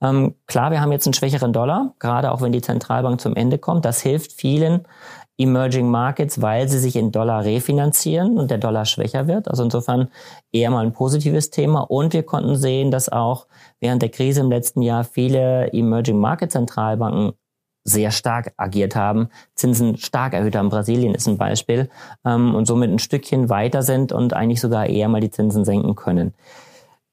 Ähm, 0.00 0.34
klar, 0.46 0.70
wir 0.70 0.80
haben 0.80 0.92
jetzt 0.92 1.06
einen 1.06 1.14
schwächeren 1.14 1.52
Dollar, 1.52 1.94
gerade 1.98 2.32
auch 2.32 2.40
wenn 2.40 2.52
die 2.52 2.60
Zentralbank 2.60 3.20
zum 3.20 3.34
Ende 3.34 3.58
kommt. 3.58 3.84
Das 3.84 4.00
hilft 4.00 4.32
vielen 4.32 4.86
Emerging 5.38 5.88
Markets, 5.88 6.42
weil 6.42 6.68
sie 6.68 6.78
sich 6.78 6.96
in 6.96 7.12
Dollar 7.12 7.44
refinanzieren 7.44 8.38
und 8.38 8.50
der 8.50 8.58
Dollar 8.58 8.84
schwächer 8.84 9.28
wird. 9.28 9.48
Also 9.48 9.62
insofern 9.62 10.08
eher 10.52 10.70
mal 10.70 10.84
ein 10.84 10.92
positives 10.92 11.50
Thema. 11.50 11.80
Und 11.80 12.12
wir 12.12 12.24
konnten 12.24 12.56
sehen, 12.56 12.90
dass 12.90 13.08
auch 13.08 13.46
während 13.80 14.02
der 14.02 14.08
Krise 14.08 14.40
im 14.40 14.50
letzten 14.50 14.82
Jahr 14.82 15.04
viele 15.04 15.72
Emerging 15.72 16.18
Market 16.18 16.50
Zentralbanken 16.50 17.32
sehr 17.84 18.10
stark 18.10 18.52
agiert 18.56 18.96
haben, 18.96 19.28
Zinsen 19.54 19.96
stark 19.96 20.34
erhöht 20.34 20.56
haben. 20.56 20.68
Brasilien 20.68 21.14
ist 21.14 21.26
ein 21.26 21.38
Beispiel 21.38 21.88
ähm, 22.24 22.54
und 22.54 22.66
somit 22.66 22.90
ein 22.90 22.98
Stückchen 22.98 23.48
weiter 23.48 23.82
sind 23.82 24.12
und 24.12 24.34
eigentlich 24.34 24.60
sogar 24.60 24.86
eher 24.86 25.08
mal 25.08 25.20
die 25.20 25.30
Zinsen 25.30 25.64
senken 25.64 25.94
können. 25.94 26.34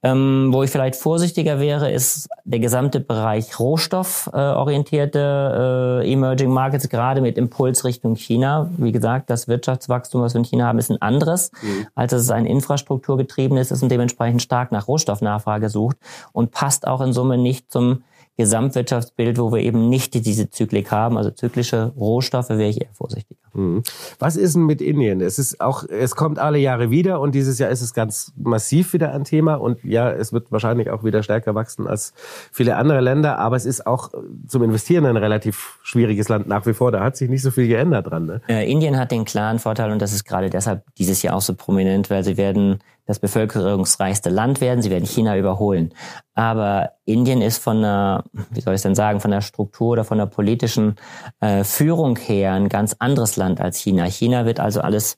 Ähm, 0.06 0.54
wo 0.54 0.62
ich 0.62 0.70
vielleicht 0.70 0.96
vorsichtiger 0.96 1.60
wäre, 1.60 1.92
ist 1.92 2.30
der 2.44 2.60
gesamte 2.60 3.00
Bereich 3.00 3.60
rohstofforientierte 3.60 6.04
äh, 6.04 6.12
Emerging 6.12 6.52
Markets, 6.52 6.90
gerade 6.90 7.22
mit 7.22 7.40
Impuls 7.40 7.84
Richtung 7.86 8.16
China. 8.16 8.70
Wie 8.78 8.92
gesagt, 8.92 9.32
das 9.32 9.48
Wirtschaftswachstum, 9.48 10.22
was 10.22 10.36
wir 10.36 10.40
in 10.40 10.46
China 10.46 10.68
haben, 10.68 10.78
ist 10.78 10.92
ein 10.92 11.02
anderes, 11.02 11.52
mhm. 11.60 11.88
als 11.96 12.12
dass 12.12 12.22
es 12.22 12.30
ein 12.30 12.46
infrastrukturgetriebenes 12.46 13.72
ist 13.72 13.82
und 13.82 13.90
dementsprechend 13.90 14.44
stark 14.44 14.72
nach 14.72 14.88
Rohstoffnachfrage 14.88 15.70
sucht 15.70 15.98
und 16.34 16.52
passt 16.52 16.86
auch 16.86 17.02
in 17.02 17.12
Summe 17.12 17.40
nicht 17.40 17.72
zum 17.72 18.04
Gesamtwirtschaftsbild, 18.38 19.38
wo 19.38 19.54
wir 19.54 19.62
eben 19.62 19.90
nicht 19.90 20.14
diese 20.14 20.50
Zyklik 20.50 20.92
haben, 20.92 21.18
also 21.18 21.32
zyklische 21.32 21.94
Rohstoffe, 21.98 22.50
wäre 22.50 22.68
ich 22.68 22.82
eher 22.82 22.94
vorsichtiger. 22.94 23.40
Mhm. 23.54 23.84
Was 24.20 24.36
ist 24.36 24.56
denn 24.56 24.66
mit 24.66 24.82
Indien? 24.82 25.22
Es 25.22 25.40
ist 25.40 25.62
auch, 25.62 25.86
es 25.88 26.16
kommt 26.16 26.40
alle 26.40 26.58
Jahre 26.58 26.90
wieder 26.90 27.22
und 27.22 27.34
dieses 27.34 27.58
Jahr 27.60 27.70
ist 27.70 27.82
es 27.82 27.94
ganz 27.94 28.34
massiv 28.36 28.92
wieder 28.92 29.14
ein 29.14 29.24
Thema 29.24 29.56
und 29.56 29.84
ja, 29.84 30.12
es 30.12 30.34
wird 30.34 30.52
wahrscheinlich 30.52 30.90
auch 30.90 31.04
wieder 31.06 31.24
stärker 31.24 31.56
wachsen 31.56 31.88
als 31.88 32.14
viele 32.52 32.76
andere 32.76 33.00
Länder, 33.00 33.40
aber 33.40 33.56
es 33.56 33.66
ist 33.66 33.88
auch 33.88 34.12
zum 34.48 34.64
Investieren 34.64 35.06
ein 35.06 35.18
relativ 35.18 35.80
schwieriges 35.84 36.28
Land 36.28 36.48
nach 36.48 36.66
wie 36.66 36.74
vor. 36.74 36.92
Da 36.92 37.02
hat 37.02 37.16
sich 37.16 37.30
nicht 37.30 37.42
so 37.42 37.52
viel 37.52 37.68
geändert 37.68 38.12
dran. 38.12 38.26
Ne? 38.26 38.42
Äh, 38.50 38.70
Indien 38.70 38.98
hat 38.98 39.12
den 39.12 39.24
klaren 39.24 39.60
Vorteil 39.60 39.92
und 39.92 40.02
das 40.02 40.12
ist 40.12 40.26
gerade 40.26 40.50
deshalb 40.50 40.84
dieses 40.98 41.22
Jahr 41.22 41.36
auch 41.36 41.42
so 41.42 41.54
prominent, 41.54 42.10
weil 42.10 42.24
sie 42.26 42.36
werden 42.36 42.80
das 43.06 43.20
bevölkerungsreichste 43.20 44.30
Land 44.30 44.62
werden. 44.62 44.82
Sie 44.82 44.90
werden 44.90 45.06
China 45.06 45.38
überholen. 45.38 45.94
Aber 46.34 46.92
Indien 47.06 47.42
ist 47.42 47.60
von 47.60 47.82
der, 47.82 48.24
wie 48.50 48.62
soll 48.62 48.76
ich 48.76 48.82
denn 48.82 48.96
sagen, 48.96 49.20
von 49.20 49.32
der 49.32 49.42
Struktur 49.42 49.90
oder 49.90 50.04
von 50.04 50.18
der 50.18 50.26
politischen 50.26 50.96
äh, 51.40 51.64
Führung 51.64 52.18
her 52.18 52.54
ein 52.54 52.70
ganz 52.70 52.96
anderes 53.00 53.38
Land 53.38 53.62
als 53.62 53.78
China. 53.78 54.06
China 54.06 54.46
wird 54.46 54.60
also 54.60 54.82
alles 54.82 55.18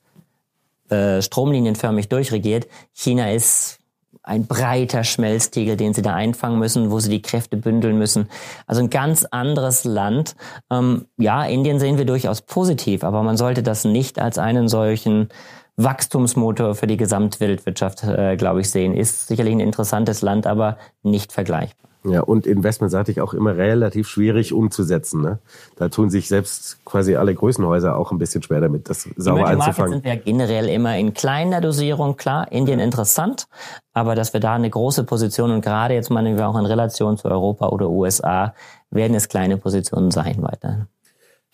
äh, 0.90 1.22
stromlinienförmig 1.22 2.08
durchregiert. 2.08 2.66
China 2.92 3.30
ist 3.30 3.78
ein 4.22 4.46
breiter 4.46 5.04
Schmelztiegel, 5.04 5.76
den 5.76 5.94
sie 5.94 6.02
da 6.02 6.14
einfangen 6.14 6.58
müssen, 6.58 6.90
wo 6.90 7.00
sie 7.00 7.08
die 7.08 7.22
Kräfte 7.22 7.56
bündeln 7.56 7.98
müssen. 7.98 8.28
Also 8.66 8.82
ein 8.82 8.90
ganz 8.90 9.24
anderes 9.24 9.84
Land. 9.84 10.36
Ähm, 10.70 11.06
ja, 11.16 11.44
Indien 11.44 11.78
sehen 11.78 11.96
wir 11.96 12.04
durchaus 12.04 12.42
positiv, 12.42 13.04
aber 13.04 13.22
man 13.22 13.38
sollte 13.38 13.62
das 13.62 13.84
nicht 13.84 14.18
als 14.18 14.38
einen 14.38 14.68
solchen 14.68 15.28
Wachstumsmotor 15.78 16.74
für 16.74 16.86
die 16.86 16.96
Gesamtweltwirtschaft, 16.96 18.04
äh, 18.04 18.36
glaube 18.36 18.60
ich, 18.60 18.70
sehen. 18.70 18.94
Ist 18.94 19.28
sicherlich 19.28 19.54
ein 19.54 19.60
interessantes 19.60 20.22
Land, 20.22 20.46
aber 20.46 20.76
nicht 21.02 21.32
vergleichbar. 21.32 21.88
Ja, 22.04 22.20
und 22.20 22.46
Investment 22.46 22.92
sage 22.92 23.10
ich 23.12 23.20
auch 23.20 23.34
immer 23.34 23.56
relativ 23.56 24.08
schwierig 24.08 24.52
umzusetzen. 24.52 25.20
Ne? 25.20 25.38
Da 25.76 25.88
tun 25.88 26.10
sich 26.10 26.28
selbst 26.28 26.84
quasi 26.84 27.16
alle 27.16 27.34
Größenhäuser 27.34 27.96
auch 27.96 28.12
ein 28.12 28.18
bisschen 28.18 28.42
schwer 28.42 28.60
damit, 28.60 28.88
das 28.88 29.08
sauber 29.16 29.40
Emerging 29.40 29.60
einzufangen. 29.60 29.92
sind 29.94 30.04
wir 30.04 30.16
generell 30.16 30.68
immer 30.68 30.96
in 30.96 31.12
kleiner 31.12 31.60
Dosierung. 31.60 32.16
Klar, 32.16 32.50
Indien 32.52 32.78
interessant, 32.78 33.48
aber 33.94 34.14
dass 34.14 34.32
wir 34.32 34.40
da 34.40 34.54
eine 34.54 34.70
große 34.70 35.04
Position 35.04 35.50
und 35.50 35.60
gerade 35.60 35.94
jetzt 35.94 36.10
meinen 36.10 36.36
wir 36.36 36.48
auch 36.48 36.58
in 36.58 36.66
Relation 36.66 37.18
zu 37.18 37.28
Europa 37.28 37.68
oder 37.68 37.90
USA, 37.90 38.54
werden 38.90 39.14
es 39.14 39.28
kleine 39.28 39.56
Positionen 39.58 40.10
sein 40.10 40.36
weiterhin. 40.40 40.86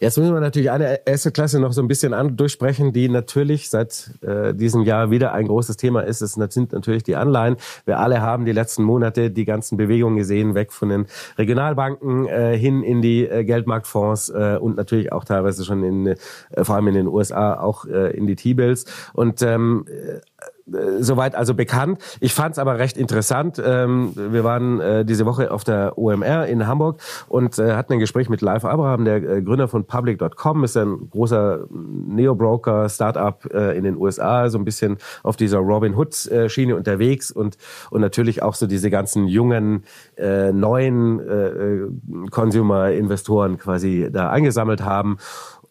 Jetzt 0.05 0.19
müssen 0.19 0.35
wir 0.35 0.41
natürlich 0.43 0.71
eine 0.71 1.07
erste 1.07 1.33
Klasse 1.33 1.59
noch 1.59 1.73
so 1.73 1.81
ein 1.81 1.89
bisschen 1.89 2.13
an, 2.13 2.37
durchsprechen, 2.37 2.93
die 2.93 3.09
natürlich 3.09 3.71
seit 3.71 4.11
äh, 4.21 4.53
diesem 4.53 4.83
Jahr 4.83 5.11
wieder 5.11 5.33
ein 5.33 5.47
großes 5.47 5.79
Thema 5.79 6.03
ist. 6.03 6.21
Das 6.21 6.35
sind 6.35 6.75
natürlich 6.75 7.05
die 7.05 7.17
Anleihen. 7.17 7.57
Wir 7.87 7.99
alle 7.99 8.21
haben 8.21 8.45
die 8.45 8.53
letzten 8.53 8.83
Monate 8.83 9.31
die 9.31 9.47
ganzen 9.47 9.79
Bewegungen 9.79 10.19
gesehen, 10.19 10.55
weg 10.55 10.75
von 10.75 10.91
den 10.91 11.07
Regionalbanken 11.39 12.27
äh, 12.27 12.55
hin 12.55 12.83
in 12.83 13.01
die 13.01 13.27
äh, 13.27 13.45
Geldmarktfonds 13.45 14.29
äh, 14.29 14.59
und 14.61 14.77
natürlich 14.77 15.11
auch 15.11 15.25
teilweise 15.25 15.65
schon 15.65 15.83
in, 15.83 16.07
äh, 16.09 16.17
vor 16.65 16.75
allem 16.75 16.89
in 16.89 16.95
den 16.97 17.07
USA 17.07 17.59
auch 17.59 17.87
äh, 17.87 18.15
in 18.15 18.27
die 18.27 18.37
T-Bills. 18.37 18.85
Und 19.15 19.41
ähm, 19.41 19.87
äh, 19.89 20.21
soweit 20.67 21.35
also 21.35 21.55
bekannt. 21.55 21.99
Ich 22.21 22.33
fand 22.33 22.53
es 22.53 22.59
aber 22.59 22.79
recht 22.79 22.97
interessant. 22.97 23.63
Ähm, 23.65 24.13
wir 24.15 24.45
waren 24.45 24.81
äh, 24.81 25.05
diese 25.05 25.27
Woche 25.27 25.51
auf 25.51 25.65
der 25.65 25.99
OMR 25.99 26.47
in 26.47 26.67
Hamburg 26.67 27.01
und 27.29 27.59
äh, 27.59 27.75
hatten 27.75 27.95
ein 27.95 27.99
Gespräch 27.99 28.29
mit 28.29 28.41
Live 28.41 28.65
Abraham, 28.65 29.05
der 29.05 29.17
äh, 29.17 29.43
Gründer 29.43 29.69
von 29.69 29.85
Public.com, 29.85 30.65
ist 30.65 30.77
ein 30.77 31.11
großer 31.11 31.67
Neo-Broker, 31.71 32.89
Startup 32.89 33.45
äh, 33.53 33.77
in 33.77 33.85
den 33.85 33.97
USA, 33.97 34.49
so 34.49 34.59
ein 34.59 34.65
bisschen 34.65 34.97
auf 35.23 35.37
dieser 35.37 35.59
Robin 35.59 35.95
Hood-Schiene 35.95 36.73
äh, 36.73 36.77
unterwegs 36.77 37.31
und, 37.31 37.59
und 37.91 38.01
natürlich 38.01 38.43
auch 38.43 38.55
so 38.55 38.67
diese 38.67 38.91
ganzen 38.91 39.29
jungen, 39.29 39.85
äh, 40.17 40.53
neuen 40.53 41.21
äh, 41.21 42.31
Consumer-Investoren 42.31 43.59
quasi 43.59 44.09
da 44.11 44.31
eingesammelt 44.31 44.83
haben 44.83 45.19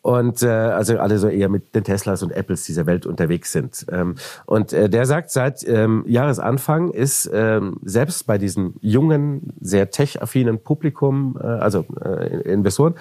und 0.04 0.44
äh, 0.44 0.50
also 0.50 1.00
alle 1.00 1.18
so 1.18 1.30
eher 1.30 1.50
mit 1.50 1.74
den 1.74 1.86
Teslas 1.86 2.22
und 2.24 2.32
Apples 2.32 2.66
dieser 2.66 2.86
Welt 2.86 3.06
unterwegs 3.06 3.54
sind. 3.54 3.86
Ähm, 3.90 4.16
und 4.46 4.74
äh, 4.74 4.90
der 4.90 5.06
sagt, 5.06 5.32
seit 5.32 5.68
ähm, 5.68 6.04
Jahresanfang 6.06 6.92
ist 6.92 7.32
ähm, 7.34 7.78
selbst 7.84 8.28
bei 8.28 8.38
diesem 8.38 8.76
jungen, 8.82 9.54
sehr 9.62 9.90
tech-affinen 9.92 10.60
Publikum, 10.60 11.40
äh, 11.42 11.46
also 11.46 11.86
äh, 12.04 12.42
Investoren, 12.42 12.96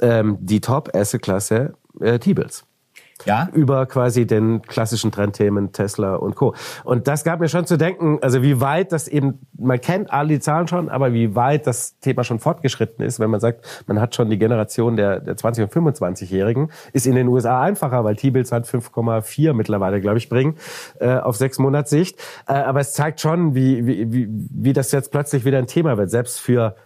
ähm, 0.00 0.38
die 0.40 0.62
Top-Asset-Klasse 0.62 1.74
äh, 2.00 2.18
T-Bills 2.18 2.64
ja. 3.24 3.48
über 3.52 3.86
quasi 3.86 4.26
den 4.26 4.62
klassischen 4.62 5.10
Trendthemen 5.10 5.72
Tesla 5.72 6.16
und 6.16 6.34
Co. 6.34 6.54
Und 6.84 7.08
das 7.08 7.24
gab 7.24 7.40
mir 7.40 7.48
schon 7.48 7.66
zu 7.66 7.76
denken, 7.76 8.18
also 8.20 8.42
wie 8.42 8.60
weit 8.60 8.92
das 8.92 9.08
eben, 9.08 9.46
man 9.58 9.80
kennt 9.80 10.12
alle 10.12 10.28
die 10.28 10.40
Zahlen 10.40 10.68
schon, 10.68 10.88
aber 10.88 11.12
wie 11.12 11.34
weit 11.34 11.66
das 11.66 11.98
Thema 12.00 12.24
schon 12.24 12.38
fortgeschritten 12.38 13.04
ist, 13.04 13.20
wenn 13.20 13.30
man 13.30 13.40
sagt, 13.40 13.84
man 13.86 14.00
hat 14.00 14.14
schon 14.14 14.30
die 14.30 14.38
Generation 14.38 14.96
der, 14.96 15.20
der 15.20 15.36
20- 15.36 15.62
und 15.62 15.72
25-Jährigen, 15.72 16.70
ist 16.92 17.06
in 17.06 17.14
den 17.14 17.28
USA 17.28 17.62
einfacher, 17.62 18.04
weil 18.04 18.16
T-Bills 18.16 18.52
halt 18.52 18.66
5,4 18.66 19.52
mittlerweile, 19.54 20.00
glaube 20.00 20.18
ich, 20.18 20.28
bringen, 20.28 20.56
äh, 21.00 21.16
auf 21.16 21.36
sechs 21.36 21.58
Monatssicht. 21.58 22.18
Äh, 22.46 22.54
aber 22.54 22.80
es 22.80 22.92
zeigt 22.92 23.20
schon, 23.20 23.54
wie, 23.54 23.86
wie, 23.86 24.12
wie, 24.12 24.28
wie 24.28 24.72
das 24.72 24.92
jetzt 24.92 25.10
plötzlich 25.10 25.44
wieder 25.44 25.58
ein 25.58 25.66
Thema 25.66 25.96
wird, 25.96 26.10
selbst 26.10 26.40
für 26.40 26.76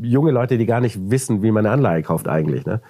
junge 0.00 0.32
Leute, 0.32 0.58
die 0.58 0.66
gar 0.66 0.80
nicht 0.80 0.98
wissen, 1.10 1.42
wie 1.42 1.50
man 1.50 1.64
eine 1.64 1.72
Anleihe 1.72 2.02
kauft 2.02 2.28
eigentlich. 2.28 2.66
Ne? 2.66 2.80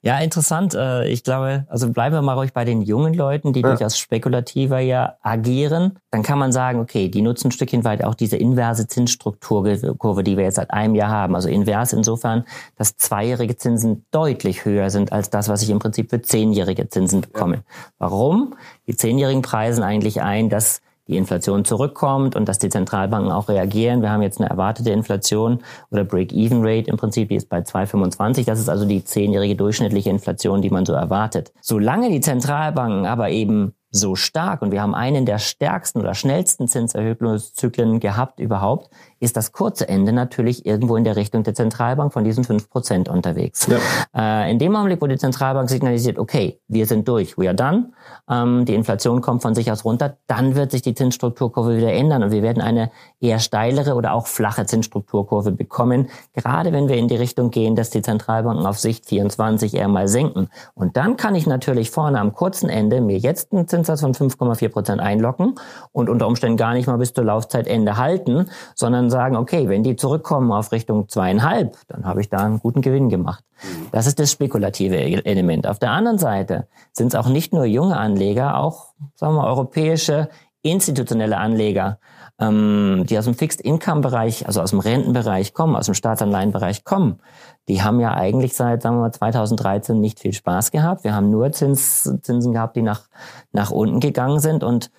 Ja, 0.00 0.18
interessant. 0.20 0.74
Äh, 0.74 1.08
ich 1.08 1.24
glaube, 1.24 1.66
also 1.68 1.90
bleiben 1.90 2.14
wir 2.14 2.22
mal 2.22 2.34
ruhig 2.34 2.52
bei 2.52 2.64
den 2.64 2.82
jungen 2.82 3.14
Leuten, 3.14 3.52
die 3.52 3.62
ja. 3.62 3.68
durchaus 3.68 3.98
spekulativer 3.98 4.78
ja 4.78 5.16
agieren. 5.22 5.98
Dann 6.12 6.22
kann 6.22 6.38
man 6.38 6.52
sagen, 6.52 6.78
okay, 6.78 7.08
die 7.08 7.20
nutzen 7.20 7.48
ein 7.48 7.50
Stückchen 7.50 7.82
weit 7.82 8.04
auch 8.04 8.14
diese 8.14 8.36
inverse 8.36 8.86
Zinsstrukturkurve, 8.86 10.22
die 10.22 10.36
wir 10.36 10.44
jetzt 10.44 10.54
seit 10.54 10.70
einem 10.70 10.94
Jahr 10.94 11.10
haben. 11.10 11.34
Also 11.34 11.48
invers 11.48 11.92
insofern, 11.92 12.44
dass 12.76 12.96
zweijährige 12.96 13.56
Zinsen 13.56 14.06
deutlich 14.12 14.64
höher 14.64 14.90
sind 14.90 15.12
als 15.12 15.30
das, 15.30 15.48
was 15.48 15.62
ich 15.62 15.70
im 15.70 15.80
Prinzip 15.80 16.10
für 16.10 16.22
zehnjährige 16.22 16.88
Zinsen 16.88 17.20
bekomme. 17.20 17.56
Ja. 17.56 17.62
Warum? 17.98 18.54
Die 18.86 18.94
zehnjährigen 18.94 19.42
preisen 19.42 19.82
eigentlich 19.82 20.22
ein, 20.22 20.48
dass 20.48 20.80
die 21.08 21.16
Inflation 21.16 21.64
zurückkommt 21.64 22.36
und 22.36 22.48
dass 22.48 22.58
die 22.58 22.68
Zentralbanken 22.68 23.32
auch 23.32 23.48
reagieren. 23.48 24.02
Wir 24.02 24.10
haben 24.10 24.22
jetzt 24.22 24.40
eine 24.40 24.50
erwartete 24.50 24.90
Inflation 24.90 25.60
oder 25.90 26.04
Break-Even-Rate 26.04 26.90
im 26.90 26.96
Prinzip, 26.96 27.30
die 27.30 27.36
ist 27.36 27.48
bei 27.48 27.60
2,25. 27.60 28.44
Das 28.44 28.60
ist 28.60 28.68
also 28.68 28.84
die 28.84 29.02
zehnjährige 29.02 29.56
durchschnittliche 29.56 30.10
Inflation, 30.10 30.62
die 30.62 30.70
man 30.70 30.84
so 30.84 30.92
erwartet. 30.92 31.52
Solange 31.60 32.10
die 32.10 32.20
Zentralbanken 32.20 33.06
aber 33.06 33.30
eben 33.30 33.74
so 33.90 34.16
stark 34.16 34.60
und 34.60 34.70
wir 34.70 34.82
haben 34.82 34.94
einen 34.94 35.24
der 35.24 35.38
stärksten 35.38 36.00
oder 36.00 36.14
schnellsten 36.14 36.68
Zinserhöhungszyklen 36.68 38.00
gehabt 38.00 38.38
überhaupt, 38.38 38.90
ist 39.20 39.36
das 39.36 39.52
kurze 39.52 39.88
Ende 39.88 40.12
natürlich 40.12 40.66
irgendwo 40.66 40.96
in 40.96 41.04
der 41.04 41.16
Richtung 41.16 41.42
der 41.42 41.54
Zentralbank 41.54 42.12
von 42.12 42.24
diesen 42.24 42.44
fünf 42.44 42.70
Prozent 42.70 43.08
unterwegs. 43.08 43.66
Ja. 43.66 44.44
Äh, 44.44 44.50
in 44.50 44.58
dem 44.58 44.74
Augenblick, 44.76 45.02
wo 45.02 45.06
die 45.06 45.18
Zentralbank 45.18 45.68
signalisiert, 45.68 46.18
okay, 46.18 46.60
wir 46.68 46.86
sind 46.86 47.08
durch, 47.08 47.36
we 47.36 47.46
are 47.46 47.54
done, 47.54 47.90
ähm, 48.30 48.64
die 48.64 48.74
Inflation 48.74 49.20
kommt 49.20 49.42
von 49.42 49.54
sich 49.54 49.70
aus 49.72 49.84
runter, 49.84 50.16
dann 50.26 50.54
wird 50.54 50.70
sich 50.70 50.82
die 50.82 50.94
Zinsstrukturkurve 50.94 51.76
wieder 51.76 51.92
ändern 51.92 52.22
und 52.22 52.30
wir 52.30 52.42
werden 52.42 52.62
eine 52.62 52.90
eher 53.20 53.38
steilere 53.38 53.94
oder 53.94 54.12
auch 54.12 54.26
flache 54.26 54.66
Zinsstrukturkurve 54.66 55.52
bekommen, 55.52 56.08
gerade 56.34 56.72
wenn 56.72 56.88
wir 56.88 56.96
in 56.96 57.08
die 57.08 57.16
Richtung 57.16 57.50
gehen, 57.50 57.74
dass 57.74 57.90
die 57.90 58.02
Zentralbanken 58.02 58.66
auf 58.66 58.78
Sicht 58.78 59.06
24 59.06 59.74
eher 59.74 59.88
mal 59.88 60.08
senken. 60.08 60.48
Und 60.74 60.96
dann 60.96 61.16
kann 61.16 61.34
ich 61.34 61.46
natürlich 61.46 61.90
vorne 61.90 62.20
am 62.20 62.32
kurzen 62.32 62.68
Ende 62.68 63.00
mir 63.00 63.18
jetzt 63.18 63.52
einen 63.52 63.66
Zinssatz 63.66 64.00
von 64.00 64.14
5,4 64.14 64.68
Prozent 64.68 65.00
einlocken 65.00 65.54
und 65.92 66.08
unter 66.08 66.26
Umständen 66.26 66.56
gar 66.56 66.74
nicht 66.74 66.86
mal 66.86 66.98
bis 66.98 67.12
zur 67.12 67.24
Laufzeitende 67.24 67.96
halten, 67.96 68.48
sondern 68.74 69.07
sagen, 69.10 69.36
okay, 69.36 69.68
wenn 69.68 69.82
die 69.82 69.96
zurückkommen 69.96 70.52
auf 70.52 70.72
Richtung 70.72 71.08
zweieinhalb, 71.08 71.76
dann 71.88 72.04
habe 72.04 72.20
ich 72.20 72.28
da 72.28 72.38
einen 72.38 72.60
guten 72.60 72.80
Gewinn 72.80 73.08
gemacht. 73.08 73.44
Mhm. 73.62 73.86
Das 73.92 74.06
ist 74.06 74.18
das 74.18 74.30
spekulative 74.30 74.96
Element. 74.96 75.66
Auf 75.66 75.78
der 75.78 75.90
anderen 75.90 76.18
Seite 76.18 76.66
sind 76.92 77.08
es 77.08 77.14
auch 77.14 77.28
nicht 77.28 77.52
nur 77.52 77.64
junge 77.64 77.96
Anleger, 77.96 78.58
auch 78.58 78.94
sagen 79.14 79.34
wir 79.34 79.44
europäische 79.44 80.28
institutionelle 80.62 81.38
Anleger, 81.38 81.98
ähm, 82.40 83.04
die 83.08 83.18
aus 83.18 83.24
dem 83.24 83.34
Fixed-Income-Bereich, 83.34 84.46
also 84.46 84.60
aus 84.60 84.70
dem 84.70 84.80
Rentenbereich 84.80 85.54
kommen, 85.54 85.76
aus 85.76 85.86
dem 85.86 85.94
Staatsanleihenbereich 85.94 86.84
kommen, 86.84 87.20
die 87.68 87.82
haben 87.82 88.00
ja 88.00 88.14
eigentlich 88.14 88.54
seit, 88.54 88.82
sagen 88.82 88.96
wir 88.96 89.02
mal, 89.02 89.12
2013 89.12 90.00
nicht 90.00 90.20
viel 90.20 90.32
Spaß 90.32 90.70
gehabt. 90.70 91.04
Wir 91.04 91.14
haben 91.14 91.30
nur 91.30 91.52
Zins, 91.52 92.10
Zinsen 92.22 92.52
gehabt, 92.52 92.76
die 92.76 92.82
nach, 92.82 93.08
nach 93.52 93.70
unten 93.70 94.00
gegangen 94.00 94.40
sind 94.40 94.64
und 94.64 94.90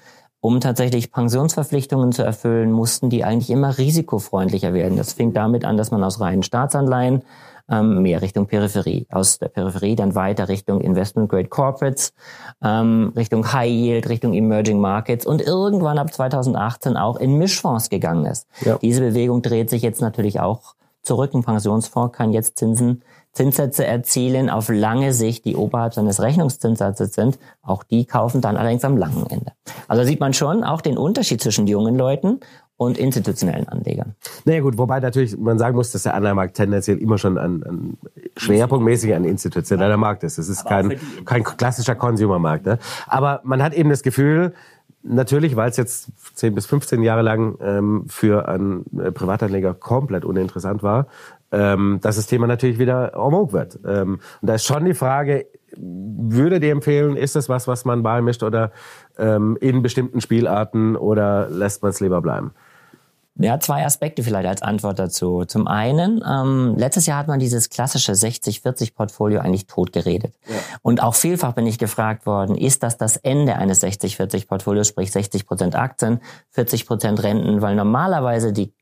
um 0.42 0.62
tatsächlich 0.62 1.12
Pensionsverpflichtungen 1.12 2.12
zu 2.12 2.24
erfüllen, 2.24 2.72
mussten 2.72 3.10
die 3.10 3.24
eigentlich 3.24 3.50
immer 3.50 3.78
risikofreundlicher 3.78 4.74
werden. 4.74 4.98
Das 4.98 5.14
fing 5.14 5.34
damit 5.34 5.66
an, 5.66 5.78
dass 5.78 5.92
man 5.92 6.04
aus 6.04 6.20
reinen 6.20 6.44
Staatsanleihen 6.44 7.24
ähm, 7.70 8.02
mehr 8.02 8.22
Richtung 8.22 8.48
Peripherie, 8.48 9.06
aus 9.12 9.40
der 9.40 9.50
Peripherie 9.50 9.96
dann 9.96 10.16
weiter 10.16 10.50
Richtung 10.50 10.82
Investment 10.82 11.30
Grade 11.30 11.50
Corporates, 11.50 12.14
ähm, 12.64 13.14
Richtung 13.16 13.52
High 13.52 13.70
Yield, 13.70 14.10
Richtung 14.10 14.34
Emerging 14.34 14.80
Markets 14.80 15.26
und 15.26 15.42
irgendwann 15.42 15.98
ab 15.98 16.14
2018 16.14 16.98
auch 16.98 17.18
in 17.18 17.38
Mischfonds 17.38 17.90
gegangen 17.90 18.26
ist. 18.26 18.48
Ja. 18.62 18.78
Diese 18.78 19.02
Bewegung 19.02 19.42
dreht 19.42 19.70
sich 19.70 19.82
jetzt 19.82 20.02
natürlich 20.02 20.40
auch 20.40 20.76
zurück. 21.02 21.34
Ein 21.34 21.44
Pensionsfonds 21.44 22.18
kann 22.18 22.32
jetzt 22.32 22.58
Zinsen 22.58 23.04
Zinssätze 23.34 23.86
erzielen 23.86 24.50
auf 24.50 24.70
lange 24.70 25.14
Sicht, 25.14 25.46
die 25.46 25.56
oberhalb 25.56 25.94
seines 25.94 26.22
Rechnungszinssatzes 26.22 27.14
sind. 27.14 27.40
Auch 27.62 27.84
die 27.84 28.06
kaufen 28.06 28.42
dann 28.42 28.58
allerdings 28.58 28.84
am 28.84 28.98
langen 28.98 29.26
Ende. 29.30 29.52
Also 29.88 30.04
sieht 30.04 30.20
man 30.20 30.34
schon 30.34 30.64
auch 30.64 30.82
den 30.82 30.98
Unterschied 30.98 31.42
zwischen 31.42 31.68
jungen 31.68 31.96
Leuten 31.96 32.40
und 32.80 32.98
institutionellen 32.98 33.68
Anlegern. 33.68 34.16
Naja 34.46 34.62
gut, 34.62 34.78
wobei 34.78 35.02
natürlich 35.02 35.38
man 35.38 35.60
sagen 35.60 35.76
muss, 35.76 35.92
dass 35.92 36.04
der 36.04 36.14
Anleihenmarkt 36.14 36.56
tendenziell 36.56 36.98
immer 36.98 37.18
schon 37.18 37.38
ein, 37.38 37.62
ein 37.64 37.98
schwerpunktmäßig 38.38 39.14
ein 39.14 39.26
institutioneller 39.26 39.98
Markt 39.98 40.24
ist. 40.24 40.38
Es 40.38 40.48
ist 40.48 40.66
kein, 40.66 40.98
kein 41.26 41.44
klassischer 41.44 41.96
Consumermarkt. 41.96 42.66
Ne? 42.66 42.80
Aber 43.06 43.42
man 43.44 43.62
hat 43.62 43.74
eben 43.74 43.90
das 43.90 44.02
Gefühl, 44.02 44.54
natürlich, 45.04 45.56
weil 45.56 45.70
es 45.70 45.78
jetzt 45.78 46.10
10 46.36 46.56
bis 46.56 46.66
15 46.68 47.04
Jahre 47.04 47.22
lang 47.22 47.58
ähm, 47.62 48.06
für 48.08 48.48
einen 48.48 48.86
äh, 48.98 49.12
Privatanleger 49.12 49.74
komplett 49.74 50.24
uninteressant 50.24 50.82
war, 50.82 51.08
ähm, 51.52 52.00
dass 52.02 52.16
das 52.16 52.28
Thema 52.28 52.48
natürlich 52.48 52.80
wieder 52.80 53.14
en 53.14 53.32
vogue 53.32 53.54
wird. 53.54 53.80
Ähm, 53.86 54.20
und 54.42 54.48
da 54.50 54.56
ist 54.56 54.66
schon 54.66 54.86
die 54.86 54.94
Frage, 54.94 55.48
würde 55.78 56.60
dir 56.60 56.72
empfehlen, 56.72 57.16
ist 57.16 57.36
das 57.36 57.50
was, 57.50 57.68
was 57.68 57.86
man 57.86 58.04
beimischt 58.04 58.44
oder 58.44 58.72
ähm, 59.18 59.58
in 59.62 59.82
bestimmten 59.82 60.22
Spielarten 60.22 60.96
oder 60.96 61.50
lässt 61.50 61.82
man 61.82 61.92
es 61.92 62.00
lieber 62.00 62.22
bleiben? 62.22 62.54
Ja, 63.42 63.58
zwei 63.58 63.86
Aspekte 63.86 64.22
vielleicht 64.22 64.50
als 64.50 64.62
Antwort 64.62 65.00
dazu. 65.00 65.46
Zum 65.46 65.66
einen, 65.66 66.22
ähm, 66.30 66.76
letztes 66.78 67.06
Jahr 67.06 67.20
hat 67.20 67.30
man 67.30 67.40
dieses 67.40 67.70
klassische 67.70 68.12
60-40-Portfolio 68.12 69.40
eigentlich 69.40 69.66
totgeredet. 69.66 70.34
Ja. 70.46 70.56
Und 70.82 71.02
auch 71.02 71.16
vielfach 71.16 71.54
bin 71.54 71.66
ich 71.66 71.78
gefragt 71.78 72.26
worden, 72.26 72.58
ist 72.58 72.84
das 72.84 72.98
das 72.98 73.16
Ende 73.16 73.56
eines 73.56 73.82
60-40-Portfolios, 73.82 74.90
sprich 74.90 75.14
60 75.14 75.48
Prozent 75.48 75.76
Aktien, 75.78 76.20
40 76.50 76.86
Prozent 76.86 77.24
Renten, 77.24 77.62
weil 77.62 77.76
normalerweise 77.76 78.52
die 78.52 78.74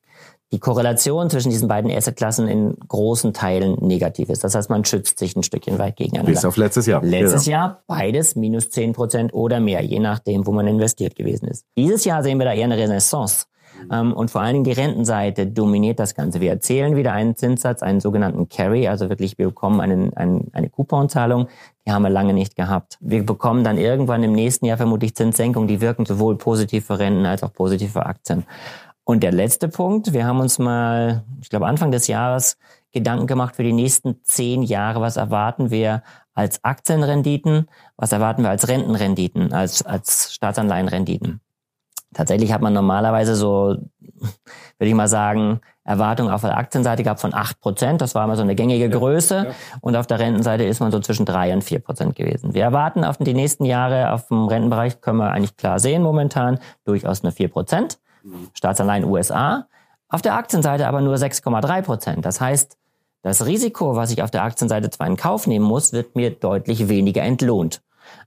die 0.51 0.59
Korrelation 0.59 1.29
zwischen 1.29 1.49
diesen 1.49 1.67
beiden 1.67 1.91
Assetklassen 1.91 2.47
in 2.47 2.77
großen 2.87 3.33
Teilen 3.33 3.75
negativ 3.85 4.29
ist. 4.29 4.43
Das 4.43 4.55
heißt, 4.55 4.69
man 4.69 4.85
schützt 4.85 5.19
sich 5.19 5.35
ein 5.35 5.43
Stückchen 5.43 5.77
weit 5.77 5.97
gegeneinander. 5.97 6.31
Bis 6.31 6.45
auf 6.45 6.55
letztes 6.55 6.85
Jahr. 6.85 7.03
Letztes 7.03 7.45
genau. 7.45 7.57
Jahr 7.57 7.83
beides 7.87 8.35
minus 8.35 8.69
10 8.69 8.93
Prozent 8.93 9.33
oder 9.33 9.59
mehr, 9.59 9.83
je 9.83 9.99
nachdem, 9.99 10.47
wo 10.47 10.51
man 10.51 10.67
investiert 10.67 11.15
gewesen 11.15 11.47
ist. 11.47 11.65
Dieses 11.77 12.05
Jahr 12.05 12.23
sehen 12.23 12.37
wir 12.37 12.45
da 12.45 12.53
eher 12.53 12.65
eine 12.65 12.77
Renaissance. 12.77 13.45
Ähm, 13.91 14.13
und 14.13 14.31
vor 14.31 14.41
allen 14.41 14.53
Dingen 14.53 14.63
die 14.63 14.71
Rentenseite 14.71 15.47
dominiert 15.47 15.99
das 15.99 16.15
Ganze. 16.15 16.41
Wir 16.41 16.51
erzählen 16.51 16.95
wieder 16.95 17.13
einen 17.13 17.35
Zinssatz, 17.35 17.83
einen 17.83 17.99
sogenannten 17.99 18.49
Carry, 18.49 18.87
also 18.87 19.09
wirklich, 19.09 19.37
wir 19.37 19.47
bekommen 19.47 19.81
einen, 19.81 20.13
einen, 20.15 20.49
eine 20.53 20.69
Couponzahlung, 20.69 21.47
die 21.85 21.91
haben 21.91 22.01
wir 22.01 22.09
lange 22.09 22.33
nicht 22.33 22.55
gehabt. 22.55 22.97
Wir 22.99 23.25
bekommen 23.25 23.63
dann 23.63 23.77
irgendwann 23.77 24.23
im 24.23 24.33
nächsten 24.33 24.65
Jahr 24.65 24.77
vermutlich 24.77 25.15
Zinssenkungen, 25.15 25.67
die 25.67 25.81
wirken 25.81 26.05
sowohl 26.05 26.37
positiv 26.37 26.85
für 26.85 26.99
Renten 26.99 27.25
als 27.25 27.43
auch 27.43 27.53
positiv 27.53 27.93
für 27.93 28.05
Aktien. 28.05 28.45
Und 29.07 29.23
der 29.23 29.31
letzte 29.31 29.69
Punkt, 29.69 30.11
wir 30.11 30.25
haben 30.25 30.41
uns 30.41 30.59
mal, 30.59 31.23
ich 31.39 31.49
glaube 31.49 31.65
Anfang 31.65 31.91
des 31.91 32.07
Jahres 32.07 32.57
Gedanken 32.91 33.25
gemacht 33.25 33.55
für 33.55 33.63
die 33.63 33.71
nächsten 33.71 34.21
zehn 34.25 34.63
Jahre, 34.63 34.99
was 34.99 35.15
erwarten 35.15 35.71
wir 35.71 36.03
als 36.33 36.61
Aktienrenditen, 36.65 37.69
was 37.95 38.11
erwarten 38.11 38.43
wir 38.43 38.49
als 38.49 38.67
Rentenrenditen, 38.67 39.53
als, 39.53 39.81
als 39.85 40.33
Staatsanleihenrenditen. 40.33 41.39
Tatsächlich 42.13 42.51
hat 42.51 42.61
man 42.61 42.73
normalerweise 42.73 43.35
so, 43.35 43.77
würde 44.09 44.89
ich 44.89 44.93
mal 44.93 45.07
sagen, 45.07 45.61
Erwartungen 45.85 46.29
auf 46.29 46.41
der 46.41 46.57
Aktienseite 46.57 47.03
gehabt 47.03 47.21
von 47.21 47.33
acht 47.33 47.61
Prozent. 47.61 48.01
Das 48.01 48.13
war 48.13 48.25
immer 48.25 48.35
so 48.35 48.41
eine 48.41 48.55
gängige 48.55 48.89
Größe. 48.89 49.35
Ja, 49.35 49.43
ja. 49.45 49.51
Und 49.79 49.95
auf 49.95 50.07
der 50.07 50.19
Rentenseite 50.19 50.65
ist 50.65 50.81
man 50.81 50.91
so 50.91 50.99
zwischen 50.99 51.25
drei 51.25 51.53
und 51.53 51.63
vier 51.63 51.79
Prozent 51.79 52.17
gewesen. 52.17 52.53
Wir 52.53 52.63
erwarten 52.63 53.05
auf 53.05 53.15
die 53.15 53.33
nächsten 53.33 53.63
Jahre 53.63 54.11
auf 54.11 54.27
dem 54.27 54.47
Rentenbereich, 54.47 54.99
können 54.99 55.19
wir 55.19 55.31
eigentlich 55.31 55.55
klar 55.55 55.79
sehen 55.79 56.03
momentan, 56.03 56.59
durchaus 56.83 57.23
eine 57.23 57.31
vier 57.31 57.47
Prozent. 57.47 57.99
Staatsanleihen 58.53 59.05
USA. 59.05 59.67
Auf 60.09 60.21
der 60.21 60.35
Aktienseite 60.35 60.87
aber 60.87 61.01
nur 61.01 61.15
6,3 61.15 61.81
Prozent. 61.81 62.25
Das 62.25 62.39
heißt, 62.39 62.77
das 63.23 63.45
Risiko, 63.45 63.95
was 63.95 64.11
ich 64.11 64.21
auf 64.21 64.31
der 64.31 64.43
Aktienseite 64.43 64.89
zwar 64.89 65.07
in 65.07 65.17
Kauf 65.17 65.47
nehmen 65.47 65.65
muss, 65.65 65.91
wird 65.91 66.15
mir 66.15 66.31
deutlich 66.31 66.87
weniger 66.87 67.23
entlohnt. 67.23 67.81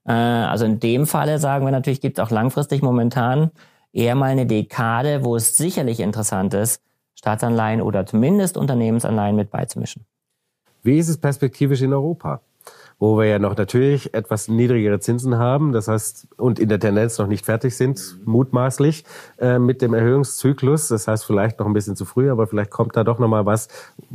Äh, 0.05 0.12
also 0.12 0.64
in 0.64 0.80
dem 0.80 1.07
Falle 1.07 1.38
sagen 1.38 1.64
wir 1.64 1.72
natürlich, 1.72 2.01
gibt 2.01 2.18
es 2.18 2.24
auch 2.24 2.30
langfristig 2.30 2.82
momentan 2.82 3.51
eher 3.92 4.14
mal 4.14 4.30
eine 4.30 4.46
Dekade, 4.46 5.24
wo 5.24 5.36
es 5.36 5.57
sicherlich 5.57 6.01
interessant 6.01 6.55
ist, 6.55 6.82
Staatsanleihen 7.14 7.82
oder 7.82 8.07
zumindest 8.07 8.57
Unternehmensanleihen 8.57 9.36
mit 9.36 9.51
beizumischen. 9.51 10.05
Wie 10.82 10.98
ist 10.98 11.09
es 11.09 11.18
perspektivisch 11.18 11.82
in 11.82 11.92
Europa? 11.92 12.40
Wo 13.01 13.16
wir 13.16 13.24
ja 13.24 13.38
noch 13.38 13.57
natürlich 13.57 14.12
etwas 14.12 14.46
niedrigere 14.46 15.01
Zinsen 15.01 15.38
haben, 15.38 15.72
das 15.72 15.88
heißt, 15.88 16.28
und 16.36 16.59
in 16.59 16.68
der 16.68 16.78
Tendenz 16.78 17.18
noch 17.18 17.26
nicht 17.26 17.46
fertig 17.46 17.74
sind, 17.74 18.18
mutmaßlich, 18.26 19.05
äh, 19.38 19.59
mit 19.59 19.80
dem 19.80 19.94
Erhöhungszyklus. 19.94 20.88
Das 20.88 21.09
heißt, 21.09 21.24
vielleicht 21.24 21.59
noch 21.59 21.66
ein 21.66 21.72
bisschen 21.72 21.96
zu 21.96 22.05
früh, 22.05 22.30
aber 22.30 22.46
vielleicht 22.46 22.70
kommt 22.70 22.94
da 22.96 23.03
doch 23.03 23.18
noch 23.18 23.26
mal 23.26 23.46
was, 23.46 23.68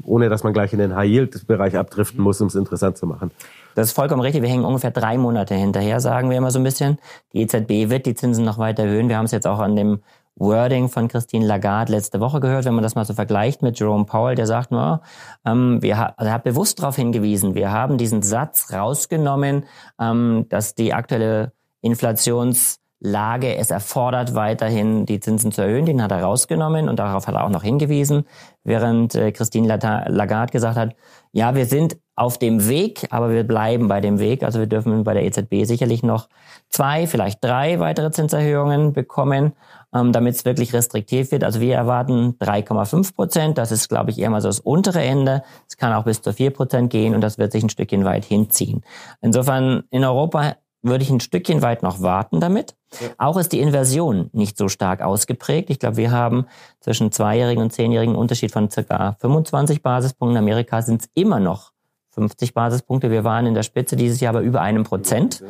ohne 0.04 0.30
dass 0.30 0.44
man 0.44 0.54
gleich 0.54 0.72
in 0.72 0.80
den 0.80 0.96
High-Yield-Bereich 0.96 1.76
abdriften 1.76 2.22
muss, 2.22 2.40
um 2.42 2.48
es 2.48 2.56
interessant 2.56 2.98
zu 2.98 3.08
machen. 3.08 3.32
Das 3.74 3.88
ist 3.88 3.94
vollkommen 3.94 4.22
richtig. 4.22 4.44
Wir 4.44 4.50
hängen 4.50 4.66
ungefähr 4.66 4.92
drei 4.92 5.18
Monate 5.18 5.56
hinterher, 5.56 6.00
sagen 6.00 6.30
wir 6.30 6.38
immer 6.38 6.52
so 6.52 6.60
ein 6.60 6.64
bisschen. 6.64 7.00
Die 7.34 7.42
EZB 7.42 7.90
wird 7.90 8.06
die 8.06 8.14
Zinsen 8.14 8.46
noch 8.46 8.60
weiter 8.60 8.84
erhöhen. 8.84 9.10
Wir 9.10 9.18
haben 9.18 9.26
es 9.26 9.32
jetzt 9.32 9.48
auch 9.48 9.60
an 9.60 9.76
dem 9.76 10.00
Wording 10.38 10.90
von 10.90 11.08
Christine 11.08 11.46
Lagarde 11.46 11.94
letzte 11.94 12.20
Woche 12.20 12.40
gehört, 12.40 12.66
wenn 12.66 12.74
man 12.74 12.84
das 12.84 12.96
mal 12.96 13.06
so 13.06 13.14
vergleicht 13.14 13.62
mit 13.62 13.80
Jerome 13.80 14.06
Powell, 14.06 14.36
der 14.36 14.48
sagt 14.48 14.72
nur, 14.72 15.02
ähm, 15.46 15.82
wir 15.82 15.98
also 16.18 16.30
er 16.30 16.34
hat 16.34 16.44
bewusst 16.44 16.80
darauf 16.80 16.98
hingewiesen, 16.98 17.56
wir 17.56 17.72
haben 17.72 17.98
diesen 17.98 18.22
Satz 18.22 18.74
rausgenommen, 18.74 19.66
ähm, 20.00 20.46
dass 20.50 20.76
die 20.76 20.94
aktuelle 20.94 21.54
Inflationslage 21.82 23.56
es 23.56 23.72
erfordert, 23.72 24.36
weiterhin 24.36 25.06
die 25.06 25.20
Zinsen 25.20 25.52
zu 25.52 25.62
erhöhen. 25.62 25.86
Den 25.86 26.02
hat 26.02 26.12
er 26.12 26.24
rausgenommen 26.24 26.90
und 26.90 26.98
darauf 26.98 27.28
hat 27.28 27.36
er 27.36 27.46
auch 27.46 27.50
noch 27.50 27.64
hingewiesen, 27.64 28.26
während 28.64 29.16
äh, 29.16 29.32
Christine 29.32 29.68
Lagarde 29.68 30.52
gesagt 30.52 30.78
hat, 30.78 30.96
ja, 31.32 31.56
wir 31.56 31.66
sind 31.66 31.98
auf 32.16 32.38
dem 32.38 32.68
Weg, 32.70 33.08
aber 33.10 33.32
wir 33.32 33.44
bleiben 33.44 33.88
bei 33.88 34.00
dem 34.02 34.20
Weg. 34.20 34.44
Also 34.44 34.60
wir 34.60 34.68
dürfen 34.68 35.04
bei 35.04 35.14
der 35.14 35.24
EZB 35.24 35.66
sicherlich 35.66 36.02
noch 36.02 36.30
zwei, 36.70 37.08
vielleicht 37.08 37.44
drei 37.44 37.80
weitere 37.80 38.12
Zinserhöhungen 38.12 38.94
bekommen 38.94 39.54
ähm, 39.96 40.12
damit 40.12 40.36
es 40.36 40.46
wirklich 40.46 40.74
restriktiv 40.74 41.32
wird. 41.32 41.44
Also 41.44 41.62
wir 41.62 41.76
erwarten 41.76 42.36
3,5 42.40 43.16
Prozent. 43.16 43.58
Das 43.58 43.72
ist, 43.72 43.88
glaube 43.88 44.12
ich, 44.12 44.20
eher 44.20 44.30
mal 44.30 44.42
so 44.42 44.50
das 44.50 44.60
untere 44.60 45.02
Ende. 45.02 45.44
Es 45.68 45.78
kann 45.78 45.94
auch 45.94 46.04
bis 46.04 46.22
zu 46.22 46.34
4 46.34 46.52
Prozent 46.52 46.92
gehen 46.92 47.16
und 47.16 47.22
das 47.22 47.38
wird 47.38 47.54
sich 47.54 47.64
ein 47.64 47.70
Stückchen 47.70 48.04
weit 48.04 48.26
hinziehen. 48.26 48.84
Insofern 49.22 49.84
in 49.90 50.04
Europa 50.04 50.58
würde 50.82 51.04
ich 51.04 51.10
ein 51.10 51.20
Stückchen 51.20 51.62
weit 51.62 51.82
noch 51.82 52.02
warten 52.02 52.40
damit. 52.40 52.76
Ja. 53.00 53.08
Auch 53.18 53.38
ist 53.38 53.54
die 53.54 53.60
Inversion 53.60 54.30
nicht 54.34 54.58
so 54.58 54.68
stark 54.68 55.02
ausgeprägt. 55.02 55.70
Ich 55.70 55.80
glaube, 55.80 55.98
wir 55.98 56.12
haben 56.12 56.46
zwischen 56.82 57.12
zweijährigen 57.12 57.64
und 57.64 57.72
zehnjährigen 57.72 58.16
Unterschied 58.16 58.52
von 58.52 58.70
circa 58.70 59.16
25 59.20 59.82
Basispunkten. 59.82 60.38
In 60.38 60.44
Amerika 60.44 60.82
sind 60.82 61.02
es 61.02 61.10
immer 61.16 61.40
noch 61.40 61.72
50 62.16 62.54
Basispunkte. 62.54 63.12
Wir 63.12 63.24
waren 63.24 63.46
in 63.46 63.54
der 63.54 63.64
Spitze 63.64 63.96
dieses 63.96 64.20
Jahr 64.20 64.34
bei 64.34 64.42
über 64.42 64.62
einem 64.62 64.84
Prozent. 64.84 65.44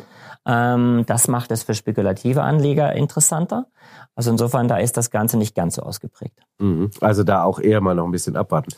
Ähm, 0.46 1.04
das 1.08 1.28
macht 1.28 1.52
es 1.52 1.64
für 1.64 1.74
spekulative 1.74 2.42
Anleger 2.42 2.94
interessanter. 2.94 3.68
Also 4.16 4.32
insofern, 4.32 4.68
da 4.68 4.78
ist 4.78 4.98
das 4.98 5.12
Ganze 5.12 5.38
nicht 5.38 5.56
ganz 5.56 5.76
so 5.76 5.84
ausgeprägt. 5.84 6.40
Mhm. 6.60 6.92
Also 7.02 7.24
da 7.24 7.44
auch 7.44 7.60
eher 7.60 7.82
mal 7.82 7.96
noch 7.96 8.06
ein 8.06 8.12
bisschen 8.12 8.36
abwarten. 8.36 8.72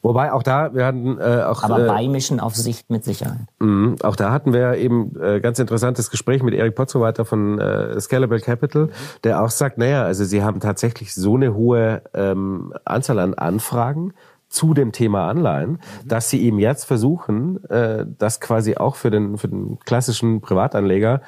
Wobei 0.00 0.32
auch 0.32 0.44
da, 0.44 0.74
wir 0.74 0.86
hatten 0.86 1.18
äh, 1.18 1.42
auch. 1.42 1.64
Aber 1.64 1.84
äh, 1.84 1.86
beimischen 1.88 2.38
auf 2.38 2.54
Sicht 2.54 2.88
mit 2.88 3.04
Sicherheit. 3.04 3.48
mh, 3.58 3.96
auch 4.02 4.14
da 4.14 4.30
hatten 4.30 4.52
wir 4.52 4.76
eben 4.76 5.20
äh, 5.20 5.40
ganz 5.40 5.58
interessantes 5.58 6.10
Gespräch 6.10 6.42
mit 6.42 6.54
Erik 6.54 6.76
Potzowather 6.76 7.24
von 7.24 7.58
äh, 7.58 8.00
Scalable 8.00 8.40
Capital, 8.40 8.90
der 9.24 9.42
auch 9.42 9.50
sagt, 9.50 9.78
naja, 9.78 10.04
also 10.04 10.24
sie 10.24 10.44
haben 10.44 10.60
tatsächlich 10.60 11.14
so 11.14 11.34
eine 11.34 11.52
hohe 11.54 12.02
ähm, 12.14 12.72
Anzahl 12.84 13.18
an 13.18 13.34
Anfragen 13.34 14.14
zu 14.48 14.74
dem 14.74 14.92
Thema 14.92 15.28
Anleihen, 15.28 15.78
dass 16.04 16.30
sie 16.30 16.42
eben 16.42 16.58
jetzt 16.58 16.84
versuchen, 16.84 17.62
äh, 17.64 18.06
das 18.18 18.40
quasi 18.40 18.76
auch 18.76 18.96
für 18.96 19.10
den, 19.10 19.36
für 19.38 19.48
den 19.48 19.78
klassischen 19.80 20.40
Privatanleger 20.40 21.20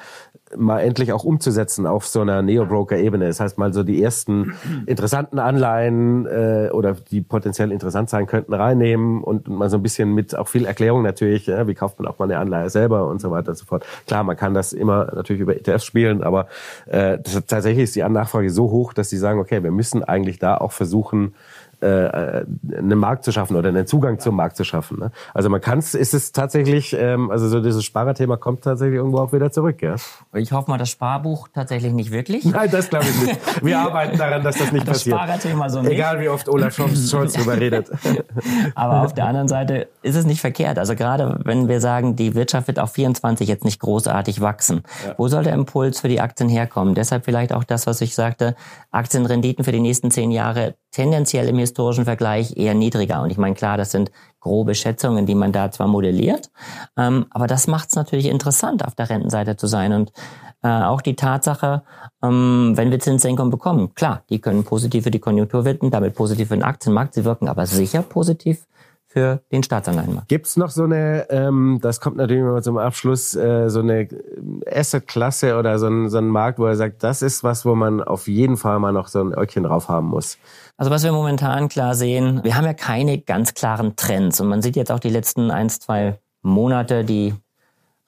mal 0.57 0.79
endlich 0.79 1.13
auch 1.13 1.23
umzusetzen 1.23 1.85
auf 1.85 2.05
so 2.05 2.21
einer 2.21 2.41
Neo-Broker-Ebene. 2.41 3.27
Das 3.27 3.39
heißt 3.39 3.57
mal 3.57 3.73
so 3.73 3.83
die 3.83 4.01
ersten 4.01 4.53
interessanten 4.85 5.39
Anleihen 5.39 6.25
äh, 6.25 6.69
oder 6.71 6.93
die 6.93 7.21
potenziell 7.21 7.71
interessant 7.71 8.09
sein 8.09 8.27
könnten 8.27 8.53
reinnehmen 8.53 9.23
und 9.23 9.47
mal 9.47 9.69
so 9.69 9.77
ein 9.77 9.83
bisschen 9.83 10.13
mit 10.13 10.35
auch 10.35 10.47
viel 10.47 10.65
Erklärung 10.65 11.03
natürlich, 11.03 11.47
ja, 11.47 11.67
wie 11.67 11.73
kauft 11.73 11.99
man 11.99 12.07
auch 12.07 12.19
mal 12.19 12.25
eine 12.25 12.39
Anleihe 12.39 12.69
selber 12.69 13.07
und 13.07 13.21
so 13.21 13.31
weiter 13.31 13.49
und 13.49 13.57
so 13.57 13.65
fort. 13.65 13.85
Klar, 14.07 14.23
man 14.23 14.35
kann 14.35 14.53
das 14.53 14.73
immer 14.73 15.11
natürlich 15.15 15.41
über 15.41 15.55
ETFs 15.55 15.85
spielen, 15.85 16.23
aber 16.23 16.47
äh, 16.87 17.17
das, 17.19 17.45
tatsächlich 17.45 17.83
ist 17.83 17.95
die 17.95 18.01
Nachfrage 18.01 18.49
so 18.49 18.71
hoch, 18.71 18.93
dass 18.93 19.09
sie 19.09 19.17
sagen, 19.17 19.39
okay, 19.39 19.63
wir 19.63 19.71
müssen 19.71 20.03
eigentlich 20.03 20.39
da 20.39 20.57
auch 20.57 20.71
versuchen, 20.71 21.33
äh, 21.81 22.45
einen 22.77 22.97
Markt 22.97 23.23
zu 23.23 23.31
schaffen 23.31 23.55
oder 23.55 23.69
einen 23.69 23.87
Zugang 23.87 24.19
zum 24.19 24.35
Markt 24.35 24.57
zu 24.57 24.63
schaffen. 24.63 24.99
Ne? 24.99 25.11
Also 25.33 25.49
man 25.49 25.61
kann 25.61 25.79
es, 25.79 25.93
ist 25.93 26.13
es 26.13 26.31
tatsächlich, 26.31 26.93
ähm, 26.93 27.31
also 27.31 27.47
so 27.47 27.61
dieses 27.61 27.83
Sparerthema 27.83 28.37
kommt 28.37 28.63
tatsächlich 28.63 28.97
irgendwo 28.97 29.19
auch 29.19 29.33
wieder 29.33 29.51
zurück, 29.51 29.81
ja. 29.81 29.95
Ich 30.33 30.51
hoffe 30.51 30.69
mal, 30.69 30.77
das 30.77 30.89
Sparbuch 30.89 31.47
tatsächlich 31.53 31.93
nicht 31.93 32.11
wirklich. 32.11 32.45
Nein, 32.45 32.69
das 32.71 32.89
glaube 32.89 33.05
ich 33.05 33.21
nicht. 33.21 33.65
Wir 33.65 33.79
arbeiten 33.81 34.17
daran, 34.17 34.43
dass 34.43 34.57
das 34.57 34.71
nicht 34.71 34.87
Das 34.87 34.99
passiert. 34.99 35.17
Sparerthema 35.17 35.69
so 35.69 35.81
nicht. 35.81 35.91
Egal 35.91 36.19
wie 36.19 36.29
oft 36.29 36.47
Olaf 36.49 36.75
Scholz, 37.09 37.33
drüber 37.33 37.59
redet. 37.59 37.89
Aber 38.75 39.01
auf 39.01 39.13
der 39.13 39.25
anderen 39.25 39.47
Seite 39.47 39.87
ist 40.01 40.15
es 40.15 40.25
nicht 40.25 40.41
verkehrt. 40.41 40.77
Also 40.77 40.95
gerade 40.95 41.39
wenn 41.43 41.67
wir 41.67 41.81
sagen, 41.81 42.15
die 42.15 42.35
Wirtschaft 42.35 42.67
wird 42.67 42.79
auf 42.79 42.91
24 42.91 43.47
jetzt 43.47 43.65
nicht 43.65 43.79
großartig 43.79 44.41
wachsen. 44.41 44.83
Wo 45.17 45.27
soll 45.27 45.43
der 45.43 45.53
Impuls 45.53 45.99
für 45.99 46.07
die 46.07 46.21
Aktien 46.21 46.49
herkommen? 46.49 46.95
Deshalb 46.95 47.25
vielleicht 47.25 47.53
auch 47.53 47.63
das, 47.63 47.87
was 47.87 48.01
ich 48.01 48.15
sagte, 48.15 48.55
Aktienrenditen 48.91 49.63
für 49.63 49.71
die 49.71 49.79
nächsten 49.79 50.11
zehn 50.11 50.31
Jahre 50.31 50.75
tendenziell 50.91 51.47
im 51.47 51.57
historischen 51.57 52.05
Vergleich 52.05 52.57
eher 52.57 52.73
niedriger. 52.73 53.21
Und 53.21 53.31
ich 53.31 53.37
meine, 53.37 53.55
klar, 53.55 53.77
das 53.77 53.91
sind 53.91 54.11
grobe 54.39 54.75
Schätzungen, 54.75 55.25
die 55.25 55.35
man 55.35 55.51
da 55.51 55.71
zwar 55.71 55.87
modelliert, 55.87 56.49
ähm, 56.97 57.25
aber 57.29 57.47
das 57.47 57.67
macht 57.67 57.89
es 57.89 57.95
natürlich 57.95 58.27
interessant, 58.27 58.85
auf 58.85 58.95
der 58.95 59.09
Rentenseite 59.09 59.55
zu 59.55 59.67
sein. 59.67 59.93
Und 59.93 60.11
äh, 60.63 60.67
auch 60.67 61.01
die 61.01 61.15
Tatsache, 61.15 61.83
ähm, 62.23 62.73
wenn 62.75 62.91
wir 62.91 62.99
Zinssenkungen 62.99 63.51
bekommen, 63.51 63.93
klar, 63.95 64.23
die 64.29 64.39
können 64.39 64.63
positiv 64.63 65.03
für 65.03 65.11
die 65.11 65.19
Konjunktur 65.19 65.65
wirken, 65.65 65.91
damit 65.91 66.15
positiv 66.15 66.49
für 66.49 66.55
den 66.55 66.63
Aktienmarkt, 66.63 67.13
sie 67.13 67.25
wirken 67.25 67.47
aber 67.47 67.65
sicher 67.65 68.01
positiv 68.01 68.65
für 69.11 69.41
den 69.51 69.61
Staatsanleihenmarkt. 69.61 70.29
Gibt's 70.29 70.55
noch 70.55 70.69
so 70.69 70.83
eine, 70.83 71.29
ähm, 71.29 71.79
das 71.81 71.99
kommt 71.99 72.15
natürlich 72.15 72.41
immer 72.41 72.61
zum 72.61 72.77
Abschluss, 72.77 73.35
äh, 73.35 73.69
so 73.69 73.81
eine 73.81 74.07
Asset-Klasse 74.65 75.57
oder 75.57 75.77
so 75.79 75.87
ein, 75.87 76.09
so 76.09 76.17
ein 76.17 76.27
Markt, 76.27 76.59
wo 76.59 76.65
er 76.65 76.77
sagt, 76.77 77.03
das 77.03 77.21
ist 77.21 77.43
was, 77.43 77.65
wo 77.65 77.75
man 77.75 78.01
auf 78.01 78.29
jeden 78.29 78.55
Fall 78.55 78.79
mal 78.79 78.93
noch 78.93 79.09
so 79.09 79.19
ein 79.19 79.33
Öckchen 79.33 79.63
drauf 79.63 79.89
haben 79.89 80.07
muss. 80.07 80.37
Also 80.77 80.91
was 80.91 81.03
wir 81.03 81.11
momentan 81.11 81.67
klar 81.67 81.93
sehen, 81.93 82.39
wir 82.43 82.55
haben 82.55 82.65
ja 82.65 82.73
keine 82.73 83.19
ganz 83.19 83.53
klaren 83.53 83.97
Trends 83.97 84.39
und 84.39 84.47
man 84.47 84.61
sieht 84.61 84.77
jetzt 84.77 84.91
auch 84.91 84.99
die 84.99 85.09
letzten 85.09 85.51
ein, 85.51 85.69
zwei 85.69 86.17
Monate, 86.41 87.03
die 87.03 87.33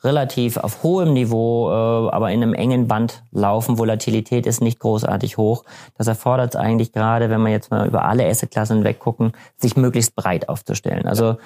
relativ 0.03 0.57
auf 0.57 0.83
hohem 0.83 1.13
Niveau, 1.13 1.69
äh, 1.69 2.11
aber 2.11 2.31
in 2.31 2.43
einem 2.43 2.53
engen 2.53 2.87
Band 2.87 3.23
laufen. 3.31 3.77
Volatilität 3.77 4.45
ist 4.45 4.61
nicht 4.61 4.79
großartig 4.79 5.37
hoch. 5.37 5.63
Das 5.97 6.07
erfordert 6.07 6.55
es 6.55 6.59
eigentlich 6.59 6.91
gerade, 6.91 7.29
wenn 7.29 7.41
wir 7.41 7.51
jetzt 7.51 7.71
mal 7.71 7.87
über 7.87 8.05
alle 8.05 8.27
Assetklassen 8.27 8.77
hinweg 8.77 8.99
gucken, 8.99 9.33
sich 9.57 9.75
möglichst 9.77 10.15
breit 10.15 10.49
aufzustellen. 10.49 11.07
Also 11.07 11.37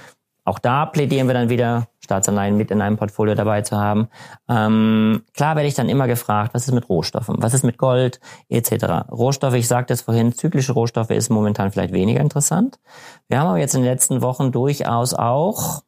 auch 0.48 0.60
da 0.60 0.86
plädieren 0.86 1.28
wir 1.28 1.34
dann 1.34 1.50
wieder, 1.50 1.88
Staatsanleihen 2.00 2.56
mit 2.56 2.72
in 2.72 2.82
einem 2.82 2.96
Portfolio 2.96 3.36
dabei 3.36 3.64
zu 3.64 3.76
haben. 3.76 4.08
Ähm, 4.48 5.24
klar 5.34 5.58
werde 5.58 5.68
ich 5.68 5.74
dann 5.74 5.90
immer 5.90 6.08
gefragt, 6.08 6.54
was 6.54 6.70
ist 6.70 6.74
mit 6.74 6.88
Rohstoffen, 6.88 7.36
was 7.40 7.54
ist 7.54 7.64
mit 7.64 7.78
Gold 7.78 8.22
etc. 8.48 9.12
Rohstoffe, 9.12 9.56
ich 9.56 9.68
sagte 9.68 9.94
es 9.94 10.04
vorhin, 10.04 10.32
zyklische 10.32 10.72
Rohstoffe 10.72 11.10
ist 11.10 11.30
momentan 11.30 11.70
vielleicht 11.70 11.94
weniger 11.94 12.22
interessant. 12.22 12.80
Wir 13.28 13.40
haben 13.40 13.48
aber 13.48 13.58
jetzt 13.58 13.76
in 13.76 13.82
den 13.82 13.92
letzten 13.92 14.22
Wochen 14.22 14.54
durchaus 14.54 15.14
auch, 15.14 15.82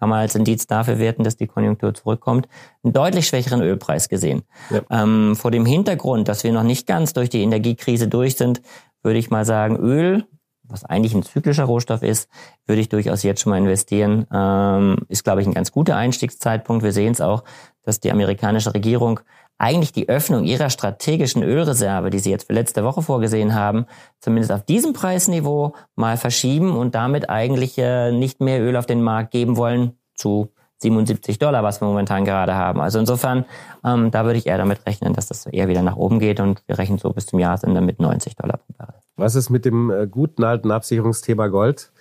kann 0.00 0.08
man 0.08 0.20
als 0.20 0.34
Indiz 0.34 0.66
dafür 0.66 0.98
werten, 0.98 1.22
dass 1.22 1.36
die 1.36 1.46
Konjunktur 1.46 1.94
zurückkommt, 1.94 2.48
einen 2.82 2.92
deutlich 2.92 3.28
schwächeren 3.28 3.60
Ölpreis 3.60 4.08
gesehen. 4.08 4.42
Ja. 4.70 4.80
Ähm, 4.90 5.36
vor 5.36 5.50
dem 5.50 5.66
Hintergrund, 5.66 6.26
dass 6.26 6.42
wir 6.42 6.52
noch 6.52 6.64
nicht 6.64 6.86
ganz 6.86 7.12
durch 7.12 7.28
die 7.28 7.42
Energiekrise 7.42 8.08
durch 8.08 8.36
sind, 8.36 8.62
würde 9.02 9.18
ich 9.18 9.30
mal 9.30 9.44
sagen, 9.44 9.76
Öl 9.76 10.24
was 10.70 10.84
eigentlich 10.84 11.14
ein 11.14 11.22
zyklischer 11.22 11.64
Rohstoff 11.64 12.02
ist, 12.02 12.28
würde 12.66 12.80
ich 12.80 12.88
durchaus 12.88 13.22
jetzt 13.22 13.40
schon 13.40 13.50
mal 13.50 13.58
investieren. 13.58 14.26
Ähm, 14.32 14.98
ist, 15.08 15.24
glaube 15.24 15.40
ich, 15.42 15.46
ein 15.46 15.54
ganz 15.54 15.72
guter 15.72 15.96
Einstiegszeitpunkt. 15.96 16.82
Wir 16.82 16.92
sehen 16.92 17.12
es 17.12 17.20
auch, 17.20 17.44
dass 17.82 18.00
die 18.00 18.10
amerikanische 18.10 18.72
Regierung 18.72 19.20
eigentlich 19.60 19.92
die 19.92 20.08
Öffnung 20.08 20.44
ihrer 20.44 20.70
strategischen 20.70 21.42
Ölreserve, 21.42 22.08
die 22.08 22.18
sie 22.18 22.30
jetzt 22.30 22.46
für 22.46 22.54
letzte 22.54 22.82
Woche 22.82 23.02
vorgesehen 23.02 23.54
haben, 23.54 23.84
zumindest 24.18 24.52
auf 24.52 24.64
diesem 24.64 24.94
Preisniveau 24.94 25.74
mal 25.96 26.16
verschieben 26.16 26.74
und 26.74 26.94
damit 26.94 27.28
eigentlich 27.28 27.76
äh, 27.76 28.10
nicht 28.10 28.40
mehr 28.40 28.62
Öl 28.62 28.74
auf 28.76 28.86
den 28.86 29.02
Markt 29.02 29.32
geben 29.32 29.58
wollen 29.58 29.98
zu 30.14 30.50
77 30.78 31.38
Dollar, 31.38 31.62
was 31.62 31.82
wir 31.82 31.88
momentan 31.88 32.24
gerade 32.24 32.54
haben. 32.54 32.80
Also 32.80 32.98
insofern, 32.98 33.44
ähm, 33.84 34.10
da 34.10 34.24
würde 34.24 34.38
ich 34.38 34.46
eher 34.46 34.56
damit 34.56 34.86
rechnen, 34.86 35.12
dass 35.12 35.26
das 35.26 35.44
eher 35.44 35.68
wieder 35.68 35.82
nach 35.82 35.96
oben 35.96 36.20
geht 36.20 36.40
und 36.40 36.62
wir 36.66 36.78
rechnen 36.78 36.96
so 36.96 37.10
bis 37.10 37.26
zum 37.26 37.38
Jahresende 37.38 37.82
mit 37.82 38.00
90 38.00 38.36
Dollar 38.36 38.56
pro 38.56 38.72
Barrel. 38.78 38.94
Was 39.16 39.34
ist 39.34 39.50
mit 39.50 39.66
dem 39.66 39.90
äh, 39.90 40.06
guten 40.06 40.42
alten 40.42 40.70
Absicherungsthema 40.70 41.48
Gold? 41.48 41.92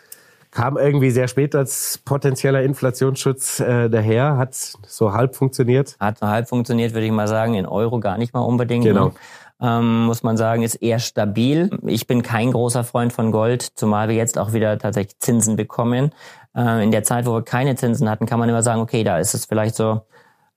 Kam 0.52 0.78
irgendwie 0.78 1.12
sehr 1.12 1.28
spät 1.28 1.54
als 1.56 2.00
potenzieller 2.04 2.64
Inflationsschutz 2.64 3.60
äh, 3.60 3.90
daher, 3.90 4.38
hat 4.38 4.56
so 4.56 5.14
halb 5.14 5.36
funktioniert. 5.36 5.96
Hat 6.00 6.22
nur 6.22 6.32
halb 6.32 6.50
funktioniert, 6.50 6.94
würde 6.94 7.06
ich 7.06 7.12
mal 7.12 7.28
sagen, 7.28 7.54
in 7.54 7.68
Euro 7.68 8.00
gar 8.00 8.18
nicht 8.18 8.34
mal 8.34 8.42
unbedingt. 8.42 8.84
Genau. 8.84 9.10
Ne? 9.10 9.14
Ähm, 9.62 10.06
muss 10.06 10.24
man 10.24 10.38
sagen, 10.38 10.64
ist 10.64 10.76
eher 10.76 11.00
stabil. 11.00 11.70
Ich 11.86 12.08
bin 12.08 12.24
kein 12.24 12.52
großer 12.52 12.84
Freund 12.84 13.12
von 13.12 13.32
Gold, 13.32 13.62
zumal 13.62 14.08
wir 14.08 14.16
jetzt 14.16 14.38
auch 14.38 14.54
wieder 14.54 14.80
tatsächlich 14.80 15.20
Zinsen 15.20 15.56
bekommen. 15.56 16.12
Äh, 16.56 16.84
in 16.84 16.92
der 16.92 17.04
Zeit, 17.04 17.26
wo 17.26 17.34
wir 17.34 17.44
keine 17.44 17.76
Zinsen 17.76 18.10
hatten, 18.10 18.26
kann 18.26 18.40
man 18.40 18.50
immer 18.50 18.64
sagen, 18.64 18.82
okay, 18.82 19.04
da 19.04 19.20
ist 19.20 19.34
es 19.34 19.46
vielleicht 19.46 19.76
so 19.76 20.02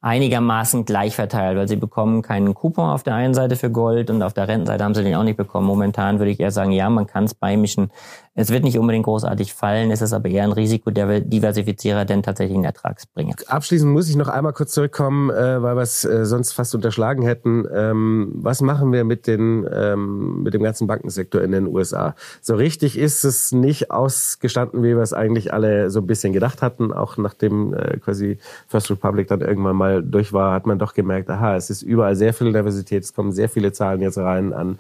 einigermaßen 0.03 0.85
gleich 0.85 1.15
verteilt, 1.15 1.57
weil 1.57 1.69
sie 1.69 1.77
bekommen 1.77 2.23
keinen 2.23 2.55
Coupon 2.55 2.91
auf 2.91 3.05
der 3.05 3.15
einen 3.15 3.35
Seite 3.35 3.55
für 3.55 3.71
Gold 3.71 4.11
und 4.11 4.21
auf 4.23 4.35
der 4.35 4.49
Rentenseite 4.49 4.83
haben 4.83 4.95
sie 4.95 5.05
den 5.05 5.15
auch 5.15 5.23
nicht 5.23 5.37
bekommen. 5.37 5.67
Momentan 5.67 6.19
würde 6.19 6.33
ich 6.33 6.41
eher 6.41 6.51
sagen, 6.51 6.73
ja, 6.73 6.91
man 6.91 7.07
kann 7.07 7.25
es 7.25 7.35
beimischen. 7.35 7.91
Es 8.35 8.51
wird 8.51 8.65
nicht 8.65 8.79
unbedingt 8.79 9.05
großartig 9.05 9.53
fallen, 9.53 9.91
es 9.91 10.01
ist 10.01 10.15
aber 10.15 10.29
eher 10.29 10.45
ein 10.45 10.53
Risikodiversifizierer, 10.53 12.07
denn 12.07 12.23
tatsächlich 12.23 12.57
ein 12.57 12.65
Ertragsbringer. 12.65 13.35
Abschließend 13.47 13.93
muss 13.93 14.09
ich 14.09 14.17
noch 14.17 14.29
einmal 14.29 14.55
kurz 14.55 14.73
zurückkommen, 14.73 15.31
äh, 15.31 15.63
weil 15.63 15.77
wir 15.77 15.83
es 15.83 16.05
äh, 16.05 16.25
sonst 16.25 16.53
fast 16.53 16.75
unterschlagen 16.75 17.23
hätten. 17.23 17.67
Ähm, 17.73 18.33
was 18.35 18.63
machen 18.63 18.91
wir 18.91 19.05
mit, 19.05 19.27
den, 19.27 19.69
ähm, 19.71 20.43
mit 20.43 20.55
dem 20.55 20.63
ganzen 20.63 20.87
Bankensektor 20.87 21.43
in 21.43 21.53
den 21.53 21.67
USA? 21.69 22.17
So 22.41 22.55
richtig 22.55 22.99
ist 22.99 23.23
es 23.25 23.53
nicht 23.53 23.91
ausgestanden, 23.91 24.83
wie 24.83 24.97
wir 24.97 25.03
es 25.03 25.13
eigentlich 25.13 25.53
alle 25.53 25.91
so 25.91 26.01
ein 26.01 26.07
bisschen 26.07 26.33
gedacht 26.33 26.63
hatten. 26.63 26.91
Auch 26.91 27.19
nachdem 27.19 27.75
äh, 27.75 27.99
quasi 27.99 28.39
First 28.67 28.91
Republic 28.91 29.29
dann 29.29 29.43
irgendwann 29.43 29.77
mal 29.77 29.92
durch 30.01 30.33
war, 30.33 30.55
hat 30.55 30.67
man 30.67 30.79
doch 30.79 30.95
gemerkt, 30.95 31.29
aha, 31.29 31.57
es 31.57 31.69
ist 31.69 31.83
überall 31.83 32.17
sehr 32.17 32.33
viel 32.33 32.53
Diversität, 32.53 33.03
es 33.05 33.13
kommen 33.13 33.33
sehr 33.33 33.49
viele 33.49 33.73
Zahlen 33.73 34.01
jetzt 34.01 34.17
rein 34.19 34.53
an 34.53 34.79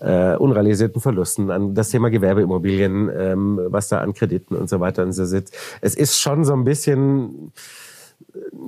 äh, 0.00 0.34
unrealisierten 0.36 1.00
Verlusten, 1.00 1.50
an 1.50 1.74
das 1.74 1.88
Thema 1.90 2.10
Gewerbeimmobilien, 2.10 3.10
ähm, 3.16 3.60
was 3.68 3.88
da 3.88 3.98
an 4.00 4.12
Krediten 4.12 4.56
und 4.56 4.68
so 4.68 4.80
weiter 4.80 5.02
und 5.04 5.12
so 5.12 5.24
sitzt. 5.24 5.56
Es 5.80 5.94
ist 5.94 6.18
schon 6.18 6.44
so 6.44 6.52
ein 6.52 6.64
bisschen, 6.64 7.52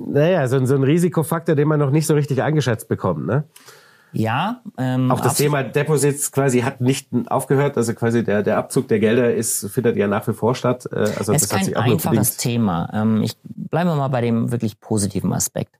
naja, 0.07 0.47
so, 0.47 0.55
ein- 0.57 0.65
so 0.65 0.75
ein 0.75 0.83
Risikofaktor, 0.83 1.55
den 1.55 1.67
man 1.67 1.79
noch 1.79 1.91
nicht 1.91 2.07
so 2.07 2.13
richtig 2.13 2.41
eingeschätzt 2.41 2.87
bekommt. 2.87 3.25
Ne? 3.27 3.43
Ja, 4.15 4.61
ähm, 4.77 5.09
Auch 5.09 5.21
das. 5.21 5.37
Thema 5.37 5.63
Deposits 5.63 6.31
quasi 6.31 6.59
hat 6.61 6.81
nicht 6.81 7.07
aufgehört. 7.29 7.77
Also 7.77 7.95
quasi 7.95 8.23
der, 8.23 8.43
der 8.43 8.57
Abzug 8.59 8.87
der 8.87 8.99
Gelder 8.99 9.33
ist, 9.33 9.67
findet 9.71 9.97
ja 9.97 10.07
nach 10.07 10.27
wie 10.27 10.33
vor 10.33 10.53
statt. 10.53 10.87
Äh, 10.91 10.97
Also 10.99 11.09
Es 11.11 11.25
das 11.25 11.41
ist 11.43 11.51
hat 11.51 11.57
kein 11.57 11.65
sich 11.65 11.77
auch 11.77 11.81
einfaches. 11.81 12.37
Thema. 12.37 12.89
Ähm, 12.93 13.23
ich 13.23 13.35
bleibe 13.43 13.95
mal 13.95 14.07
bei 14.09 14.21
dem 14.21 14.51
wirklich 14.51 14.79
positiven 14.79 15.33
Aspekt. 15.33 15.73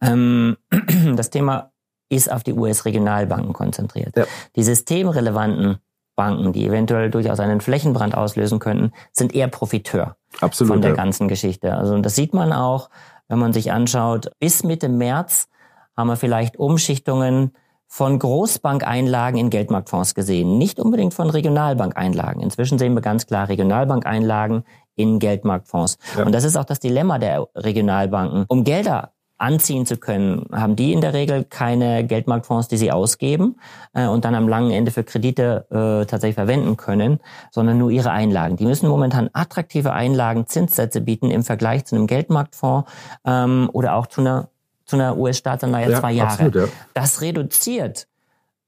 Ähm, 0.00 0.56
das 1.16 1.30
Thema 1.30 1.72
ist 2.08 2.30
auf 2.30 2.42
die 2.44 2.52
US-Regionalbanken 2.52 3.52
konzentriert. 3.52 4.16
Ja. 4.16 4.24
Die 4.54 4.62
systemrelevanten 4.62 5.78
Banken, 6.14 6.52
die 6.52 6.66
eventuell 6.66 7.10
durchaus 7.10 7.40
einen 7.40 7.60
Flächenbrand 7.60 8.16
auslösen 8.16 8.58
könnten, 8.58 8.92
sind 9.12 9.34
eher 9.34 9.48
Profiteur 9.48 10.16
Absolut. 10.40 10.72
von 10.72 10.82
der 10.82 10.92
ja. 10.92 10.96
ganzen 10.96 11.28
Geschichte. 11.28 11.74
Also 11.74 11.94
und 11.94 12.04
das 12.04 12.16
sieht 12.16 12.32
man 12.32 12.52
auch, 12.52 12.88
wenn 13.28 13.38
man 13.38 13.52
sich 13.52 13.72
anschaut, 13.72 14.30
bis 14.38 14.62
Mitte 14.62 14.88
März 14.88 15.48
haben 15.96 16.08
wir 16.08 16.16
vielleicht 16.16 16.56
Umschichtungen 16.56 17.52
von 17.88 18.18
Großbankeinlagen 18.18 19.38
in 19.38 19.50
Geldmarktfonds 19.50 20.14
gesehen, 20.14 20.58
nicht 20.58 20.80
unbedingt 20.80 21.14
von 21.14 21.30
Regionalbankeinlagen. 21.30 22.42
Inzwischen 22.42 22.78
sehen 22.78 22.94
wir 22.94 23.00
ganz 23.00 23.26
klar 23.26 23.48
Regionalbankeinlagen 23.48 24.64
in 24.96 25.18
Geldmarktfonds. 25.18 25.98
Ja. 26.16 26.24
Und 26.24 26.32
das 26.32 26.44
ist 26.44 26.56
auch 26.56 26.64
das 26.64 26.80
Dilemma 26.80 27.18
der 27.18 27.46
Regionalbanken. 27.54 28.44
Um 28.48 28.64
Gelder 28.64 29.12
anziehen 29.38 29.84
zu 29.86 29.96
können, 29.96 30.46
haben 30.52 30.76
die 30.76 30.92
in 30.92 31.00
der 31.00 31.12
Regel 31.12 31.44
keine 31.44 32.04
Geldmarktfonds, 32.04 32.68
die 32.68 32.76
sie 32.76 32.90
ausgeben 32.90 33.56
äh, 33.92 34.06
und 34.06 34.24
dann 34.24 34.34
am 34.34 34.48
langen 34.48 34.70
Ende 34.70 34.90
für 34.90 35.04
Kredite 35.04 35.66
äh, 35.70 36.06
tatsächlich 36.06 36.36
verwenden 36.36 36.76
können, 36.76 37.20
sondern 37.50 37.78
nur 37.78 37.90
ihre 37.90 38.10
Einlagen. 38.10 38.56
Die 38.56 38.64
müssen 38.64 38.88
momentan 38.88 39.28
attraktive 39.32 39.92
Einlagen, 39.92 40.46
Zinssätze 40.46 41.00
bieten 41.00 41.30
im 41.30 41.42
Vergleich 41.42 41.84
zu 41.84 41.96
einem 41.96 42.06
Geldmarktfonds 42.06 42.90
ähm, 43.24 43.68
oder 43.72 43.96
auch 43.96 44.06
zu 44.06 44.22
einer, 44.22 44.48
zu 44.86 44.96
einer 44.96 45.18
US-Staatsanleihe 45.18 45.90
ja, 45.90 46.00
zwei 46.00 46.12
Jahre. 46.12 46.30
Absolut, 46.30 46.54
ja. 46.54 46.68
Das 46.94 47.20
reduziert 47.20 48.06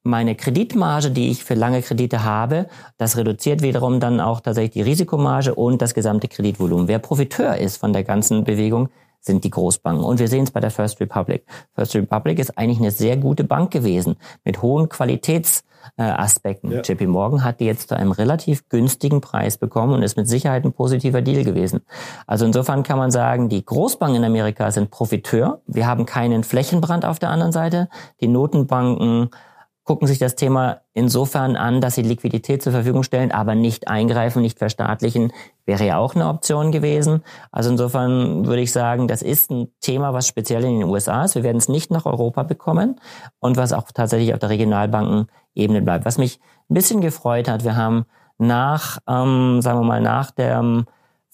meine 0.03 0.35
Kreditmarge, 0.35 1.11
die 1.11 1.31
ich 1.31 1.45
für 1.45 1.55
lange 1.55 1.83
Kredite 1.83 2.25
habe, 2.25 2.66
das 2.97 3.16
reduziert 3.16 3.62
wiederum 3.62 4.01
dann 4.01 4.21
auch 4.21 4.41
tatsächlich 4.41 4.73
die 4.73 4.83
Risikomarge 4.83 5.55
und 5.55 5.83
das 5.83 5.93
gesamte 5.93 6.29
Kreditvolumen. 6.29 6.89
Wer 6.89 6.99
Profiteur 6.99 7.57
ist 7.59 7.77
von 7.77 7.93
der 7.93 8.05
ganzen 8.05 8.45
Bewegung, 8.45 8.89
sind 9.21 9.45
die 9.45 9.51
Großbanken. 9.51 10.05
Und 10.05 10.19
wir 10.19 10.29
sehen 10.29 10.45
es 10.45 10.51
bei 10.51 10.61
der 10.61 10.71
First 10.71 11.01
Republic. 11.01 11.45
First 11.75 11.95
Republic 11.95 12.39
ist 12.39 12.57
eigentlich 12.57 12.79
eine 12.79 12.91
sehr 12.91 13.16
gute 13.16 13.45
Bank 13.45 13.71
gewesen 13.71 14.16
mit 14.45 14.62
hohen 14.62 14.89
Qualitätsaspekten. 14.89 16.71
Ja. 16.73 16.81
JP 16.83 17.07
Morgan 17.07 17.45
hat 17.45 17.61
die 17.61 17.66
jetzt 17.66 17.89
zu 17.89 17.97
einem 17.97 18.12
relativ 18.12 18.69
günstigen 18.69 19.21
Preis 19.21 19.59
bekommen 19.59 19.95
und 19.95 20.03
ist 20.03 20.16
mit 20.16 20.29
Sicherheit 20.29 20.64
ein 20.64 20.73
positiver 20.73 21.23
Deal 21.23 21.45
gewesen. 21.45 21.81
Also 22.27 22.47
insofern 22.47 22.83
kann 22.83 22.99
man 22.99 23.11
sagen, 23.11 23.49
die 23.49 23.64
Großbanken 23.64 24.16
in 24.16 24.25
Amerika 24.25 24.71
sind 24.71 24.91
Profiteur. 24.91 25.61
Wir 25.66 25.87
haben 25.87 26.07
keinen 26.07 26.45
Flächenbrand 26.45 27.05
auf 27.05 27.19
der 27.19 27.31
anderen 27.31 27.53
Seite. 27.53 27.89
Die 28.21 28.29
Notenbanken 28.29 29.31
gucken 29.89 30.07
sich 30.07 30.18
das 30.18 30.36
Thema 30.36 30.82
insofern 30.93 31.57
an, 31.57 31.80
dass 31.80 31.95
sie 31.95 32.03
Liquidität 32.03 32.62
zur 32.62 32.72
Verfügung 32.72 33.05
stellen, 33.05 33.32
aber 33.32 33.55
nicht 33.55 33.89
eingreifen, 33.89 34.43
nicht 34.43 34.59
verstaatlichen, 34.59 35.32
wäre 35.64 35.86
ja 35.86 35.97
auch 35.97 36.14
eine 36.14 36.28
Option 36.28 36.72
gewesen. 36.72 37.24
Also 37.53 37.70
insofern 37.70 38.45
würde 38.45 38.61
ich 38.61 38.70
sagen, 38.70 39.09
das 39.09 39.22
ist 39.22 39.51
ein 39.51 39.68
Thema, 39.80 40.12
was 40.12 40.26
speziell 40.28 40.62
in 40.64 40.80
den 40.80 40.89
USA 40.91 41.24
ist. 41.24 41.36
Wir 41.36 41.43
werden 41.43 41.57
es 41.57 41.70
nicht 41.70 41.91
nach 41.91 42.05
Europa 42.05 42.43
bekommen 42.43 43.01
und 43.41 43.57
was 43.57 43.72
auch 43.72 43.84
tatsächlich 43.91 44.34
auf 44.34 44.41
der 44.41 44.51
Regionalbankenebene 44.51 45.80
bleibt. 45.80 46.05
Was 46.05 46.18
mich 46.18 46.39
ein 46.68 46.74
bisschen 46.74 47.01
gefreut 47.01 47.49
hat, 47.49 47.64
wir 47.64 47.74
haben 47.74 48.05
nach, 48.36 48.99
ähm, 49.09 49.62
sagen 49.62 49.80
wir 49.80 49.86
mal, 49.86 50.03
nach 50.03 50.32
der 50.32 50.84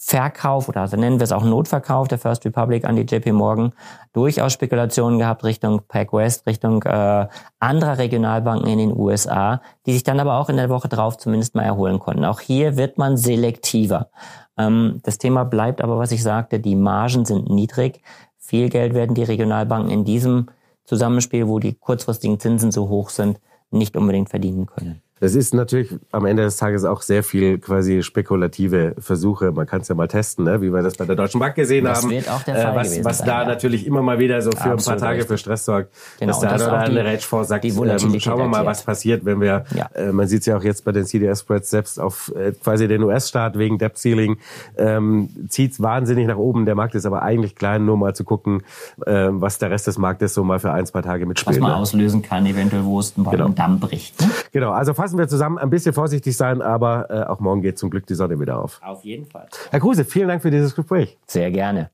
Verkauf 0.07 0.69
oder 0.69 0.83
also 0.83 0.99
nennen 0.99 1.19
wir 1.19 1.25
es 1.25 1.33
auch 1.33 1.45
Notverkauf 1.45 2.09
der 2.09 2.19
First 2.19 2.45
Republic 2.45 2.85
an 2.85 2.95
die 2.95 3.03
JP 3.03 3.33
Morgan 3.33 3.73
durchaus 4.13 4.53
Spekulationen 4.53 5.19
gehabt 5.19 5.45
Richtung 5.45 5.81
PacWest, 5.89 6.47
Richtung 6.47 6.83
äh, 6.83 7.27
anderer 7.59 7.97
Regionalbanken 7.97 8.69
in 8.69 8.79
den 8.79 8.95
USA, 8.95 9.63
die 9.87 9.95
sich 9.95 10.03
dann 10.03 10.21
aber 10.21 10.35
auch 10.35 10.51
in 10.51 10.59
der 10.59 10.69
Woche 10.69 10.89
drauf 10.89 11.17
zumindest 11.17 11.55
mal 11.55 11.63
erholen 11.63 12.01
konnten. 12.01 12.27
Auch 12.27 12.41
hier 12.41 12.77
wird 12.77 12.99
man 12.99 13.17
selektiver. 13.17 14.11
Ähm, 14.59 15.01
das 15.05 15.17
Thema 15.17 15.45
bleibt 15.45 15.81
aber, 15.81 15.99
was 15.99 16.13
ich 16.13 16.23
sagte, 16.23 16.61
die 16.61 16.77
Margen 16.77 17.25
sind 17.25 17.49
niedrig. 17.49 18.03
Viel 18.37 18.69
Geld 18.69 18.93
werden 18.93 19.15
die 19.15 19.25
Regionalbanken 19.25 19.91
in 19.91 20.05
diesem 20.05 20.51
Zusammenspiel, 20.85 21.49
wo 21.49 21.61
die 21.61 21.77
kurzfristigen 21.77 22.39
Zinsen 22.39 22.73
so 22.73 22.91
hoch 22.91 23.09
sind, 23.09 23.41
nicht 23.71 23.97
unbedingt 23.97 24.29
verdienen 24.29 24.67
können. 24.67 25.01
Das 25.21 25.35
ist 25.35 25.55
natürlich 25.55 25.95
am 26.11 26.27
Ende 26.27 26.43
des 26.43 26.57
Tages 26.57 26.85
auch 26.85 27.01
sehr 27.01 27.23
viel 27.23 27.59
quasi 27.59 28.03
spekulative 28.03 28.95
Versuche. 28.99 29.53
Man 29.53 29.67
kann 29.67 29.81
es 29.81 29.89
ja 29.89 29.95
mal 29.95 30.09
testen, 30.09 30.45
ne? 30.45 30.61
wie 30.61 30.73
wir 30.73 30.83
das 30.83 30.97
bei 30.97 31.05
der 31.05 31.15
Deutschen 31.15 31.39
Bank 31.39 31.55
gesehen 31.55 31.85
das 31.85 32.03
haben. 32.03 32.11
Wird 32.11 32.29
auch 32.29 32.43
der 32.43 32.57
Fall 32.57 32.73
äh, 32.73 32.77
was 32.77 33.05
was 33.05 33.19
da 33.19 33.43
ja. 33.43 33.49
natürlich 33.49 33.87
immer 33.87 34.03
mal 34.03 34.19
wieder 34.19 34.43
so 34.43 34.51
für 34.51 34.73
Absolut 34.73 34.81
ein 34.81 34.85
paar 34.85 34.97
Tage 34.97 35.19
richtig. 35.19 35.29
für 35.29 35.39
Stress 35.39 35.65
sorgt. 35.65 35.93
Genau, 36.19 36.33
dass 36.33 36.41
der 36.41 36.53
eine 36.53 36.65
oder 36.65 36.79
andere 36.81 37.09
Hedgefonds 37.09 37.49
sagt, 37.49 37.65
ähm, 37.65 38.21
schauen 38.21 38.39
wir 38.39 38.49
mal, 38.49 38.67
was 38.67 38.83
passiert, 38.83 39.25
wenn 39.25 39.41
wir, 39.41 39.65
ja. 39.75 39.87
äh, 39.95 40.11
man 40.11 40.27
sieht 40.27 40.41
es 40.41 40.47
ja 40.47 40.57
auch 40.57 40.65
jetzt 40.65 40.85
bei 40.85 40.91
den 40.91 41.05
CDS-Spreads 41.05 41.71
selbst 41.71 42.01
auf 42.01 42.33
äh, 42.35 42.53
quasi 42.53 42.89
den 42.89 43.03
US-Staat 43.05 43.57
wegen 43.57 43.79
Debt 43.79 43.97
Ceiling, 43.97 44.39
ähm, 44.77 45.29
zieht 45.49 45.81
wahnsinnig 45.81 46.27
nach 46.27 46.37
oben. 46.37 46.67
Der 46.67 46.75
Markt 46.75 46.97
ist 46.97 47.07
aber 47.07 47.23
eigentlich 47.23 47.55
klein, 47.55 47.85
nur 47.85 47.97
mal 47.97 48.15
zu 48.15 48.25
gucken, 48.25 48.63
äh, 49.07 49.29
was 49.31 49.59
der 49.59 49.71
Rest 49.71 49.87
des 49.87 49.97
Marktes 49.97 50.35
so 50.35 50.43
mal 50.43 50.59
für 50.59 50.73
ein, 50.73 50.87
zwei 50.87 51.03
Tage 51.03 51.25
mitspielt. 51.25 51.57
Was 51.57 51.61
man 51.61 51.71
ne? 51.71 51.77
auslösen 51.77 52.23
kann, 52.23 52.47
eventuell, 52.47 52.85
wo 52.85 52.99
es 52.99 53.15
genau. 53.15 53.31
einen 53.31 53.55
Damm 53.55 53.79
bricht. 53.79 54.21
Ne? 54.21 54.31
Genau, 54.53 54.73
also 54.73 54.93
fassen 55.05 55.19
wir 55.19 55.29
zusammen, 55.29 55.59
ein 55.59 55.69
bisschen 55.69 55.93
vorsichtig 55.93 56.35
sein, 56.35 56.63
aber 56.63 57.11
äh, 57.11 57.25
auch 57.25 57.39
morgen 57.39 57.61
geht 57.61 57.79
zum 57.79 57.91
Glück 57.91 58.07
die 58.07 58.15
Sonne 58.15 58.41
wieder 58.41 58.59
auf. 58.59 58.81
Auf 58.83 59.05
jeden 59.05 59.27
Fall. 59.27 59.49
Herr 59.71 59.81
Kruse, 59.81 60.07
vielen 60.07 60.29
Dank 60.29 60.41
für 60.41 60.51
dieses 60.51 60.75
Gespräch. 60.75 61.19
Sehr 61.27 61.51
gerne. 61.51 61.91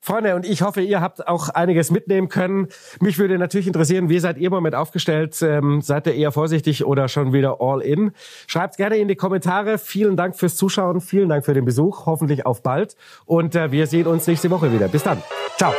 Freunde, 0.00 0.36
und 0.36 0.44
ich 0.44 0.60
hoffe, 0.60 0.82
ihr 0.82 1.00
habt 1.00 1.26
auch 1.26 1.48
einiges 1.48 1.90
mitnehmen 1.90 2.28
können. 2.28 2.68
Mich 3.00 3.18
würde 3.18 3.38
natürlich 3.38 3.66
interessieren, 3.66 4.10
wie 4.10 4.18
seid 4.18 4.36
ihr 4.36 4.48
im 4.48 4.52
Moment 4.52 4.74
aufgestellt? 4.74 5.40
Ähm, 5.40 5.80
seid 5.80 6.06
ihr 6.06 6.14
eher 6.14 6.30
vorsichtig 6.30 6.84
oder 6.84 7.08
schon 7.08 7.32
wieder 7.32 7.56
all 7.60 7.80
in? 7.80 8.12
Schreibt 8.46 8.76
gerne 8.76 8.98
in 8.98 9.08
die 9.08 9.16
Kommentare. 9.16 9.78
Vielen 9.78 10.18
Dank 10.18 10.36
fürs 10.36 10.56
Zuschauen, 10.56 11.00
vielen 11.00 11.30
Dank 11.30 11.46
für 11.46 11.54
den 11.54 11.64
Besuch. 11.64 12.04
Hoffentlich 12.04 12.44
auf 12.44 12.62
bald. 12.62 12.96
Und 13.24 13.54
äh, 13.54 13.72
wir 13.72 13.86
sehen 13.86 14.06
uns 14.06 14.26
nächste 14.26 14.50
Woche 14.50 14.70
wieder. 14.74 14.88
Bis 14.88 15.04
dann. 15.04 15.22
Ciao. 15.56 15.72